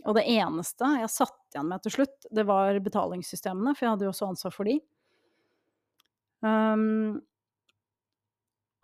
Og 0.07 0.15
det 0.15 0.29
eneste 0.31 0.87
jeg 1.01 1.11
satt 1.11 1.55
igjen 1.57 1.71
med 1.73 1.83
til 1.83 1.97
slutt, 1.97 2.29
det 2.31 2.45
var 2.47 2.77
betalingssystemene, 2.85 3.73
for 3.75 3.85
jeg 3.85 3.95
hadde 3.97 4.07
jo 4.07 4.13
også 4.13 4.29
ansvar 4.29 4.55
for 4.55 4.69
de. 4.69 4.77
Um, 6.45 7.17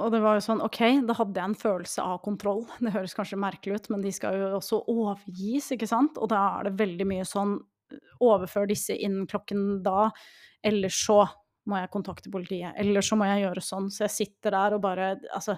og 0.03 0.11
det 0.11 0.21
var 0.25 0.39
jo 0.39 0.43
sånn, 0.43 0.63
OK, 0.65 0.81
da 1.07 1.15
hadde 1.15 1.39
jeg 1.39 1.51
en 1.53 1.61
følelse 1.61 2.03
av 2.03 2.19
kontroll. 2.25 2.65
Det 2.83 2.95
høres 2.97 3.15
kanskje 3.15 3.39
merkelig 3.39 3.79
ut, 3.79 3.93
men 3.95 4.03
de 4.03 4.11
skal 4.15 4.41
jo 4.41 4.51
også 4.59 4.81
overgis, 4.91 5.71
ikke 5.77 5.89
sant? 5.91 6.19
Og 6.19 6.33
da 6.33 6.41
er 6.57 6.69
det 6.69 6.79
veldig 6.83 7.09
mye 7.13 7.29
sånn 7.29 7.61
Overfør 8.25 8.65
disse 8.67 8.95
innen 8.97 9.27
klokken 9.31 9.83
da, 9.85 10.09
eller 10.67 10.91
så 10.91 11.21
må 11.69 11.77
jeg 11.79 11.91
kontakte 11.93 12.33
politiet. 12.33 12.73
Eller 12.81 13.05
så 13.05 13.15
må 13.15 13.29
jeg 13.29 13.45
gjøre 13.45 13.63
sånn. 13.63 13.87
Så 13.93 14.07
jeg 14.07 14.15
sitter 14.15 14.57
der 14.57 14.75
og 14.75 14.83
bare 14.83 15.11
Altså 15.37 15.55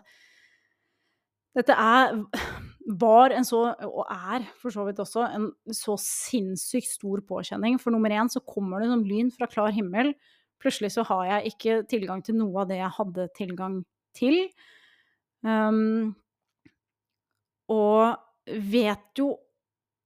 Dette 1.56 1.72
er 1.72 2.18
var 2.86 3.32
en 3.34 3.46
så, 3.46 3.60
og 3.82 4.04
er 4.12 4.44
for 4.60 4.70
så 4.70 4.84
vidt 4.86 5.00
også, 5.02 5.24
en 5.34 5.48
så 5.74 5.96
sinnssykt 6.00 6.92
stor 6.92 7.22
påkjenning. 7.26 7.80
For 7.82 7.94
nummer 7.94 8.12
én 8.14 8.30
så 8.30 8.42
kommer 8.46 8.82
det 8.82 8.90
som 8.92 9.02
lyn 9.06 9.32
fra 9.34 9.48
klar 9.50 9.74
himmel. 9.74 10.12
Plutselig 10.62 10.92
så 10.94 11.04
har 11.08 11.24
jeg 11.26 11.52
ikke 11.52 11.80
tilgang 11.90 12.22
til 12.24 12.38
noe 12.38 12.62
av 12.62 12.70
det 12.70 12.78
jeg 12.78 12.94
hadde 12.98 13.26
tilgang 13.36 13.80
til. 14.16 14.38
Um, 15.42 16.14
og 17.72 18.14
vet 18.46 19.18
jo 19.18 19.32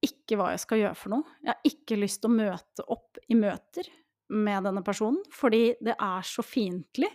ikke 0.01 0.39
hva 0.41 0.55
jeg 0.55 0.63
skal 0.65 0.81
gjøre 0.81 0.97
for 0.97 1.13
noe. 1.13 1.39
Jeg 1.45 1.53
har 1.53 1.73
ikke 1.75 2.01
lyst 2.01 2.23
til 2.23 2.33
å 2.33 2.39
møte 2.39 2.87
opp 2.89 3.21
i 3.29 3.37
møter 3.37 3.91
med 4.31 4.65
denne 4.65 4.83
personen, 4.87 5.21
fordi 5.35 5.75
det 5.85 5.99
er 6.01 6.25
så 6.25 6.45
fiendtlig. 6.47 7.11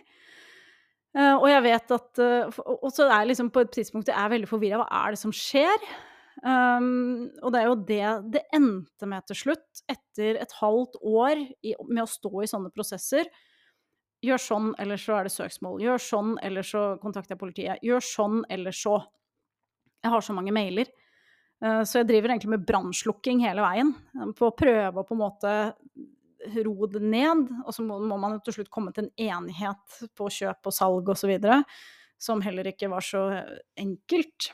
Uh, 1.16 1.38
og 1.38 1.46
jeg 1.48 1.62
vet 1.64 1.92
at 1.96 2.20
uh, 2.20 2.58
Og 2.76 2.90
så 2.92 3.06
er 3.06 3.22
jeg 3.22 3.30
liksom 3.30 3.48
på 3.48 3.62
et 3.64 3.70
tidspunkt 3.72 4.10
jeg 4.10 4.18
er 4.20 4.32
veldig 4.34 4.50
forvirra. 4.50 4.82
Hva 4.82 5.04
er 5.06 5.14
det 5.14 5.20
som 5.22 5.32
skjer? 5.32 5.86
Um, 6.44 7.30
og 7.40 7.54
det 7.54 7.60
er 7.62 7.70
jo 7.70 7.76
det 7.88 8.08
det 8.34 8.42
endte 8.54 9.08
med 9.08 9.24
til 9.28 9.38
slutt, 9.40 9.82
etter 9.88 10.36
et 10.42 10.52
halvt 10.60 10.98
år 11.00 11.40
i, 11.64 11.72
med 11.88 12.02
å 12.04 12.10
stå 12.10 12.42
i 12.42 12.50
sånne 12.50 12.72
prosesser. 12.74 13.30
Gjør 14.24 14.42
sånn, 14.42 14.68
eller 14.82 15.00
så 15.00 15.16
er 15.16 15.26
det 15.26 15.32
søksmål. 15.32 15.80
Gjør 15.84 16.02
sånn, 16.02 16.36
eller 16.44 16.66
så 16.66 16.84
kontakter 17.00 17.36
jeg 17.36 17.40
politiet. 17.40 17.84
Gjør 17.84 18.04
sånn, 18.04 18.42
eller 18.52 18.76
så. 18.76 18.98
Jeg 20.04 20.12
har 20.12 20.24
så 20.24 20.36
mange 20.36 20.54
mailer. 20.56 20.92
Uh, 21.64 21.80
så 21.88 22.02
jeg 22.02 22.10
driver 22.10 22.34
egentlig 22.34 22.52
med 22.58 22.68
brannslukking 22.68 23.40
hele 23.46 23.64
veien. 23.64 23.94
På 24.36 24.50
å 24.50 24.56
prøve 24.56 25.00
å 25.00 25.08
på 25.08 25.16
en 25.16 25.24
måte 25.24 25.56
ro 26.66 26.88
det 26.90 27.02
ned, 27.02 27.46
og 27.64 27.74
så 27.74 27.84
må, 27.86 27.98
må 28.02 28.18
man 28.20 28.36
jo 28.36 28.42
til 28.46 28.58
slutt 28.58 28.72
komme 28.72 28.92
til 28.94 29.06
en 29.06 29.26
enighet 29.30 30.00
på 30.16 30.28
kjøp 30.38 30.70
og 30.70 30.74
salg 30.74 31.10
osv., 31.14 31.34
som 32.16 32.40
heller 32.40 32.70
ikke 32.70 32.88
var 32.92 33.04
så 33.04 33.26
enkelt. 33.76 34.52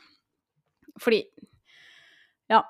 Fordi 1.01 1.25
Ja. 2.51 2.63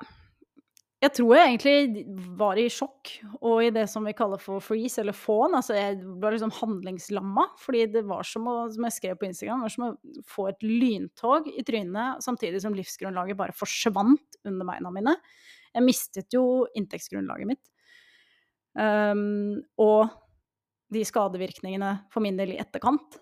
Jeg 1.04 1.12
tror 1.18 1.34
jeg 1.36 1.48
egentlig 1.50 2.04
var 2.40 2.60
i 2.62 2.70
sjokk, 2.72 3.10
og 3.44 3.58
i 3.66 3.72
det 3.76 3.90
som 3.92 4.06
vi 4.08 4.14
kaller 4.16 4.40
for 4.40 4.64
freeze, 4.64 5.02
eller 5.02 5.12
fawn. 5.12 5.58
Altså 5.58 5.76
jeg 5.76 5.98
var 6.22 6.32
liksom 6.32 6.54
handlingslamma, 6.56 7.44
fordi 7.60 7.82
det 7.92 8.06
var 8.08 8.24
som 8.24 8.48
å, 8.48 8.54
som 8.72 8.88
jeg 8.88 8.96
skrev 8.96 9.18
på 9.20 9.28
Instagram, 9.28 9.66
var 9.66 9.74
som 9.74 9.88
å 9.90 10.22
få 10.32 10.46
et 10.54 10.64
lyntog 10.64 11.50
i 11.52 11.66
trynet, 11.68 12.24
samtidig 12.24 12.62
som 12.64 12.78
livsgrunnlaget 12.78 13.36
bare 13.42 13.58
forsvant 13.58 14.40
under 14.48 14.70
beina 14.70 14.94
mine. 14.96 15.18
Jeg 15.74 15.88
mistet 15.90 16.38
jo 16.38 16.46
inntektsgrunnlaget 16.80 17.52
mitt. 17.52 17.73
Um, 18.74 19.62
og 19.78 20.10
de 20.94 21.04
skadevirkningene 21.06 21.92
for 22.14 22.26
min 22.26 22.38
del 22.40 22.56
i 22.56 22.60
etterkant 22.62 23.20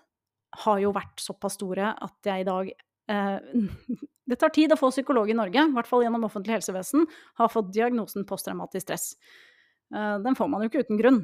har 0.64 0.80
jo 0.82 0.92
vært 0.94 1.20
såpass 1.20 1.56
store 1.58 1.92
at 1.92 2.28
jeg 2.28 2.44
i 2.44 2.48
dag 2.48 2.72
eh, 2.72 3.38
Det 4.32 4.36
tar 4.38 4.52
tid 4.54 4.70
å 4.72 4.78
få 4.78 4.92
psykolog 4.92 5.28
i 5.28 5.34
Norge, 5.34 5.64
i 5.66 5.74
hvert 5.74 5.88
fall 5.88 6.04
gjennom 6.04 6.22
offentlig 6.28 6.54
helsevesen, 6.54 7.02
har 7.40 7.50
fått 7.50 7.72
diagnosen 7.74 8.22
posttraumatisk 8.24 8.84
stress. 8.86 9.06
Eh, 9.92 10.14
den 10.22 10.36
får 10.38 10.48
man 10.48 10.62
jo 10.62 10.70
ikke 10.70 10.84
uten 10.86 11.00
grunn. 11.00 11.18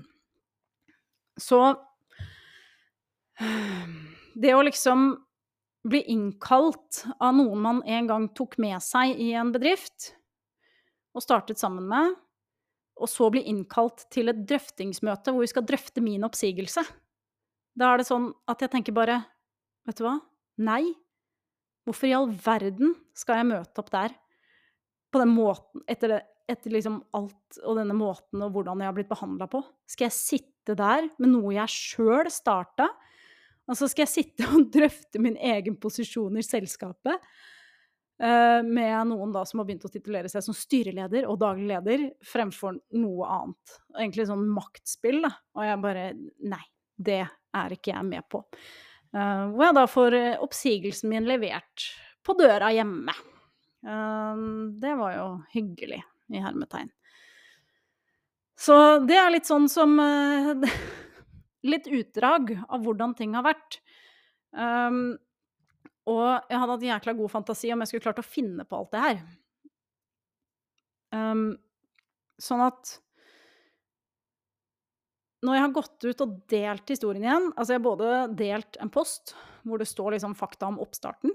Så 1.39 1.61
det 4.43 4.53
å 4.53 4.65
liksom 4.67 5.13
bli 5.89 6.03
innkalt 6.11 7.05
av 7.23 7.39
noen 7.39 7.63
man 7.65 7.81
en 7.87 8.11
gang 8.11 8.27
tok 8.37 8.59
med 8.61 8.83
seg 8.85 9.15
i 9.15 9.31
en 9.39 9.55
bedrift, 9.55 10.11
og 11.15 11.25
startet 11.25 11.63
sammen 11.63 11.87
med, 11.89 12.19
og 12.99 13.11
så 13.11 13.29
bli 13.33 13.45
innkalt 13.51 14.07
til 14.13 14.31
et 14.33 14.41
drøftingsmøte 14.49 15.33
hvor 15.33 15.45
vi 15.45 15.51
skal 15.51 15.67
drøfte 15.67 16.03
min 16.05 16.27
oppsigelse. 16.27 16.85
Da 17.79 17.93
er 17.93 18.01
det 18.01 18.09
sånn 18.09 18.31
at 18.51 18.65
jeg 18.65 18.75
tenker 18.75 18.97
bare 18.97 19.23
Vet 19.89 20.01
du 20.01 20.05
hva? 20.05 20.19
Nei. 20.61 20.83
Hvorfor 21.89 22.11
i 22.11 22.13
all 22.13 22.27
verden 22.45 22.91
skal 23.17 23.39
jeg 23.41 23.49
møte 23.49 23.81
opp 23.81 23.89
der 23.95 24.13
på 25.09 25.23
den 25.23 25.31
måten, 25.33 25.81
etter, 25.89 26.13
det, 26.13 26.19
etter 26.53 26.75
liksom 26.75 26.99
alt 27.17 27.61
og 27.63 27.79
denne 27.79 27.97
måten 27.97 28.43
og 28.45 28.53
hvordan 28.53 28.83
jeg 28.83 28.91
har 28.91 28.97
blitt 28.99 29.09
behandla 29.09 29.49
på? 29.49 29.63
Skal 29.89 30.11
jeg 30.11 30.17
sitte 30.19 30.77
der 30.77 31.09
med 31.17 31.33
noe 31.33 31.55
jeg 31.57 31.73
sjøl 31.73 32.29
starta, 32.29 32.91
og 33.65 33.79
så 33.81 33.89
skal 33.89 34.05
jeg 34.05 34.13
sitte 34.13 34.51
og 34.53 34.69
drøfte 34.77 35.23
min 35.25 35.39
egen 35.41 35.79
posisjon 35.81 36.37
i 36.37 36.45
selskapet? 36.45 37.17
Uh, 38.19 38.65
med 38.67 39.13
noen 39.13 39.31
da 39.31 39.45
som 39.47 39.61
har 39.61 39.67
begynt 39.69 39.85
å 39.87 39.93
titulere 39.95 40.27
seg 40.31 40.43
som 40.43 40.57
styreleder 40.57 41.29
og 41.31 41.37
daglig 41.39 41.69
leder 41.71 42.01
fremfor 42.27 42.81
noe 42.99 43.29
annet. 43.31 43.77
Egentlig 43.95 44.27
sånn 44.27 44.43
maktspill, 44.51 45.21
da. 45.23 45.31
Og 45.55 45.63
jeg 45.69 45.81
bare 45.85 46.05
Nei, 46.51 46.65
det 46.99 47.21
er 47.23 47.75
ikke 47.77 47.93
jeg 47.93 48.09
med 48.09 48.27
på. 48.27 48.43
Uh, 49.15 49.55
hvor 49.55 49.69
jeg 49.69 49.77
da 49.79 49.85
får 49.89 50.17
eh, 50.19 50.43
oppsigelsen 50.45 51.13
min 51.13 51.29
levert 51.31 51.87
på 52.27 52.35
døra 52.37 52.73
hjemme. 52.75 53.15
Uh, 53.87 54.75
det 54.83 54.97
var 54.99 55.15
jo 55.15 55.29
hyggelig, 55.55 56.03
i 56.35 56.43
hermetegn. 56.43 56.91
Så 58.59 58.75
det 59.07 59.15
er 59.15 59.31
litt 59.31 59.47
sånn 59.47 59.71
som 59.71 59.95
Litt 61.69 61.87
utdrag 61.91 62.51
av 62.67 62.83
hvordan 62.83 63.15
ting 63.19 63.33
har 63.39 63.47
vært. 63.47 63.79
Um, 64.55 65.19
og 66.09 66.49
jeg 66.49 66.61
hadde 66.61 66.75
hatt 66.75 66.87
jækla 66.89 67.15
god 67.19 67.33
fantasi 67.33 67.73
om 67.75 67.83
jeg 67.85 67.91
skulle 67.91 68.07
klart 68.07 68.23
å 68.23 68.27
finne 68.27 68.65
på 68.69 68.79
alt 68.79 68.95
det 68.95 69.03
her. 69.05 69.21
Um, 71.15 71.51
sånn 72.41 72.63
at 72.65 72.95
når 75.47 75.55
jeg 75.55 75.65
har 75.65 75.75
gått 75.77 76.07
ut 76.09 76.23
og 76.25 76.33
delt 76.51 76.91
historien 76.93 77.23
igjen 77.25 77.47
Altså, 77.55 77.71
jeg 77.71 77.79
har 77.79 77.85
både 77.87 78.09
delt 78.37 78.77
en 78.83 78.91
post 78.93 79.33
hvor 79.65 79.81
det 79.81 79.87
står 79.89 80.17
liksom 80.17 80.35
fakta 80.37 80.69
om 80.69 80.81
oppstarten, 80.83 81.33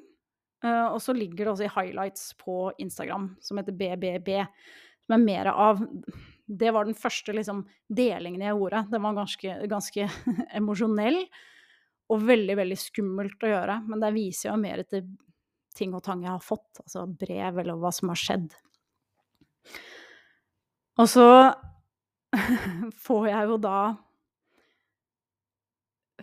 uh, 0.65 0.93
og 0.93 0.99
så 1.03 1.15
ligger 1.15 1.43
det 1.43 1.51
også 1.53 1.67
i 1.67 1.73
highlights 1.75 2.27
på 2.39 2.57
Instagram 2.81 3.31
som 3.43 3.59
heter 3.59 3.75
BBB, 3.77 4.29
som 5.05 5.17
er 5.17 5.25
mer 5.25 5.49
av 5.53 5.83
Det 6.45 6.71
var 6.73 6.87
den 6.87 6.97
første 6.97 7.33
liksom 7.35 7.61
delingen 7.87 8.41
jeg 8.43 8.55
gjorde. 8.55 8.85
Den 8.91 9.03
var 9.05 9.17
ganske, 9.17 9.57
ganske 9.69 10.07
emosjonell 10.59 11.21
og 12.11 12.23
veldig, 12.27 12.55
veldig 12.59 12.79
skummelt 12.79 13.45
å 13.45 13.51
gjøre. 13.53 13.79
Men 13.87 14.03
det 14.03 14.13
viser 14.15 14.49
jo 14.51 14.57
mer 14.61 14.83
til 14.87 15.05
ting 15.73 15.93
og 15.97 16.03
tang 16.05 16.23
jeg 16.25 16.33
har 16.33 16.43
fått, 16.43 16.83
altså 16.83 17.05
brev 17.07 17.59
eller 17.63 17.79
hva 17.81 17.91
som 17.95 18.11
har 18.11 18.19
skjedd. 18.19 18.49
Og 21.01 21.09
så 21.09 21.27
får 23.05 23.29
jeg 23.31 23.49
jo 23.49 23.61
da 23.61 23.77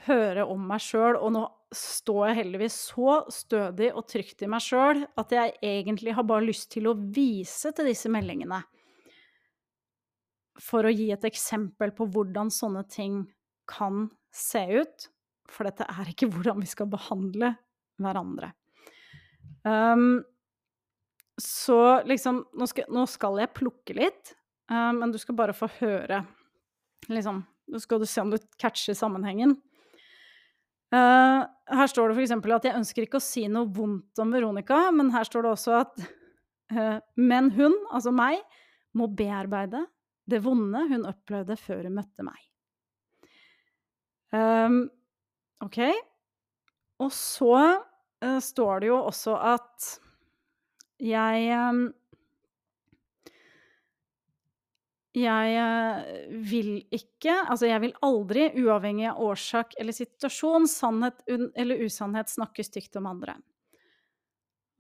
høre 0.06 0.46
om 0.48 0.62
meg 0.70 0.82
sjøl, 0.84 1.18
og 1.18 1.32
nå 1.34 1.46
står 1.74 2.30
jeg 2.30 2.38
heldigvis 2.40 2.76
så 2.90 3.20
stødig 3.30 3.90
og 3.94 4.06
trygt 4.10 4.42
i 4.42 4.48
meg 4.50 4.62
sjøl 4.64 5.04
at 5.20 5.34
jeg 5.34 5.54
egentlig 5.62 6.14
har 6.16 6.26
bare 6.26 6.46
lyst 6.48 6.70
til 6.74 6.88
å 6.90 6.96
vise 6.98 7.70
til 7.76 7.90
disse 7.90 8.10
meldingene. 8.10 8.62
For 10.60 10.84
å 10.84 10.92
gi 10.92 11.08
et 11.14 11.24
eksempel 11.24 11.94
på 11.96 12.08
hvordan 12.10 12.50
sånne 12.52 12.82
ting 12.90 13.22
kan 13.70 14.08
se 14.34 14.64
ut. 14.82 15.06
For 15.50 15.68
dette 15.68 15.86
er 15.88 16.10
ikke 16.10 16.30
hvordan 16.32 16.62
vi 16.62 16.70
skal 16.70 16.90
behandle 16.90 17.54
hverandre. 18.00 18.52
Um, 19.66 20.22
så 21.40 22.02
liksom 22.08 22.44
nå 22.56 22.68
skal, 22.68 22.86
nå 22.92 23.06
skal, 23.08 23.40
jeg 23.40 23.52
plukke 23.56 23.96
litt, 23.96 24.34
um, 24.72 25.00
men 25.00 25.12
du 25.12 25.18
skal 25.20 25.36
bare 25.36 25.56
få 25.56 25.68
høre. 25.80 26.22
Liksom, 27.08 27.42
nå 27.72 27.80
skal 27.80 28.00
du 28.00 28.08
se 28.08 28.22
om 28.22 28.32
du 28.32 28.38
catcher 28.60 28.96
sammenhengen. 28.96 29.56
Uh, 30.90 31.46
her 31.70 31.90
står 31.90 32.10
det 32.10 32.18
f.eks. 32.18 32.34
at 32.34 32.66
jeg 32.66 32.76
ønsker 32.80 33.06
ikke 33.06 33.20
å 33.20 33.24
si 33.24 33.44
noe 33.48 33.68
vondt 33.70 34.20
om 34.20 34.32
Veronica, 34.34 34.88
men 34.94 35.12
her 35.14 35.28
står 35.28 35.46
det 35.46 35.52
også 35.54 35.76
at 35.78 36.02
uh, 36.74 36.98
Men 37.20 37.52
hun, 37.54 37.76
altså 37.92 38.12
meg, 38.14 38.42
må 38.98 39.06
bearbeide 39.14 39.84
det 40.30 40.42
vonde 40.44 40.82
hun 40.90 41.06
opplevde 41.08 41.56
før 41.58 41.86
hun 41.86 41.96
møtte 41.98 42.26
meg. 42.26 42.40
Um, 44.34 44.84
OK. 45.64 45.80
Og 47.00 47.12
så 47.14 47.56
uh, 47.56 48.40
står 48.42 48.84
det 48.84 48.90
jo 48.90 49.00
også 49.00 49.36
at 49.54 49.88
jeg 51.00 51.48
um, 51.56 51.88
jeg 55.16 55.54
eh, 55.58 56.10
vil 56.46 56.68
ikke 56.94 57.32
Altså, 57.50 57.66
jeg 57.66 57.82
vil 57.82 57.94
aldri, 58.06 58.44
uavhengig 58.62 59.08
av 59.10 59.18
årsak 59.26 59.74
eller 59.80 59.94
situasjon, 59.96 60.68
sannhet 60.70 61.24
eller 61.26 61.82
usannhet, 61.82 62.30
snakke 62.30 62.62
stygt 62.62 62.94
om 63.00 63.08
andre. 63.10 63.34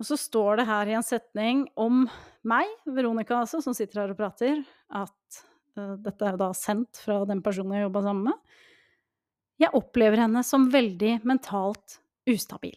Og 0.00 0.06
så 0.06 0.16
står 0.16 0.60
det 0.60 0.68
her 0.70 0.88
i 0.88 0.94
en 0.96 1.04
setning 1.04 1.64
om 1.76 2.04
meg, 2.46 2.70
Veronica 2.86 3.40
altså, 3.42 3.60
som 3.60 3.74
sitter 3.76 4.04
her 4.04 4.14
og 4.14 4.20
prater, 4.20 4.62
at 4.94 5.42
uh, 5.76 5.96
dette 6.00 6.24
er 6.24 6.36
jo 6.36 6.42
da 6.46 6.52
sendt 6.56 7.02
fra 7.02 7.24
den 7.28 7.42
personen 7.42 7.76
jeg 7.76 7.88
jobba 7.88 8.06
sammen 8.06 8.30
med. 8.30 8.60
Jeg 9.60 9.76
opplever 9.76 10.22
henne 10.22 10.42
som 10.46 10.70
veldig 10.72 11.18
mentalt 11.28 11.98
ustabil. 12.30 12.76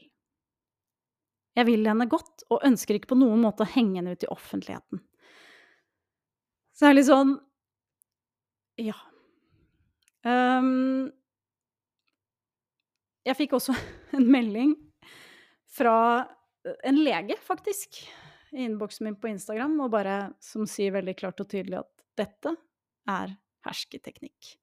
Jeg 1.53 1.69
vil 1.69 1.85
henne 1.87 2.09
godt 2.09 2.45
og 2.51 2.65
ønsker 2.65 2.97
ikke 2.97 3.13
på 3.13 3.19
noen 3.19 3.43
måte 3.43 3.63
å 3.63 3.71
henge 3.75 3.99
henne 3.99 4.15
ut 4.15 4.25
i 4.25 4.31
offentligheten. 4.33 5.01
Så 6.73 6.85
det 6.85 6.91
er 6.91 6.97
litt 6.97 7.09
sånn 7.11 7.35
Ja. 8.81 8.97
Um, 10.23 11.11
jeg 13.27 13.37
fikk 13.37 13.53
også 13.59 13.75
en 14.17 14.25
melding 14.31 14.73
fra 15.73 15.95
en 16.63 16.99
lege, 17.03 17.35
faktisk, 17.43 17.99
i 18.55 18.63
innboksen 18.63 19.07
min 19.07 19.19
på 19.19 19.29
Instagram, 19.31 19.75
og 19.83 19.91
bare, 19.93 20.17
som 20.43 20.67
sier 20.69 20.93
veldig 20.95 21.15
klart 21.19 21.41
og 21.43 21.49
tydelig 21.51 21.81
at 21.81 21.91
dette 22.19 22.53
er 23.09 23.33
hersketeknikk. 23.67 24.53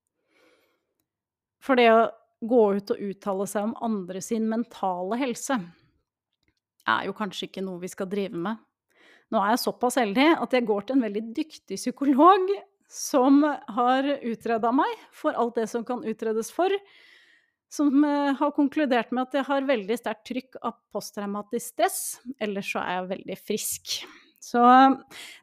For 1.60 1.76
det 1.76 1.90
å 1.92 2.08
gå 2.40 2.62
ut 2.78 2.94
og 2.94 3.04
uttale 3.10 3.46
seg 3.50 3.68
om 3.68 3.76
andre 3.84 4.22
sin 4.24 4.48
mentale 4.48 5.18
helse 5.20 5.58
er 6.88 7.06
jo 7.06 7.14
kanskje 7.14 7.50
ikke 7.50 7.64
noe 7.64 7.82
vi 7.82 7.90
skal 7.92 8.08
drive 8.10 8.38
med 8.40 8.62
nå 9.30 9.38
er 9.38 9.54
jeg 9.54 9.62
såpass 9.62 9.98
heldig 10.00 10.26
at 10.42 10.54
jeg 10.56 10.66
går 10.66 10.86
til 10.86 10.98
en 10.98 11.06
veldig 11.06 11.22
dyktig 11.36 11.78
psykolog 11.78 12.50
som 12.90 13.44
har 13.46 14.08
utreda 14.26 14.72
meg 14.74 15.04
for 15.14 15.36
alt 15.38 15.60
det 15.60 15.68
som 15.70 15.84
kan 15.86 16.02
utredes 16.02 16.50
for. 16.50 16.74
Som 17.70 18.02
uh, 18.02 18.34
har 18.34 18.50
konkludert 18.56 19.12
med 19.14 19.28
at 19.28 19.36
jeg 19.38 19.46
har 19.46 19.68
veldig 19.68 19.98
sterkt 20.00 20.24
trykk 20.26 20.58
av 20.66 20.74
posttraumatisk 20.90 21.68
stress. 21.68 22.00
Ellers 22.42 22.72
så 22.74 22.82
er 22.82 22.96
jeg 22.96 23.10
veldig 23.12 23.36
frisk. 23.38 24.00
Så 24.40 24.60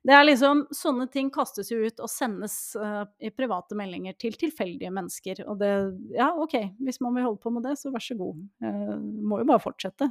det 0.01 0.15
er 0.15 0.25
liksom 0.25 0.63
Sånne 0.73 1.05
ting 1.13 1.29
kastes 1.33 1.69
jo 1.69 1.77
ut 1.85 1.99
og 2.01 2.09
sendes 2.09 2.57
uh, 2.81 3.03
i 3.21 3.29
private 3.29 3.77
meldinger 3.77 4.17
til 4.17 4.37
tilfeldige 4.39 4.91
mennesker. 4.93 5.43
Og 5.45 5.61
det 5.61 5.71
Ja, 6.17 6.31
OK, 6.33 6.57
hvis 6.81 7.01
man 7.05 7.15
vil 7.15 7.27
holde 7.27 7.41
på 7.43 7.53
med 7.53 7.67
det, 7.67 7.77
så 7.77 7.93
vær 7.93 8.03
så 8.03 8.17
god. 8.17 8.41
Uh, 8.63 8.97
må 8.97 9.41
jo 9.43 9.49
bare 9.49 9.63
fortsette. 9.63 10.09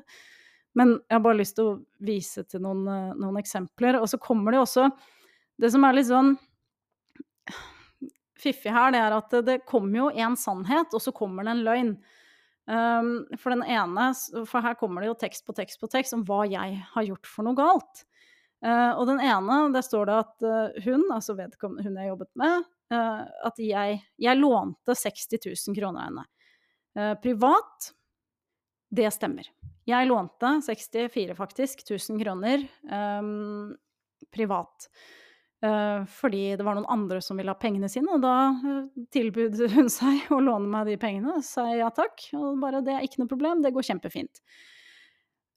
Men 0.76 0.99
jeg 1.01 1.16
har 1.16 1.24
bare 1.24 1.41
lyst 1.41 1.57
til 1.59 1.70
å 1.72 1.78
vise 2.07 2.45
til 2.47 2.62
noen, 2.62 2.84
uh, 2.87 3.14
noen 3.18 3.41
eksempler. 3.43 3.99
Og 3.99 4.07
så 4.12 4.22
kommer 4.22 4.55
det 4.55 4.62
også 4.62 4.91
Det 5.57 5.72
som 5.72 5.84
er 5.89 5.97
litt 5.97 6.11
sånn 6.11 6.34
fiffig 8.37 8.72
her, 8.72 8.93
det 8.93 9.01
er 9.01 9.14
at 9.16 9.32
det, 9.32 9.43
det 9.47 9.62
kommer 9.68 10.03
jo 10.03 10.11
en 10.12 10.37
sannhet, 10.39 10.93
og 10.93 11.03
så 11.03 11.12
kommer 11.16 11.47
det 11.47 11.55
en 11.55 11.64
løgn. 11.66 11.95
Um, 12.66 13.11
for 13.39 13.55
den 13.55 13.62
ene 13.62 14.09
For 14.51 14.59
her 14.59 14.74
kommer 14.74 15.05
det 15.05 15.07
jo 15.07 15.18
tekst 15.20 15.45
på 15.47 15.55
tekst 15.55 15.78
på 15.78 15.87
tekst 15.87 16.16
om 16.16 16.24
hva 16.26 16.41
jeg 16.51 16.80
har 16.97 17.05
gjort 17.07 17.28
for 17.30 17.47
noe 17.47 17.55
galt. 17.59 18.03
Uh, 18.64 18.96
og 18.96 19.04
den 19.11 19.20
ene, 19.20 19.59
der 19.74 19.84
står 19.84 20.09
det 20.09 20.16
at 20.22 20.46
uh, 20.46 20.78
hun, 20.86 21.04
altså 21.12 21.36
vedkommende 21.36 21.84
hun 21.84 21.98
jeg 22.00 22.09
jobbet 22.11 22.30
med, 22.40 22.64
uh, 22.94 23.26
at 23.50 23.61
jeg, 23.61 24.00
jeg 24.22 24.40
lånte 24.40 24.96
60 24.96 25.36
000 25.44 25.76
kroner 25.76 26.00
av 26.00 26.09
henne. 26.09 26.26
privat. 27.20 27.90
Det 28.96 29.11
stemmer. 29.12 29.48
Jeg 29.86 30.09
lånte 30.09 30.57
64, 30.66 31.34
faktisk, 31.38 31.84
1000 31.84 32.22
kroner 32.22 32.64
um, 32.90 33.76
privat. 34.34 34.88
Uh, 35.64 36.02
fordi 36.11 36.57
det 36.59 36.64
var 36.66 36.76
noen 36.76 36.88
andre 36.90 37.20
som 37.24 37.38
ville 37.38 37.52
ha 37.52 37.59
pengene 37.59 37.88
sine, 37.90 38.11
og 38.12 38.24
da 38.24 38.50
uh, 38.57 38.88
tilbød 39.14 39.62
hun 39.76 39.90
seg 39.92 40.26
å 40.34 40.40
låne 40.42 40.70
meg 40.70 40.90
de 40.90 40.96
pengene. 41.00 41.36
Og 41.38 41.46
sa 41.46 41.68
ja 41.74 41.90
takk, 41.94 42.28
og 42.36 42.59
bare 42.62 42.82
det 42.86 42.96
er 42.96 43.07
ikke 43.07 43.22
noe 43.22 43.30
problem, 43.30 43.62
det 43.64 43.74
går 43.76 43.86
kjempefint. 43.92 44.42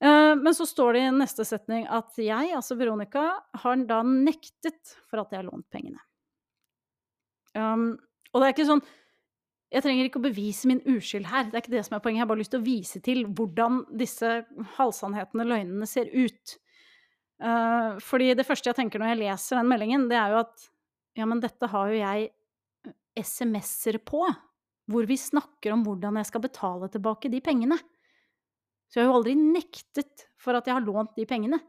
Uh, 0.00 0.32
men 0.40 0.54
så 0.56 0.64
står 0.68 0.96
det 0.96 1.02
i 1.04 1.10
neste 1.12 1.44
setning 1.44 1.84
at 1.92 2.16
jeg, 2.16 2.54
altså 2.56 2.76
Veronica, 2.80 3.26
har 3.64 3.82
da 3.88 4.00
nektet 4.06 4.94
for 5.10 5.20
at 5.20 5.34
jeg 5.34 5.42
har 5.42 5.50
lånt 5.50 5.68
pengene. 5.72 6.00
Um, 7.52 7.92
og 8.30 8.40
det 8.40 8.46
er 8.46 8.54
ikke 8.54 8.68
sånn 8.68 8.84
jeg 9.70 9.84
trenger 9.84 10.08
ikke 10.08 10.18
å 10.18 10.24
bevise 10.24 10.66
min 10.66 10.80
uskyld 10.82 11.28
her, 11.30 11.46
det 11.46 11.54
er 11.54 11.62
ikke 11.62 11.76
det 11.76 11.84
som 11.86 11.94
er 11.94 12.02
poenget. 12.02 12.18
Jeg 12.18 12.24
har 12.24 12.30
bare 12.32 12.40
lyst 12.40 12.52
til 12.54 12.62
å 12.62 12.66
vise 12.66 13.00
til 13.06 13.20
hvordan 13.38 13.84
disse 14.00 14.32
halvsannhetene, 14.74 15.46
løgnene, 15.46 15.86
ser 15.86 16.10
ut. 16.10 16.56
Uh, 17.40 17.94
fordi 18.02 18.32
det 18.36 18.44
første 18.48 18.66
jeg 18.68 18.78
tenker 18.80 19.00
når 19.00 19.12
jeg 19.12 19.20
leser 19.22 19.60
den 19.60 19.70
meldingen, 19.70 20.08
det 20.10 20.18
er 20.18 20.34
jo 20.34 20.42
at 20.42 20.66
ja, 21.18 21.26
men 21.26 21.42
dette 21.42 21.70
har 21.70 21.90
jo 21.90 22.00
jeg 22.00 22.26
eh, 22.26 23.22
SMS-er 23.22 24.00
på, 24.06 24.24
hvor 24.90 25.06
vi 25.06 25.18
snakker 25.18 25.74
om 25.74 25.86
hvordan 25.86 26.18
jeg 26.18 26.28
skal 26.32 26.44
betale 26.44 26.90
tilbake 26.90 27.30
de 27.30 27.40
pengene. 27.44 27.78
Så 28.90 28.98
jeg 28.98 29.06
har 29.06 29.12
jo 29.12 29.18
aldri 29.20 29.36
nektet 29.38 30.26
for 30.40 30.58
at 30.58 30.66
jeg 30.66 30.74
har 30.74 30.84
lånt 30.84 31.14
de 31.18 31.26
pengene. 31.28 31.60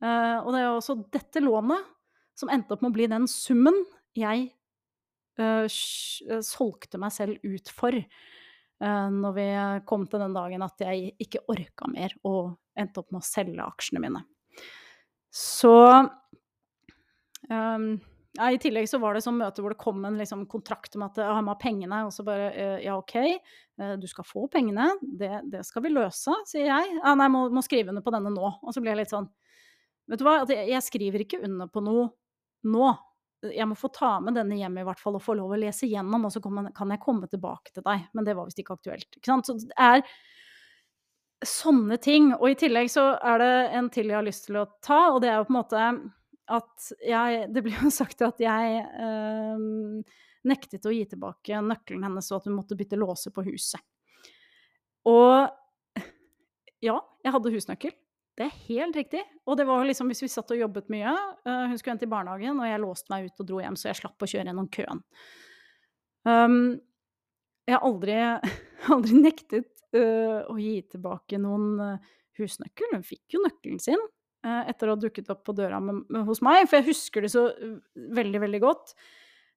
Uh, 0.00 0.40
og 0.42 0.52
det 0.52 0.60
er 0.60 0.66
jo 0.66 0.78
også 0.78 0.96
dette 1.12 1.42
lånet 1.44 1.92
som 2.36 2.50
endte 2.52 2.74
opp 2.74 2.82
med 2.84 2.92
å 2.92 2.96
bli 2.96 3.08
den 3.08 3.28
summen 3.30 3.78
jeg 4.16 4.50
uh, 5.40 5.64
solgte 5.68 7.00
meg 7.00 7.14
selv 7.14 7.40
ut 7.44 7.72
for 7.72 7.96
uh, 7.96 9.08
når 9.12 9.36
vi 9.36 9.46
kom 9.88 10.04
til 10.08 10.20
den 10.24 10.36
dagen 10.36 10.64
at 10.64 10.84
jeg 10.84 11.14
ikke 11.22 11.44
orka 11.52 11.88
mer 11.92 12.16
og 12.28 12.56
endte 12.76 13.00
opp 13.00 13.12
med 13.12 13.24
å 13.24 13.28
selge 13.28 13.64
aksjene 13.64 14.04
mine. 14.04 14.24
Så 15.32 15.76
um, 17.48 17.88
ja, 18.36 18.50
I 18.52 18.60
tillegg 18.60 18.88
så 18.90 19.00
var 19.02 19.16
det 19.16 19.24
sånn 19.24 19.38
møte 19.40 19.64
hvor 19.64 19.72
det 19.72 19.80
kom 19.80 20.04
en 20.06 20.18
liksom, 20.20 20.44
kontrakt 20.50 20.96
om 20.98 21.06
at 21.06 21.18
jeg 21.20 21.26
har 21.26 21.58
pengene, 21.60 22.02
og 22.06 22.12
så 22.14 22.24
bare 22.26 22.50
Ja, 22.84 22.98
OK, 22.98 23.16
du 24.00 24.06
skal 24.10 24.28
få 24.28 24.46
pengene, 24.52 24.90
det, 25.02 25.32
det 25.52 25.64
skal 25.68 25.84
vi 25.84 25.92
løse, 25.92 26.34
sier 26.48 26.68
jeg. 26.68 26.94
Ja, 27.00 27.16
nei, 27.18 27.28
må, 27.32 27.46
må 27.52 27.64
skrive 27.64 27.92
under 27.92 28.04
på 28.04 28.14
denne 28.14 28.32
nå. 28.34 28.52
Og 28.62 28.72
så 28.72 28.80
blir 28.82 28.94
jeg 28.94 29.04
litt 29.04 29.14
sånn 29.14 29.28
Vet 30.06 30.20
du 30.20 30.22
hva, 30.22 30.36
jeg 30.46 30.78
skriver 30.86 31.24
ikke 31.24 31.40
under 31.42 31.66
på 31.66 31.82
noe 31.82 32.12
nå 32.70 32.92
jeg 33.52 33.68
må 33.68 33.76
få 33.78 33.90
ta 33.92 34.16
med 34.24 34.36
denne 34.36 34.56
hjem 34.58 34.78
i 34.80 34.84
hvert 34.86 35.00
fall 35.00 35.18
og 35.18 35.24
få 35.24 35.36
lov 35.38 35.52
å 35.54 35.58
lese 35.60 35.88
gjennom, 35.90 36.24
og 36.26 36.32
så 36.32 36.40
kan 36.42 36.92
jeg 36.92 37.02
komme 37.02 37.28
tilbake 37.30 37.74
til 37.74 37.84
deg. 37.86 38.06
Men 38.16 38.26
det 38.26 38.34
var 38.36 38.48
visst 38.48 38.62
ikke 38.62 38.76
aktuelt. 38.78 39.08
Ikke 39.18 39.28
sant? 39.28 39.48
Så 39.48 39.58
det 39.60 39.76
er 39.76 40.02
sånne 41.46 41.98
ting. 42.02 42.32
Og 42.38 42.50
i 42.50 42.58
tillegg 42.58 42.90
så 42.92 43.10
er 43.20 43.42
det 43.42 43.52
en 43.78 43.90
til 43.92 44.10
jeg 44.10 44.18
har 44.18 44.26
lyst 44.26 44.48
til 44.48 44.60
å 44.62 44.68
ta, 44.84 45.00
og 45.12 45.20
det 45.24 45.30
er 45.32 45.40
jo 45.40 45.48
på 45.48 45.54
en 45.54 45.60
måte 45.60 45.88
at 46.52 46.88
jeg 47.02 47.46
Det 47.52 47.62
blir 47.64 47.76
jo 47.82 47.90
sagt 48.00 48.22
at 48.26 48.40
jeg 48.42 48.80
eh, 48.86 49.66
nektet 50.46 50.86
å 50.86 50.94
gi 50.94 51.04
tilbake 51.10 51.60
nøkkelen 51.64 52.06
hennes, 52.06 52.30
og 52.30 52.40
at 52.40 52.48
hun 52.50 52.58
måtte 52.58 52.78
bytte 52.78 52.98
låse 52.98 53.32
på 53.34 53.44
huset. 53.48 53.82
Og 55.06 55.46
ja, 56.84 56.96
jeg 57.24 57.34
hadde 57.34 57.52
husnøkkel. 57.54 57.94
Det 58.36 58.44
er 58.44 58.58
helt 58.66 58.98
riktig. 58.98 59.22
Og 59.48 59.56
det 59.58 59.64
var 59.68 59.86
liksom 59.88 60.10
hvis 60.12 60.22
vi 60.26 60.28
satt 60.30 60.50
og 60.52 60.60
jobbet 60.60 60.90
mye 60.92 61.08
uh, 61.08 61.64
Hun 61.70 61.78
skulle 61.78 61.94
hente 61.94 62.04
i 62.04 62.10
barnehagen, 62.12 62.60
og 62.60 62.68
jeg 62.68 62.82
låste 62.82 63.12
meg 63.12 63.30
ut 63.30 63.42
og 63.42 63.48
dro 63.48 63.62
hjem, 63.62 63.78
så 63.80 63.88
jeg 63.90 64.00
slapp 64.02 64.22
å 64.22 64.28
kjøre 64.28 64.50
gjennom 64.50 64.68
køen. 64.76 65.00
Um, 66.26 66.58
jeg 67.66 67.78
har 67.78 67.86
aldri, 67.86 68.18
aldri 68.94 69.22
nektet 69.22 69.72
uh, 69.96 70.44
å 70.52 70.58
gi 70.60 70.76
tilbake 70.92 71.40
noen 71.40 71.96
husnøkkel. 72.36 72.92
Hun 72.92 73.06
fikk 73.06 73.38
jo 73.38 73.42
nøkkelen 73.46 73.80
sin 73.82 74.02
etter 74.70 74.88
å 74.88 74.96
ha 74.96 75.02
dukket 75.02 75.30
opp 75.34 75.44
på 75.46 75.54
døra 75.56 75.80
med, 75.82 76.04
med, 76.08 76.24
hos 76.28 76.42
meg, 76.44 76.64
for 76.68 76.80
jeg 76.80 76.90
husker 76.90 77.24
det 77.24 77.32
så 77.34 77.48
uh, 77.52 77.78
veldig, 78.16 78.42
veldig 78.46 78.62
godt. 78.62 78.96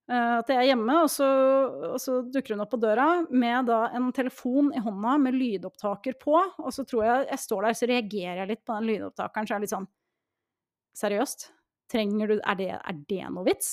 Eh, 0.09 0.35
at 0.39 0.49
jeg 0.49 0.57
er 0.57 0.69
hjemme, 0.71 0.95
og 1.03 1.09
så, 1.13 1.27
og 1.91 1.99
så, 2.01 2.15
dukker 2.33 2.55
hun 2.55 2.63
opp 2.63 2.71
på 2.73 2.79
døra 2.81 3.07
med 3.29 3.67
da 3.69 3.83
en 3.93 4.07
telefon 4.15 4.71
i 4.73 4.81
hånda 4.81 5.17
med 5.21 5.37
lydopptaker 5.37 6.17
på. 6.21 6.33
Og 6.63 6.73
så 6.73 6.85
tror 6.89 7.05
jeg 7.05 7.27
jeg 7.27 7.43
står 7.43 7.67
der, 7.67 7.77
så 7.77 7.89
reagerer 7.91 8.41
jeg 8.41 8.51
litt 8.55 8.63
på 8.65 8.77
den 8.77 8.89
lydopptakeren. 8.89 9.45
Så 9.45 9.53
jeg 9.53 9.59
er 9.59 9.65
litt 9.67 9.75
sånn 9.75 9.89
Seriøst? 10.99 11.45
Trenger 11.89 12.31
du 12.31 12.39
Er 12.39 12.57
det, 12.57 12.71
er 12.75 12.97
det 13.07 13.21
noe 13.29 13.45
vits? 13.45 13.69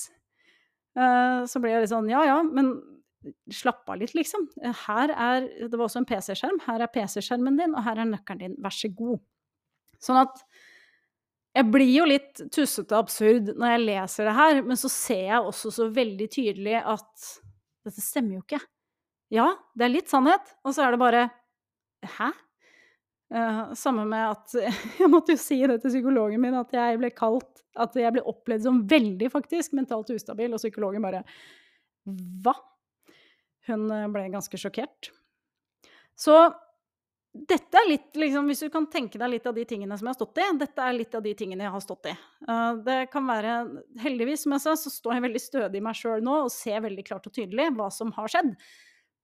Uh, 0.97 1.49
så 1.49 1.61
blir 1.61 1.75
jeg 1.75 1.87
litt 1.87 1.93
sånn 1.93 2.13
Ja 2.13 2.23
ja, 2.25 2.37
men 2.45 2.75
slapp 3.53 3.89
av 3.91 3.99
litt, 4.01 4.13
liksom. 4.15 4.45
Her 4.85 5.11
er 5.11 5.49
Det 5.67 5.73
var 5.73 5.89
også 5.89 6.03
en 6.05 6.09
PC-skjerm. 6.09 6.61
Her 6.69 6.85
er 6.85 6.93
PC-skjermen 6.93 7.57
din, 7.59 7.73
og 7.75 7.83
her 7.89 7.99
er 7.99 8.13
nøkkelen 8.13 8.45
din. 8.45 8.61
Vær 8.63 8.77
så 8.77 8.93
god. 8.93 9.25
Sånn 10.05 10.21
at 10.21 10.45
jeg 11.57 11.73
blir 11.73 11.89
jo 11.89 12.07
litt 12.09 12.41
tussete 12.53 12.93
og 12.93 13.07
absurd 13.07 13.53
når 13.57 13.73
jeg 13.73 13.85
leser 13.87 14.29
det 14.29 14.37
her, 14.37 14.63
men 14.67 14.79
så 14.79 14.91
ser 14.93 15.23
jeg 15.31 15.51
også 15.51 15.73
så 15.73 15.89
veldig 15.95 16.27
tydelig 16.33 16.81
at 16.83 17.29
dette 17.87 18.03
stemmer 18.03 18.37
jo 18.37 18.43
ikke. 18.43 18.61
Ja, 19.33 19.47
det 19.75 19.87
er 19.87 19.95
litt 19.95 20.13
sannhet, 20.13 20.53
og 20.67 20.75
så 20.77 20.87
er 20.87 20.95
det 20.95 21.03
bare 21.03 21.29
Hæ? 22.07 22.29
Uh, 23.33 23.73
samme 23.75 24.05
med 24.07 24.23
at 24.23 24.53
Jeg 25.01 25.09
måtte 25.11 25.35
jo 25.35 25.41
si 25.41 25.57
det 25.67 25.81
til 25.83 25.91
psykologen 25.91 26.39
min, 26.45 26.55
at 26.55 26.71
jeg 26.77 27.01
ble 27.01 27.09
kalt 27.11 27.65
At 27.75 27.97
jeg 27.99 28.13
ble 28.15 28.23
opplevd 28.23 28.69
som 28.69 28.85
veldig, 28.87 29.33
faktisk, 29.33 29.75
mentalt 29.75 30.13
ustabil, 30.15 30.55
og 30.55 30.63
psykologen 30.63 31.03
bare 31.03 31.25
Hva? 32.45 32.55
Hun 33.67 33.89
eh, 33.91 34.07
ble 34.15 34.29
ganske 34.31 34.61
sjokkert. 34.63 35.09
Så 36.15 36.37
dette 37.49 37.79
er 37.79 37.89
litt, 37.89 38.09
liksom, 38.17 38.47
hvis 38.49 38.63
du 38.65 38.71
kan 38.73 38.87
tenke 38.91 39.19
deg 39.21 39.31
litt 39.35 39.47
av 39.49 39.57
de 39.57 39.65
tingene 39.69 39.97
som 39.99 40.07
jeg 40.09 40.15
har 40.15 40.19
stått 40.19 40.41
i, 40.41 40.47
dette 40.61 40.85
er 40.85 40.97
litt 40.97 41.17
av 41.19 41.25
de 41.25 41.33
tingene 41.39 41.67
jeg 41.67 41.75
har 41.75 41.83
stått 41.85 42.09
i. 42.11 42.15
Uh, 42.49 42.79
det 42.87 42.99
kan 43.13 43.27
være 43.29 43.57
Heldigvis, 44.03 44.45
som 44.47 44.55
jeg 44.57 44.65
sa, 44.65 44.77
så 44.81 44.93
står 44.93 45.17
jeg 45.17 45.25
veldig 45.27 45.43
stødig 45.43 45.81
i 45.81 45.85
meg 45.85 45.99
sjøl 45.99 46.25
nå 46.25 46.37
og 46.47 46.53
ser 46.55 46.85
veldig 46.85 47.05
klart 47.07 47.29
og 47.29 47.35
tydelig 47.37 47.69
hva 47.77 47.91
som 47.95 48.13
har 48.17 48.33
skjedd. 48.33 48.55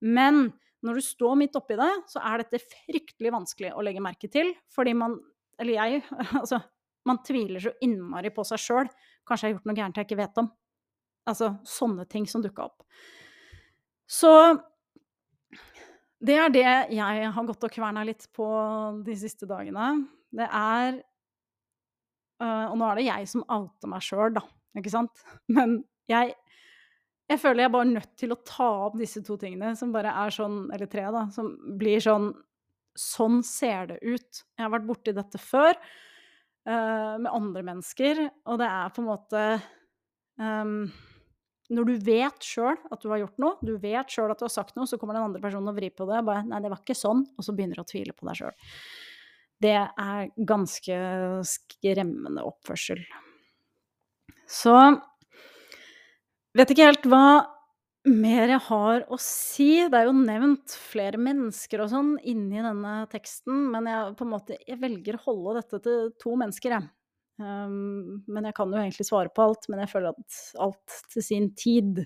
Men 0.03 0.45
når 0.83 0.99
du 0.99 1.05
står 1.07 1.39
midt 1.39 1.57
oppi 1.59 1.79
det, 1.79 1.91
så 2.11 2.23
er 2.27 2.43
dette 2.43 2.63
fryktelig 2.65 3.33
vanskelig 3.33 3.71
å 3.75 3.85
legge 3.87 4.03
merke 4.03 4.31
til, 4.33 4.55
fordi 4.75 4.97
man 4.99 5.21
Eller 5.61 5.77
jeg, 5.77 6.03
altså 6.41 6.63
Man 7.07 7.19
tviler 7.27 7.61
så 7.61 7.73
innmari 7.83 8.31
på 8.31 8.45
seg 8.47 8.61
sjøl. 8.63 8.89
Kanskje 9.27 9.49
jeg 9.49 9.53
har 9.53 9.57
gjort 9.57 9.65
noe 9.67 9.79
gærent 9.79 9.97
jeg 9.99 10.07
ikke 10.07 10.21
vet 10.21 10.37
om. 10.39 10.53
Altså 11.27 11.49
sånne 11.67 12.07
ting 12.07 12.29
som 12.31 12.43
dukka 12.43 12.69
opp. 12.69 12.85
Så 14.07 14.31
det 16.23 16.37
er 16.39 16.53
det 16.55 16.67
jeg 16.95 17.31
har 17.35 17.47
gått 17.49 17.65
og 17.67 17.73
kverna 17.75 18.05
litt 18.07 18.29
på 18.37 18.47
de 19.07 19.17
siste 19.19 19.49
dagene. 19.51 19.89
Det 20.33 20.47
er 20.47 21.01
øh, 22.43 22.67
Og 22.71 22.77
nå 22.79 22.87
er 22.89 23.01
det 23.01 23.09
jeg 23.09 23.29
som 23.33 23.45
outer 23.49 23.91
meg 23.91 24.05
sjøl, 24.07 24.31
da, 24.39 24.45
ikke 24.79 24.93
sant? 24.95 25.25
Men 25.57 25.81
jeg 26.11 26.37
jeg 27.31 27.41
føler 27.41 27.63
jeg 27.63 27.71
er 27.71 27.77
bare 27.77 27.89
nødt 27.89 28.11
til 28.21 28.35
å 28.35 28.41
ta 28.45 28.69
opp 28.89 28.97
disse 29.01 29.23
to 29.25 29.39
tingene, 29.41 29.73
som 29.79 29.93
bare 29.95 30.13
er 30.25 30.35
sånn 30.35 30.67
Eller 30.75 30.91
tre, 30.91 31.07
da. 31.15 31.27
Som 31.33 31.55
blir 31.81 32.03
sånn 32.03 32.33
Sånn 32.99 33.39
ser 33.47 33.87
det 33.89 34.03
ut. 34.05 34.43
Jeg 34.59 34.61
har 34.67 34.73
vært 34.75 34.85
borti 34.85 35.15
dette 35.17 35.39
før 35.41 35.71
uh, 36.69 37.15
med 37.17 37.31
andre 37.31 37.63
mennesker, 37.65 38.19
og 38.45 38.59
det 38.61 38.67
er 38.69 38.91
på 38.93 39.01
en 39.01 39.07
måte 39.09 39.45
um, 40.37 40.75
når 41.73 41.89
du 41.89 41.95
vet 42.05 42.45
sjøl 42.45 42.77
at 42.93 43.01
du 43.03 43.09
har 43.13 43.23
gjort 43.23 43.41
noe, 43.43 43.57
du 43.65 43.77
vet 43.81 44.13
sjøl 44.13 44.33
at 44.33 44.41
du 44.41 44.47
har 44.47 44.53
sagt 44.53 44.77
noe, 44.77 44.89
så 44.89 44.99
kommer 45.01 45.17
den 45.17 45.27
andre 45.27 45.43
personen 45.43 45.73
og 45.73 45.79
vrir 45.79 45.95
på 45.97 46.07
det 46.11 46.21
bare 46.27 46.45
'Nei, 46.45 46.61
det 46.61 46.73
var 46.73 46.83
ikke 46.83 46.99
sånn', 46.99 47.25
og 47.37 47.47
så 47.47 47.55
begynner 47.57 47.81
du 47.81 47.85
å 47.85 47.89
tvile 47.89 48.17
på 48.17 48.29
deg 48.29 48.41
sjøl. 48.43 48.57
Det 49.63 49.77
er 49.79 50.31
ganske 50.37 50.97
skremmende 51.47 52.45
oppførsel. 52.45 53.03
Så 54.51 54.75
vet 56.59 56.73
ikke 56.75 56.89
helt 56.91 57.07
hva 57.09 57.27
mer 58.11 58.51
jeg 58.51 58.63
har 58.67 59.05
å 59.07 59.19
si. 59.23 59.71
Det 59.87 59.99
er 59.99 60.09
jo 60.09 60.17
nevnt 60.17 60.75
flere 60.75 61.21
mennesker 61.23 61.85
og 61.85 61.93
sånn 61.93 62.17
inni 62.27 62.59
denne 62.65 62.97
teksten, 63.13 63.69
men 63.71 63.87
jeg, 63.87 64.17
måte, 64.27 64.59
jeg 64.67 64.81
velger 64.83 65.21
å 65.21 65.25
holde 65.29 65.61
dette 65.61 65.83
til 65.87 66.11
to 66.21 66.35
mennesker, 66.41 66.75
jeg. 66.77 66.91
Um, 67.43 68.23
men 68.31 68.47
jeg 68.47 68.55
kan 68.57 68.71
jo 68.71 68.79
egentlig 68.79 69.07
svare 69.09 69.33
på 69.35 69.45
alt, 69.49 69.67
men 69.73 69.83
jeg 69.83 69.91
føler 69.91 70.15
at 70.15 70.39
alt 70.63 70.97
til 71.13 71.27
sin 71.27 71.51
tid. 71.59 72.05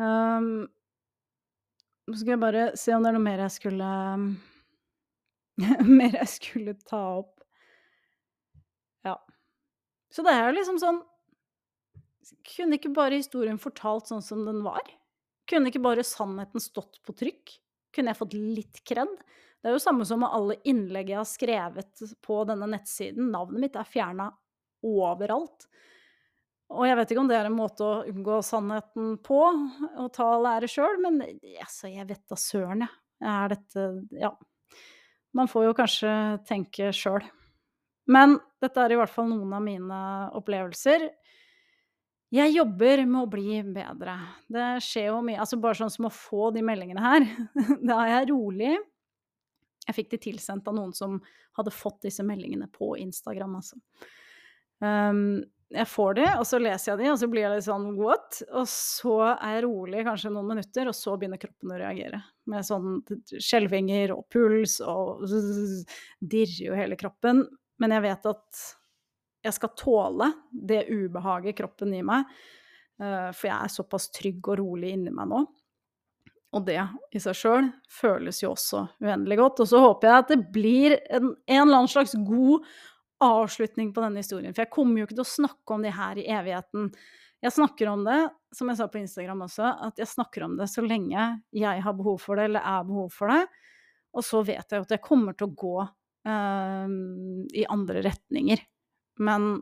Um, 0.00 0.68
så 2.10 2.20
skal 2.20 2.34
jeg 2.34 2.42
bare 2.42 2.64
se 2.78 2.94
om 2.94 3.04
det 3.04 3.10
er 3.10 3.16
noe 3.16 3.24
mer 3.24 3.42
jeg 3.44 3.56
skulle 3.58 3.90
Mer 6.00 6.16
jeg 6.16 6.30
skulle 6.32 6.74
ta 6.88 7.00
opp. 7.20 7.36
Ja. 9.06 9.16
Så 10.12 10.24
det 10.26 10.32
er 10.34 10.48
jo 10.48 10.56
liksom 10.56 10.78
sånn 10.80 11.00
Kunne 12.54 12.78
ikke 12.78 12.92
bare 12.96 13.18
historien 13.20 13.60
fortalt 13.60 14.10
sånn 14.10 14.24
som 14.24 14.44
den 14.48 14.62
var? 14.64 14.84
Kunne 15.50 15.70
ikke 15.70 15.82
bare 15.82 16.06
sannheten 16.06 16.62
stått 16.62 17.00
på 17.06 17.14
trykk? 17.18 17.56
Kunne 17.94 18.12
jeg 18.12 18.20
fått 18.20 18.36
litt 18.38 18.82
kred? 18.86 19.10
Det 19.60 19.68
er 19.68 19.76
jo 19.76 19.82
samme 19.82 20.06
som 20.08 20.22
med 20.22 20.32
alle 20.32 20.56
innlegg 20.68 21.12
jeg 21.12 21.20
har 21.20 21.28
skrevet 21.28 22.04
på 22.24 22.38
denne 22.48 22.68
nettsiden. 22.72 23.28
Navnet 23.32 23.66
mitt 23.66 23.76
er 23.76 23.88
fjerna 23.88 24.30
overalt. 24.86 25.66
Og 26.70 26.86
jeg 26.86 26.96
vet 27.00 27.12
ikke 27.12 27.22
om 27.24 27.28
det 27.28 27.36
er 27.36 27.48
en 27.48 27.56
måte 27.58 27.82
å 27.84 28.04
unngå 28.08 28.38
sannheten 28.46 29.16
på, 29.26 29.40
å 29.98 30.06
ta 30.14 30.28
lære 30.38 30.70
sjøl, 30.70 31.00
men 31.02 31.18
altså, 31.58 31.90
jeg 31.90 32.06
vet 32.08 32.22
da 32.30 32.38
søren, 32.38 32.86
jeg. 32.86 32.96
Er 33.20 33.52
dette 33.52 33.82
Ja. 34.16 34.30
Man 35.36 35.46
får 35.46 35.66
jo 35.66 35.74
kanskje 35.76 36.12
tenke 36.48 36.88
sjøl. 36.96 37.20
Men 38.10 38.38
dette 38.62 38.80
er 38.82 38.94
i 38.94 38.96
hvert 38.98 39.12
fall 39.12 39.28
noen 39.30 39.52
av 39.54 39.62
mine 39.62 39.98
opplevelser. 40.40 41.04
Jeg 42.34 42.54
jobber 42.54 43.04
med 43.04 43.20
å 43.20 43.28
bli 43.30 43.60
bedre. 43.74 44.16
Det 44.50 44.66
skjer 44.86 45.10
jo 45.10 45.20
mye 45.26 45.38
Altså 45.42 45.58
bare 45.62 45.78
sånn 45.80 45.92
som 45.92 46.06
å 46.06 46.14
få 46.14 46.50
de 46.54 46.64
meldingene 46.66 47.04
her. 47.04 47.28
Da 47.90 48.00
er 48.06 48.12
jeg 48.14 48.30
rolig. 48.32 48.72
Jeg 49.86 49.96
fikk 49.96 50.10
de 50.12 50.20
tilsendt 50.28 50.68
av 50.68 50.76
noen 50.76 50.92
som 50.96 51.18
hadde 51.58 51.72
fått 51.74 52.02
disse 52.06 52.24
meldingene 52.26 52.68
på 52.72 52.92
Instagram, 53.00 53.56
altså. 53.60 53.80
Um, 54.80 55.42
jeg 55.70 55.86
får 55.86 56.16
de, 56.18 56.24
og 56.34 56.46
så 56.48 56.58
leser 56.58 56.90
jeg 56.90 56.98
de, 56.98 57.10
og 57.12 57.18
så 57.20 57.28
blir 57.30 57.44
jeg 57.44 57.52
litt 57.52 57.66
sånn 57.68 57.84
what? 57.94 58.40
Og 58.58 58.66
så 58.66 59.14
er 59.36 59.52
jeg 59.54 59.64
rolig 59.68 60.02
kanskje 60.06 60.32
noen 60.34 60.48
minutter, 60.50 60.90
og 60.90 60.96
så 60.98 61.14
begynner 61.14 61.38
kroppen 61.38 61.70
å 61.70 61.78
reagere. 61.78 62.18
Med 62.50 62.66
sånn 62.66 62.98
skjelvinger 63.30 64.16
og 64.16 64.24
puls 64.34 64.80
og 64.82 65.22
dirrer 66.18 66.64
jo 66.64 66.74
hele 66.74 66.98
kroppen. 66.98 67.44
Men 67.80 67.94
jeg 67.94 68.06
vet 68.08 68.26
at 68.32 68.64
jeg 69.46 69.56
skal 69.56 69.72
tåle 69.78 70.32
det 70.50 70.82
ubehaget 70.90 71.56
kroppen 71.62 71.94
gir 71.94 72.08
meg, 72.08 72.26
uh, 72.98 73.30
for 73.30 73.52
jeg 73.52 73.56
er 73.56 73.76
såpass 73.78 74.10
trygg 74.16 74.50
og 74.50 74.58
rolig 74.64 74.96
inni 74.96 75.14
meg 75.14 75.30
nå. 75.30 75.44
Og 76.50 76.64
det 76.66 76.80
i 77.14 77.20
seg 77.22 77.36
sjøl 77.38 77.68
føles 78.00 78.40
jo 78.42 78.54
også 78.56 78.82
uendelig 79.04 79.38
godt. 79.38 79.62
Og 79.62 79.70
så 79.70 79.82
håper 79.84 80.08
jeg 80.08 80.24
at 80.24 80.32
det 80.32 80.40
blir 80.54 80.96
en, 80.98 81.30
en, 81.46 81.62
eller 81.62 81.82
annen 81.82 81.92
slags 81.92 82.16
god 82.26 82.66
avslutning 83.22 83.92
på 83.94 84.02
denne 84.02 84.24
historien. 84.24 84.54
For 84.56 84.64
jeg 84.64 84.72
kommer 84.74 84.98
jo 84.98 85.06
ikke 85.06 85.18
til 85.20 85.26
å 85.26 85.34
snakke 85.36 85.76
om 85.76 85.84
det 85.86 85.94
her 85.94 86.18
i 86.18 86.26
evigheten. 86.26 86.90
Jeg 87.40 87.54
snakker 87.54 87.92
om 87.92 88.02
det, 88.04 88.18
som 88.56 88.68
jeg 88.68 88.80
sa 88.80 88.88
på 88.90 89.00
Instagram 89.00 89.46
også, 89.46 89.70
at 89.86 90.02
jeg 90.02 90.10
snakker 90.10 90.44
om 90.48 90.58
det 90.58 90.66
så 90.72 90.82
lenge 90.84 91.28
jeg 91.56 91.84
har 91.86 91.96
behov 91.96 92.18
for 92.24 92.40
det, 92.40 92.50
eller 92.50 92.66
er 92.66 92.88
behov 92.88 93.14
for 93.14 93.32
det. 93.32 93.44
Og 94.16 94.26
så 94.26 94.42
vet 94.42 94.64
jeg 94.66 94.80
jo 94.80 94.88
at 94.88 94.94
jeg 94.96 95.04
kommer 95.06 95.36
til 95.38 95.46
å 95.46 95.54
gå 95.62 95.74
øh, 95.86 96.94
i 97.62 97.66
andre 97.70 98.02
retninger. 98.08 98.64
Men 99.22 99.52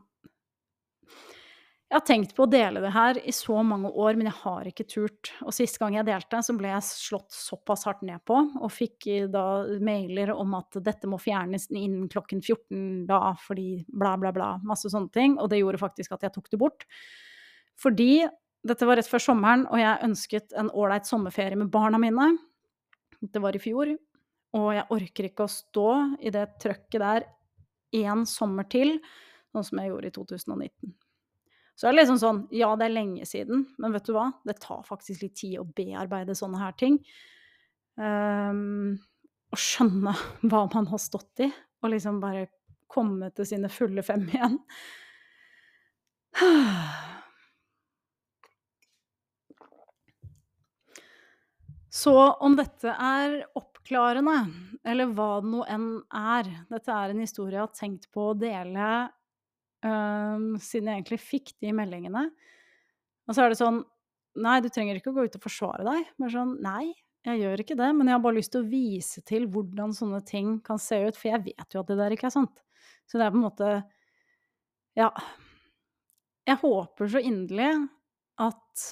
jeg 1.89 1.97
har 1.97 2.05
tenkt 2.05 2.35
på 2.37 2.45
å 2.45 2.49
dele 2.49 2.83
det 2.83 2.91
her 2.93 3.17
i 3.25 3.31
så 3.33 3.63
mange 3.65 3.89
år, 3.89 4.13
men 4.13 4.27
jeg 4.29 4.37
har 4.43 4.67
ikke 4.69 4.85
turt. 4.85 5.31
Og 5.41 5.55
sist 5.57 5.79
gang 5.81 5.95
jeg 5.97 6.05
delte, 6.05 6.37
så 6.45 6.53
ble 6.53 6.69
jeg 6.69 6.85
slått 6.85 7.33
såpass 7.33 7.87
hardt 7.89 8.03
ned 8.05 8.21
på, 8.29 8.37
og 8.37 8.69
fikk 8.69 9.07
da 9.33 9.45
mailer 9.81 10.29
om 10.35 10.53
at 10.59 10.77
dette 10.85 11.09
må 11.09 11.17
fjernes 11.17 11.65
innen 11.73 12.05
klokken 12.13 12.43
14 12.45 13.07
da, 13.09 13.33
fordi 13.41 13.87
bla, 13.89 14.13
bla, 14.21 14.29
bla. 14.35 14.51
Masse 14.61 14.91
sånne 14.93 15.09
ting. 15.17 15.39
Og 15.41 15.49
det 15.49 15.63
gjorde 15.63 15.81
faktisk 15.81 16.13
at 16.13 16.27
jeg 16.27 16.35
tok 16.37 16.53
det 16.53 16.61
bort. 16.61 16.85
Fordi 17.81 18.11
dette 18.69 18.85
var 18.85 19.01
rett 19.01 19.09
før 19.09 19.25
sommeren, 19.31 19.65
og 19.73 19.81
jeg 19.81 20.05
ønsket 20.11 20.53
en 20.61 20.69
ålreit 20.69 21.09
sommerferie 21.09 21.57
med 21.57 21.73
barna 21.73 21.97
mine. 21.97 22.35
Det 23.17 23.41
var 23.41 23.57
i 23.57 23.65
fjor. 23.65 23.95
Og 24.61 24.71
jeg 24.77 24.89
orker 24.93 25.31
ikke 25.31 25.49
å 25.49 25.55
stå 25.57 25.89
i 26.21 26.37
det 26.37 26.45
trøkket 26.61 27.01
der 27.01 27.29
én 27.97 28.27
sommer 28.29 28.69
til, 28.69 28.99
sånn 29.49 29.65
som 29.65 29.81
jeg 29.81 29.95
gjorde 29.95 30.13
i 30.13 30.19
2019. 30.21 30.98
Så 31.79 31.87
det 31.87 31.93
er 31.93 31.95
liksom 32.01 32.17
sånn 32.19 32.39
Ja, 32.51 32.73
det 32.75 32.89
er 32.89 32.91
lenge 32.97 33.23
siden, 33.23 33.61
men 33.79 33.93
vet 33.95 34.03
du 34.09 34.11
hva? 34.11 34.25
Det 34.43 34.57
tar 34.59 34.81
faktisk 34.83 35.21
litt 35.23 35.37
tid 35.39 35.61
å 35.61 35.63
bearbeide 35.63 36.35
sånne 36.35 36.59
her 36.59 36.73
ting. 36.75 36.99
Um, 37.95 38.99
skjønne 39.55 40.11
hva 40.51 40.65
man 40.73 40.89
har 40.91 40.99
stått 40.99 41.39
i, 41.45 41.47
og 41.79 41.93
liksom 41.93 42.19
bare 42.19 42.49
komme 42.91 43.29
til 43.31 43.47
sine 43.47 43.69
fulle 43.71 44.03
fem 44.03 44.27
igjen. 44.27 44.59
Så 51.89 52.13
om 52.43 52.55
dette 52.59 52.91
er 52.91 53.39
oppklarende 53.57 54.35
eller 54.87 55.09
hva 55.15 55.41
det 55.41 55.49
nå 55.51 55.63
enn 55.67 55.87
er. 56.15 56.45
Dette 56.69 56.91
er 56.91 57.09
en 57.11 57.23
historie 57.23 57.55
jeg 57.57 57.63
har 57.63 57.73
tenkt 57.75 58.11
på 58.13 58.21
å 58.29 58.37
dele 58.37 59.09
um, 59.85 60.55
siden 60.61 60.89
jeg 60.89 61.01
egentlig 61.01 61.19
fikk 61.21 61.53
de 61.63 61.73
meldingene. 61.75 62.27
Og 63.29 63.35
så 63.35 63.45
er 63.45 63.53
det 63.53 63.61
sånn 63.61 63.83
Nei, 64.39 64.59
du 64.61 64.69
trenger 64.71 64.95
ikke 64.95 65.09
å 65.09 65.15
gå 65.17 65.23
ut 65.25 65.35
og 65.35 65.41
forsvare 65.43 65.83
deg. 65.83 66.09
Men 66.21 66.31
sånn 66.31 66.51
Nei, 66.63 66.93
jeg 67.27 67.41
gjør 67.41 67.63
ikke 67.63 67.77
det. 67.79 67.89
Men 67.97 68.07
jeg 68.07 68.15
har 68.15 68.23
bare 68.23 68.37
lyst 68.37 68.53
til 68.53 68.63
å 68.63 68.69
vise 68.69 69.23
til 69.27 69.47
hvordan 69.51 69.91
sånne 69.97 70.21
ting 70.27 70.53
kan 70.63 70.79
se 70.79 70.99
ut. 71.01 71.17
For 71.17 71.31
jeg 71.31 71.43
vet 71.49 71.75
jo 71.75 71.81
at 71.81 71.89
det 71.91 71.97
der 71.99 72.15
ikke 72.15 72.29
er 72.29 72.35
sant. 72.37 72.61
Så 73.09 73.19
det 73.19 73.25
er 73.25 73.33
på 73.33 73.41
en 73.41 73.47
måte 73.47 73.71
Ja. 74.97 75.09
Jeg 76.47 76.61
håper 76.63 77.09
så 77.11 77.19
inderlig 77.21 77.69
at 78.41 78.85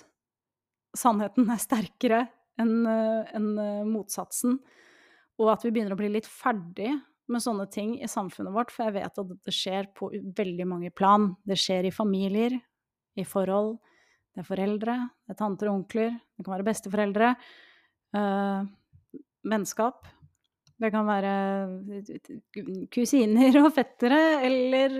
sannheten 0.98 1.48
er 1.50 1.62
sterkere 1.62 2.20
enn 2.62 2.86
en 2.90 3.48
motsatsen, 3.90 4.58
og 5.38 5.52
at 5.54 5.66
vi 5.66 5.72
begynner 5.74 5.96
å 5.96 6.00
bli 6.00 6.10
litt 6.14 6.30
ferdig 6.30 6.92
med 7.32 7.44
sånne 7.44 7.68
ting 7.72 7.96
i 8.00 8.10
samfunnet 8.10 8.56
vårt, 8.56 8.72
for 8.74 8.88
jeg 8.88 8.98
vet 9.00 9.22
at 9.22 9.32
det 9.46 9.54
skjer 9.56 9.90
på 9.98 10.10
veldig 10.38 10.68
mange 10.70 10.92
plan. 10.96 11.32
Det 11.48 11.58
skjer 11.60 11.90
i 11.90 11.94
familier, 11.94 12.56
i 13.18 13.26
forhold, 13.28 13.76
det 14.36 14.44
er 14.44 14.48
foreldre, 14.48 14.98
det 15.26 15.34
er 15.34 15.40
tanter 15.40 15.72
og 15.72 15.80
onkler, 15.80 16.14
det 16.38 16.46
kan 16.46 16.54
være 16.54 16.68
besteforeldre, 16.68 17.32
øh, 18.20 18.68
vennskap. 19.50 20.06
Det 20.78 20.92
kan 20.94 21.08
være 21.10 21.32
kusiner 22.94 23.56
og 23.64 23.72
fettere, 23.74 24.20
eller, 24.46 24.94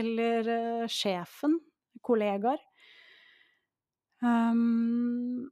eller 0.00 0.48
uh, 0.50 0.86
sjefen, 0.90 1.54
kollegaer. 2.02 2.58
Um, 4.20 5.46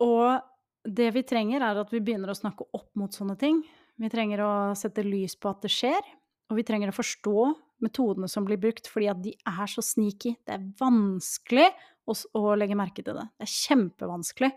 og 0.00 0.40
det 0.88 1.10
vi 1.12 1.26
trenger, 1.28 1.60
er 1.60 1.82
at 1.82 1.92
vi 1.92 2.00
begynner 2.00 2.32
å 2.32 2.38
snakke 2.38 2.64
opp 2.72 2.88
mot 2.96 3.12
sånne 3.12 3.36
ting. 3.40 3.60
Vi 3.96 4.10
trenger 4.12 4.42
å 4.44 4.52
sette 4.76 5.04
lys 5.06 5.36
på 5.40 5.50
at 5.50 5.62
det 5.64 5.72
skjer, 5.72 6.02
og 6.50 6.58
vi 6.58 6.64
trenger 6.66 6.92
å 6.92 6.96
forstå 6.96 7.46
metodene 7.84 8.28
som 8.30 8.44
blir 8.46 8.60
brukt, 8.60 8.88
fordi 8.88 9.08
at 9.12 9.22
de 9.24 9.32
er 9.36 9.70
så 9.70 9.84
sneaky. 9.84 10.36
Det 10.44 10.56
er 10.56 10.66
vanskelig 10.80 11.68
å, 12.08 12.16
å 12.36 12.54
legge 12.58 12.78
merke 12.78 13.04
til 13.04 13.16
det. 13.18 13.26
Det 13.36 13.48
er 13.48 13.54
kjempevanskelig. 13.54 14.52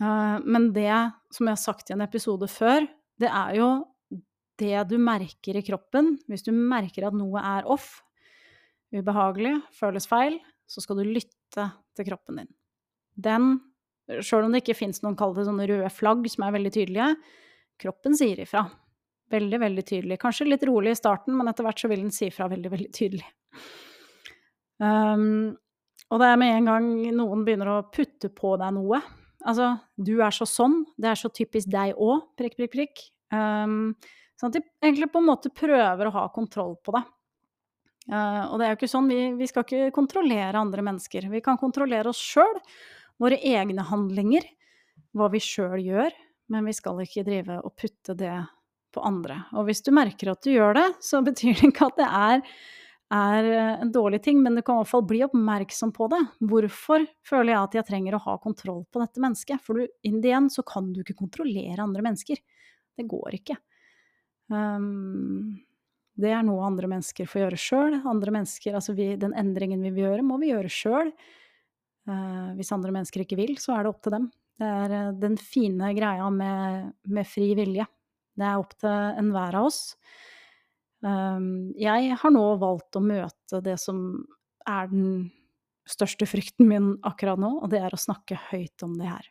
Uh, 0.00 0.38
men 0.44 0.70
det, 0.76 0.92
som 1.34 1.48
jeg 1.48 1.56
har 1.56 1.64
sagt 1.64 1.90
i 1.90 1.96
en 1.96 2.04
episode 2.04 2.48
før, 2.50 2.86
det 3.20 3.28
er 3.28 3.58
jo 3.58 3.68
det 4.60 4.86
du 4.88 4.96
merker 5.00 5.58
i 5.58 5.64
kroppen. 5.66 6.16
Hvis 6.30 6.46
du 6.46 6.52
merker 6.54 7.08
at 7.08 7.16
noe 7.16 7.42
er 7.42 7.68
off, 7.70 8.00
ubehagelig, 8.92 9.56
føles 9.76 10.08
feil, 10.08 10.38
så 10.68 10.84
skal 10.84 11.00
du 11.00 11.08
lytte 11.08 11.68
til 11.96 12.08
kroppen 12.08 12.42
din. 12.42 12.50
Den, 13.12 13.54
sjøl 14.24 14.46
om 14.46 14.54
det 14.54 14.62
ikke 14.62 14.78
fins 14.78 15.02
noen 15.04 15.16
kalte 15.18 15.44
sånne 15.46 15.68
røde 15.68 15.92
flagg 15.92 16.24
som 16.32 16.46
er 16.46 16.54
veldig 16.56 16.72
tydelige, 16.74 17.14
kroppen 17.80 18.16
sier 18.18 18.40
ifra. 18.44 18.66
Veldig, 19.32 19.58
veldig 19.62 19.84
tydelig. 19.88 20.20
Kanskje 20.20 20.48
litt 20.50 20.64
rolig 20.68 20.92
i 20.92 20.98
starten, 20.98 21.36
men 21.38 21.48
etter 21.48 21.64
hvert 21.64 21.80
så 21.80 21.88
vil 21.88 22.02
den 22.04 22.12
si 22.12 22.28
ifra 22.28 22.50
veldig, 22.52 22.72
veldig 22.72 22.90
tydelig. 22.92 23.28
Um, 24.82 25.54
og 26.12 26.20
det 26.20 26.28
er 26.28 26.40
med 26.40 26.56
en 26.56 26.68
gang 26.68 26.88
noen 27.16 27.44
begynner 27.46 27.70
å 27.72 27.82
putte 27.94 28.28
på 28.34 28.56
deg 28.60 28.74
noe. 28.76 29.00
Altså, 29.48 29.72
du 29.96 30.18
er 30.22 30.34
så 30.34 30.46
sånn, 30.46 30.82
det 31.00 31.12
er 31.12 31.18
så 31.18 31.30
typisk 31.32 31.70
deg 31.72 31.96
òg, 31.96 32.28
prikk, 32.38 32.58
prikk, 32.58 32.74
prikk. 32.74 33.04
Um, 33.32 33.94
sånn 34.36 34.52
at 34.52 34.58
de 34.58 34.62
egentlig 34.82 35.08
på 35.14 35.22
en 35.22 35.30
måte 35.30 35.52
prøver 35.54 36.08
å 36.08 36.14
ha 36.18 36.26
kontroll 36.34 36.76
på 36.84 36.94
det. 36.98 37.02
Uh, 38.10 38.50
og 38.50 38.58
det 38.58 38.66
er 38.66 38.74
jo 38.74 38.80
ikke 38.80 38.90
sånn, 38.90 39.08
vi, 39.08 39.20
vi, 39.38 39.48
skal 39.48 39.64
ikke 39.64 39.94
kontrollere 39.94 40.60
andre 40.60 40.84
mennesker. 40.84 41.30
Vi 41.32 41.42
kan 41.44 41.60
kontrollere 41.60 42.12
oss 42.12 42.20
sjøl, 42.20 42.60
våre 43.22 43.38
egne 43.38 43.86
handlinger, 43.86 44.44
hva 45.16 45.28
vi 45.32 45.40
sjøl 45.42 45.80
gjør, 45.86 46.12
men 46.52 46.68
vi 46.68 46.74
skal 46.76 47.00
ikke 47.02 47.24
drive 47.26 47.58
og 47.64 47.74
putte 47.78 48.16
det 48.18 48.34
på 48.92 49.02
andre. 49.08 49.42
Og 49.56 49.66
hvis 49.68 49.82
du 49.84 49.90
merker 49.94 50.32
at 50.34 50.44
du 50.44 50.52
gjør 50.52 50.76
det, 50.78 50.86
så 51.04 51.22
betyr 51.28 51.56
det 51.58 51.72
ikke 51.72 51.88
at 51.88 51.98
det 52.00 52.08
er, 52.08 52.44
er 53.16 53.50
en 53.86 53.92
dårlig 53.94 54.22
ting, 54.26 54.42
men 54.44 54.58
du 54.58 54.62
kan 54.62 54.78
i 54.78 54.82
hvert 54.82 54.92
fall 54.92 55.06
bli 55.08 55.22
oppmerksom 55.26 55.94
på 55.96 56.10
det. 56.12 56.20
Hvorfor 56.52 57.06
føler 57.28 57.54
jeg 57.54 57.60
at 57.62 57.76
jeg 57.80 57.88
trenger 57.88 58.18
å 58.18 58.24
ha 58.26 58.38
kontroll 58.42 58.84
på 58.92 59.02
dette 59.02 59.24
mennesket? 59.24 59.64
For 59.64 59.80
du, 59.80 59.90
in 60.08 60.20
the 60.24 60.36
så 60.52 60.64
kan 60.68 60.92
du 60.92 61.02
ikke 61.02 61.18
kontrollere 61.24 61.84
andre 61.84 62.04
mennesker. 62.04 62.40
Det 62.98 63.08
går 63.08 63.40
ikke. 63.40 63.56
Um, 64.52 65.62
det 66.20 66.28
er 66.34 66.44
noe 66.44 66.66
andre 66.66 66.90
mennesker 66.92 67.28
får 67.28 67.46
gjøre 67.46 67.60
sjøl. 67.60 67.96
Altså 68.04 68.94
den 68.96 69.32
endringen 69.32 69.80
vi 69.86 69.94
vil 69.94 70.10
gjøre, 70.10 70.26
må 70.26 70.36
vi 70.42 70.52
gjøre 70.52 70.72
sjøl. 70.72 71.14
Uh, 72.02 72.52
hvis 72.58 72.72
andre 72.74 72.92
mennesker 72.92 73.24
ikke 73.24 73.38
vil, 73.38 73.56
så 73.62 73.76
er 73.76 73.86
det 73.86 73.94
opp 73.94 74.02
til 74.04 74.16
dem. 74.18 74.28
Det 74.60 74.68
er 74.68 74.94
uh, 74.94 75.14
den 75.18 75.38
fine 75.40 75.92
greia 75.96 76.28
med, 76.32 76.92
med, 77.08 77.28
fri 77.28 77.52
vilje. 77.58 77.86
Det 78.38 78.46
er 78.48 78.60
opp 78.60 78.74
til 78.80 79.20
enhver 79.20 79.58
av 79.60 79.68
oss. 79.68 79.82
Um, 81.02 81.72
jeg 81.80 82.16
har 82.20 82.32
nå 82.34 82.44
valgt 82.62 82.96
å 82.96 83.04
møte 83.04 83.60
det 83.64 83.78
som 83.82 84.22
er 84.68 84.90
den 84.92 85.30
største 85.88 86.28
frykten 86.30 86.68
min 86.70 86.92
akkurat 87.06 87.40
nå, 87.42 87.56
og 87.64 87.72
det 87.72 87.80
er 87.82 87.94
å 87.94 88.00
snakke 88.00 88.38
høyt 88.50 88.84
om 88.86 88.94
det 89.00 89.10
her. 89.10 89.26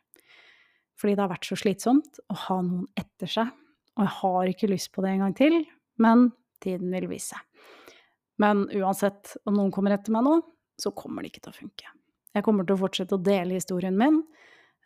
Fordi 1.00 1.16
det 1.16 1.24
har 1.24 1.32
vært 1.32 1.48
så 1.48 1.58
slitsomt 1.58 2.20
å 2.30 2.36
ha 2.46 2.58
noen 2.62 2.84
etter 2.98 3.30
seg, 3.30 3.48
og 3.96 4.04
jeg 4.04 4.14
har 4.20 4.52
ikke 4.52 4.70
lyst 4.70 4.92
på 4.92 5.04
det 5.04 5.14
en 5.14 5.24
gang 5.24 5.36
til, 5.36 5.58
men 6.02 6.28
tiden 6.62 6.92
vil 6.94 7.08
vise. 7.10 7.40
Men 8.40 8.66
uansett 8.70 9.34
om 9.48 9.56
noen 9.56 9.72
kommer 9.74 9.96
etter 9.96 10.14
meg 10.14 10.24
nå, 10.26 10.38
så 10.80 10.92
kommer 10.96 11.22
det 11.22 11.32
ikke 11.32 11.44
til 11.46 11.52
å 11.52 11.58
funke. 11.58 11.90
Jeg 12.32 12.46
kommer 12.46 12.66
til 12.66 12.76
å 12.76 12.80
fortsette 12.80 13.16
å 13.16 13.22
dele 13.22 13.58
historien 13.58 13.96
min, 13.98 14.22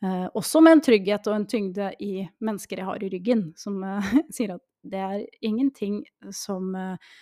eh, 0.03 0.27
også 0.35 0.63
med 0.65 0.77
en 0.77 0.85
trygghet 0.89 1.29
og 1.31 1.37
en 1.37 1.47
tyngde 1.49 1.91
i 2.03 2.27
mennesker 2.45 2.83
jeg 2.83 2.89
har 2.89 3.03
i 3.03 3.11
ryggen, 3.13 3.49
som 3.59 3.79
eh, 3.85 4.13
sier 4.37 4.57
at 4.57 4.65
det 4.87 5.03
er 5.03 5.25
ingenting 5.47 6.01
som 6.35 6.75
eh, 6.79 7.15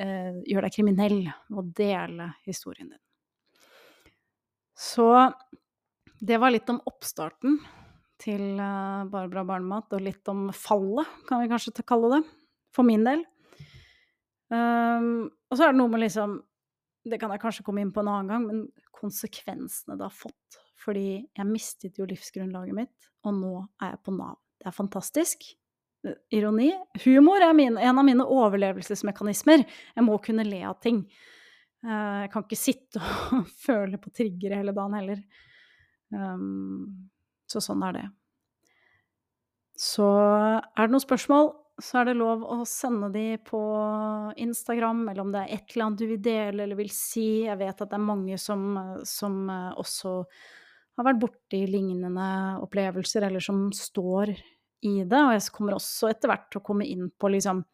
eh, 0.00 0.40
gjør 0.48 0.66
deg 0.66 0.76
kriminell 0.76 1.20
å 1.28 1.64
dele 1.64 2.32
historien 2.46 2.92
din. 2.92 3.02
Så 4.78 5.08
det 6.20 6.38
var 6.38 6.54
litt 6.54 6.68
om 6.70 6.80
oppstarten 6.86 7.58
til 8.22 8.58
eh, 8.58 9.08
Barbara 9.10 9.46
Barnemat, 9.46 9.94
og 9.94 10.04
litt 10.04 10.28
om 10.30 10.48
fallet, 10.54 11.08
kan 11.28 11.42
vi 11.42 11.50
kanskje 11.50 11.86
kalle 11.86 12.16
det, 12.16 12.22
for 12.74 12.86
min 12.86 13.06
del. 13.06 13.24
Um, 14.48 15.28
og 15.50 15.58
så 15.58 15.66
er 15.66 15.74
det 15.74 15.76
noe 15.76 15.92
med 15.92 16.00
liksom 16.00 16.38
Det 17.04 17.18
kan 17.20 17.28
jeg 17.34 17.40
kanskje 17.42 17.64
komme 17.66 17.82
inn 17.84 17.90
på 17.92 18.00
en 18.00 18.08
annen 18.08 18.30
gang, 18.32 18.46
men 18.48 18.88
konsekvensene 18.96 19.96
det 19.96 20.06
har 20.06 20.14
fått. 20.14 20.58
Fordi 20.78 21.08
jeg 21.34 21.48
mistet 21.48 21.98
jo 21.98 22.06
livsgrunnlaget 22.08 22.76
mitt, 22.76 23.08
og 23.26 23.34
nå 23.34 23.54
er 23.82 23.96
jeg 23.96 24.02
på 24.06 24.14
Nav. 24.14 24.36
Det 24.58 24.70
er 24.70 24.76
fantastisk. 24.76 25.48
Ironi. 26.30 26.70
Humor 27.04 27.42
er 27.42 27.54
min, 27.58 27.78
en 27.78 27.98
av 27.98 28.06
mine 28.06 28.24
overlevelsesmekanismer. 28.24 29.64
Jeg 29.96 30.06
må 30.06 30.18
kunne 30.22 30.46
le 30.46 30.62
av 30.68 30.78
ting. 30.82 31.02
Uh, 31.84 32.24
jeg 32.24 32.32
kan 32.32 32.46
ikke 32.46 32.58
sitte 32.58 33.02
og 33.36 33.50
føle 33.64 34.00
på 34.02 34.12
triggere 34.14 34.60
hele 34.60 34.74
dagen 34.76 34.96
heller. 34.98 35.22
Um, 36.14 37.08
så 37.50 37.62
sånn 37.64 37.82
er 37.88 37.98
det. 37.98 38.04
Så 39.78 40.06
er 40.08 40.86
det 40.86 40.92
noen 40.94 41.04
spørsmål, 41.04 41.52
så 41.78 42.00
er 42.00 42.08
det 42.08 42.16
lov 42.18 42.42
å 42.42 42.56
sende 42.66 43.12
de 43.14 43.36
på 43.46 43.60
Instagram, 44.42 45.04
eller 45.10 45.22
om 45.22 45.30
det 45.34 45.44
er 45.44 45.52
et 45.54 45.74
eller 45.74 45.86
annet 45.86 46.00
du 46.00 46.08
vil 46.10 46.22
dele 46.22 46.64
eller 46.64 46.78
vil 46.80 46.90
si. 46.90 47.44
Jeg 47.46 47.58
vet 47.60 47.84
at 47.84 47.92
det 47.92 47.98
er 47.98 48.08
mange 48.08 48.38
som, 48.42 48.72
som 49.06 49.44
også 49.78 50.16
har 50.98 51.06
vært 51.06 51.22
borti 51.22 51.62
lignende 51.70 52.28
opplevelser, 52.64 53.28
eller 53.28 53.42
som 53.44 53.68
står 53.74 54.32
i 54.34 54.94
det. 55.04 55.18
Og 55.18 55.34
jeg 55.34 55.50
kommer 55.54 55.76
også 55.78 56.10
etter 56.12 56.30
hvert 56.30 56.48
til 56.50 56.60
å 56.60 56.66
komme 56.68 56.86
inn 56.88 57.08
på 57.10 57.30
liksom 57.32 57.64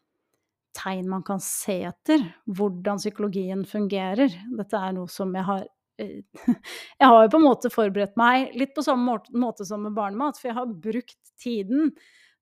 tegn 0.75 1.07
man 1.09 1.23
kan 1.23 1.39
se 1.43 1.79
etter, 1.87 2.23
hvordan 2.51 2.99
psykologien 2.99 3.63
fungerer. 3.67 4.33
Dette 4.57 4.81
er 4.81 4.95
noe 4.97 5.11
som 5.11 5.31
jeg 5.35 5.47
har 5.47 5.63
eh, 6.01 6.17
Jeg 6.99 7.07
har 7.07 7.21
jo 7.23 7.31
på 7.31 7.39
en 7.39 7.47
måte 7.47 7.71
forberedt 7.71 8.17
meg 8.19 8.51
litt 8.59 8.75
på 8.75 8.83
samme 8.85 9.21
måte 9.31 9.67
som 9.67 9.85
med 9.85 9.95
barnemat, 9.95 10.39
for 10.39 10.51
jeg 10.51 10.57
har 10.57 10.75
brukt 10.89 11.31
tiden 11.41 11.93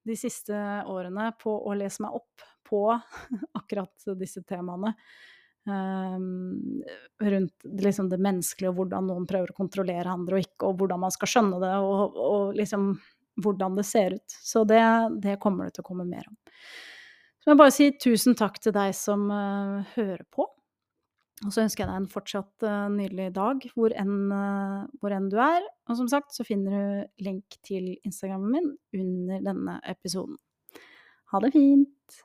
de 0.03 0.17
siste 0.19 0.57
årene 0.89 1.29
på 1.39 1.53
å 1.53 1.75
lese 1.77 2.03
meg 2.03 2.17
opp 2.17 2.47
på 2.67 2.88
akkurat 3.59 4.09
disse 4.19 4.43
temaene. 4.49 4.95
Um, 5.64 6.82
rundt 7.24 7.68
liksom 7.80 8.09
det 8.11 8.18
menneskelige 8.20 8.68
og 8.74 8.82
hvordan 8.82 9.05
noen 9.07 9.28
prøver 9.30 9.53
å 9.53 9.55
kontrollere 9.55 10.11
andre 10.11 10.36
og 10.36 10.43
ikke, 10.43 10.68
og 10.68 10.82
hvordan 10.82 10.99
man 11.05 11.14
skal 11.16 11.30
skjønne 11.32 11.59
det, 11.61 11.70
og, 11.80 12.18
og 12.20 12.57
liksom 12.59 12.89
hvordan 13.43 13.78
det 13.80 13.86
ser 13.88 14.18
ut. 14.18 14.36
Så 14.43 14.66
det, 14.68 14.82
det, 15.24 15.38
kommer 15.43 15.70
det 15.70 15.78
til 15.78 15.86
å 15.86 15.88
komme 15.88 16.07
mer 16.09 16.28
om. 16.28 16.36
Så 17.39 17.47
må 17.47 17.55
jeg 17.55 17.61
bare 17.61 17.76
si 17.76 17.88
tusen 17.99 18.36
takk 18.39 18.59
til 18.64 18.76
deg 18.76 18.91
som 18.97 19.26
uh, 19.32 19.95
hører 19.95 20.26
på. 20.32 20.47
Og 21.43 21.51
så 21.51 21.64
ønsker 21.64 21.84
jeg 21.84 21.89
deg 21.89 22.01
en 22.01 22.11
fortsatt 22.11 22.68
uh, 22.68 22.91
nydelig 22.91 23.32
dag 23.36 23.64
hvor 23.74 23.95
enn, 23.99 24.16
uh, 24.32 24.84
hvor 25.01 25.16
enn, 25.16 25.32
du 25.32 25.39
er. 25.43 25.64
Og 25.89 25.99
som 25.99 26.11
sagt 26.11 26.36
så 26.36 26.45
finner 26.47 26.76
du 26.76 27.26
link 27.26 27.57
til 27.66 27.93
Instagrammen 28.03 28.53
min 28.53 28.76
under 28.99 29.43
denne 29.51 29.80
episoden. 29.91 30.38
Ha 31.34 31.43
det 31.43 31.51
fint! 31.55 32.24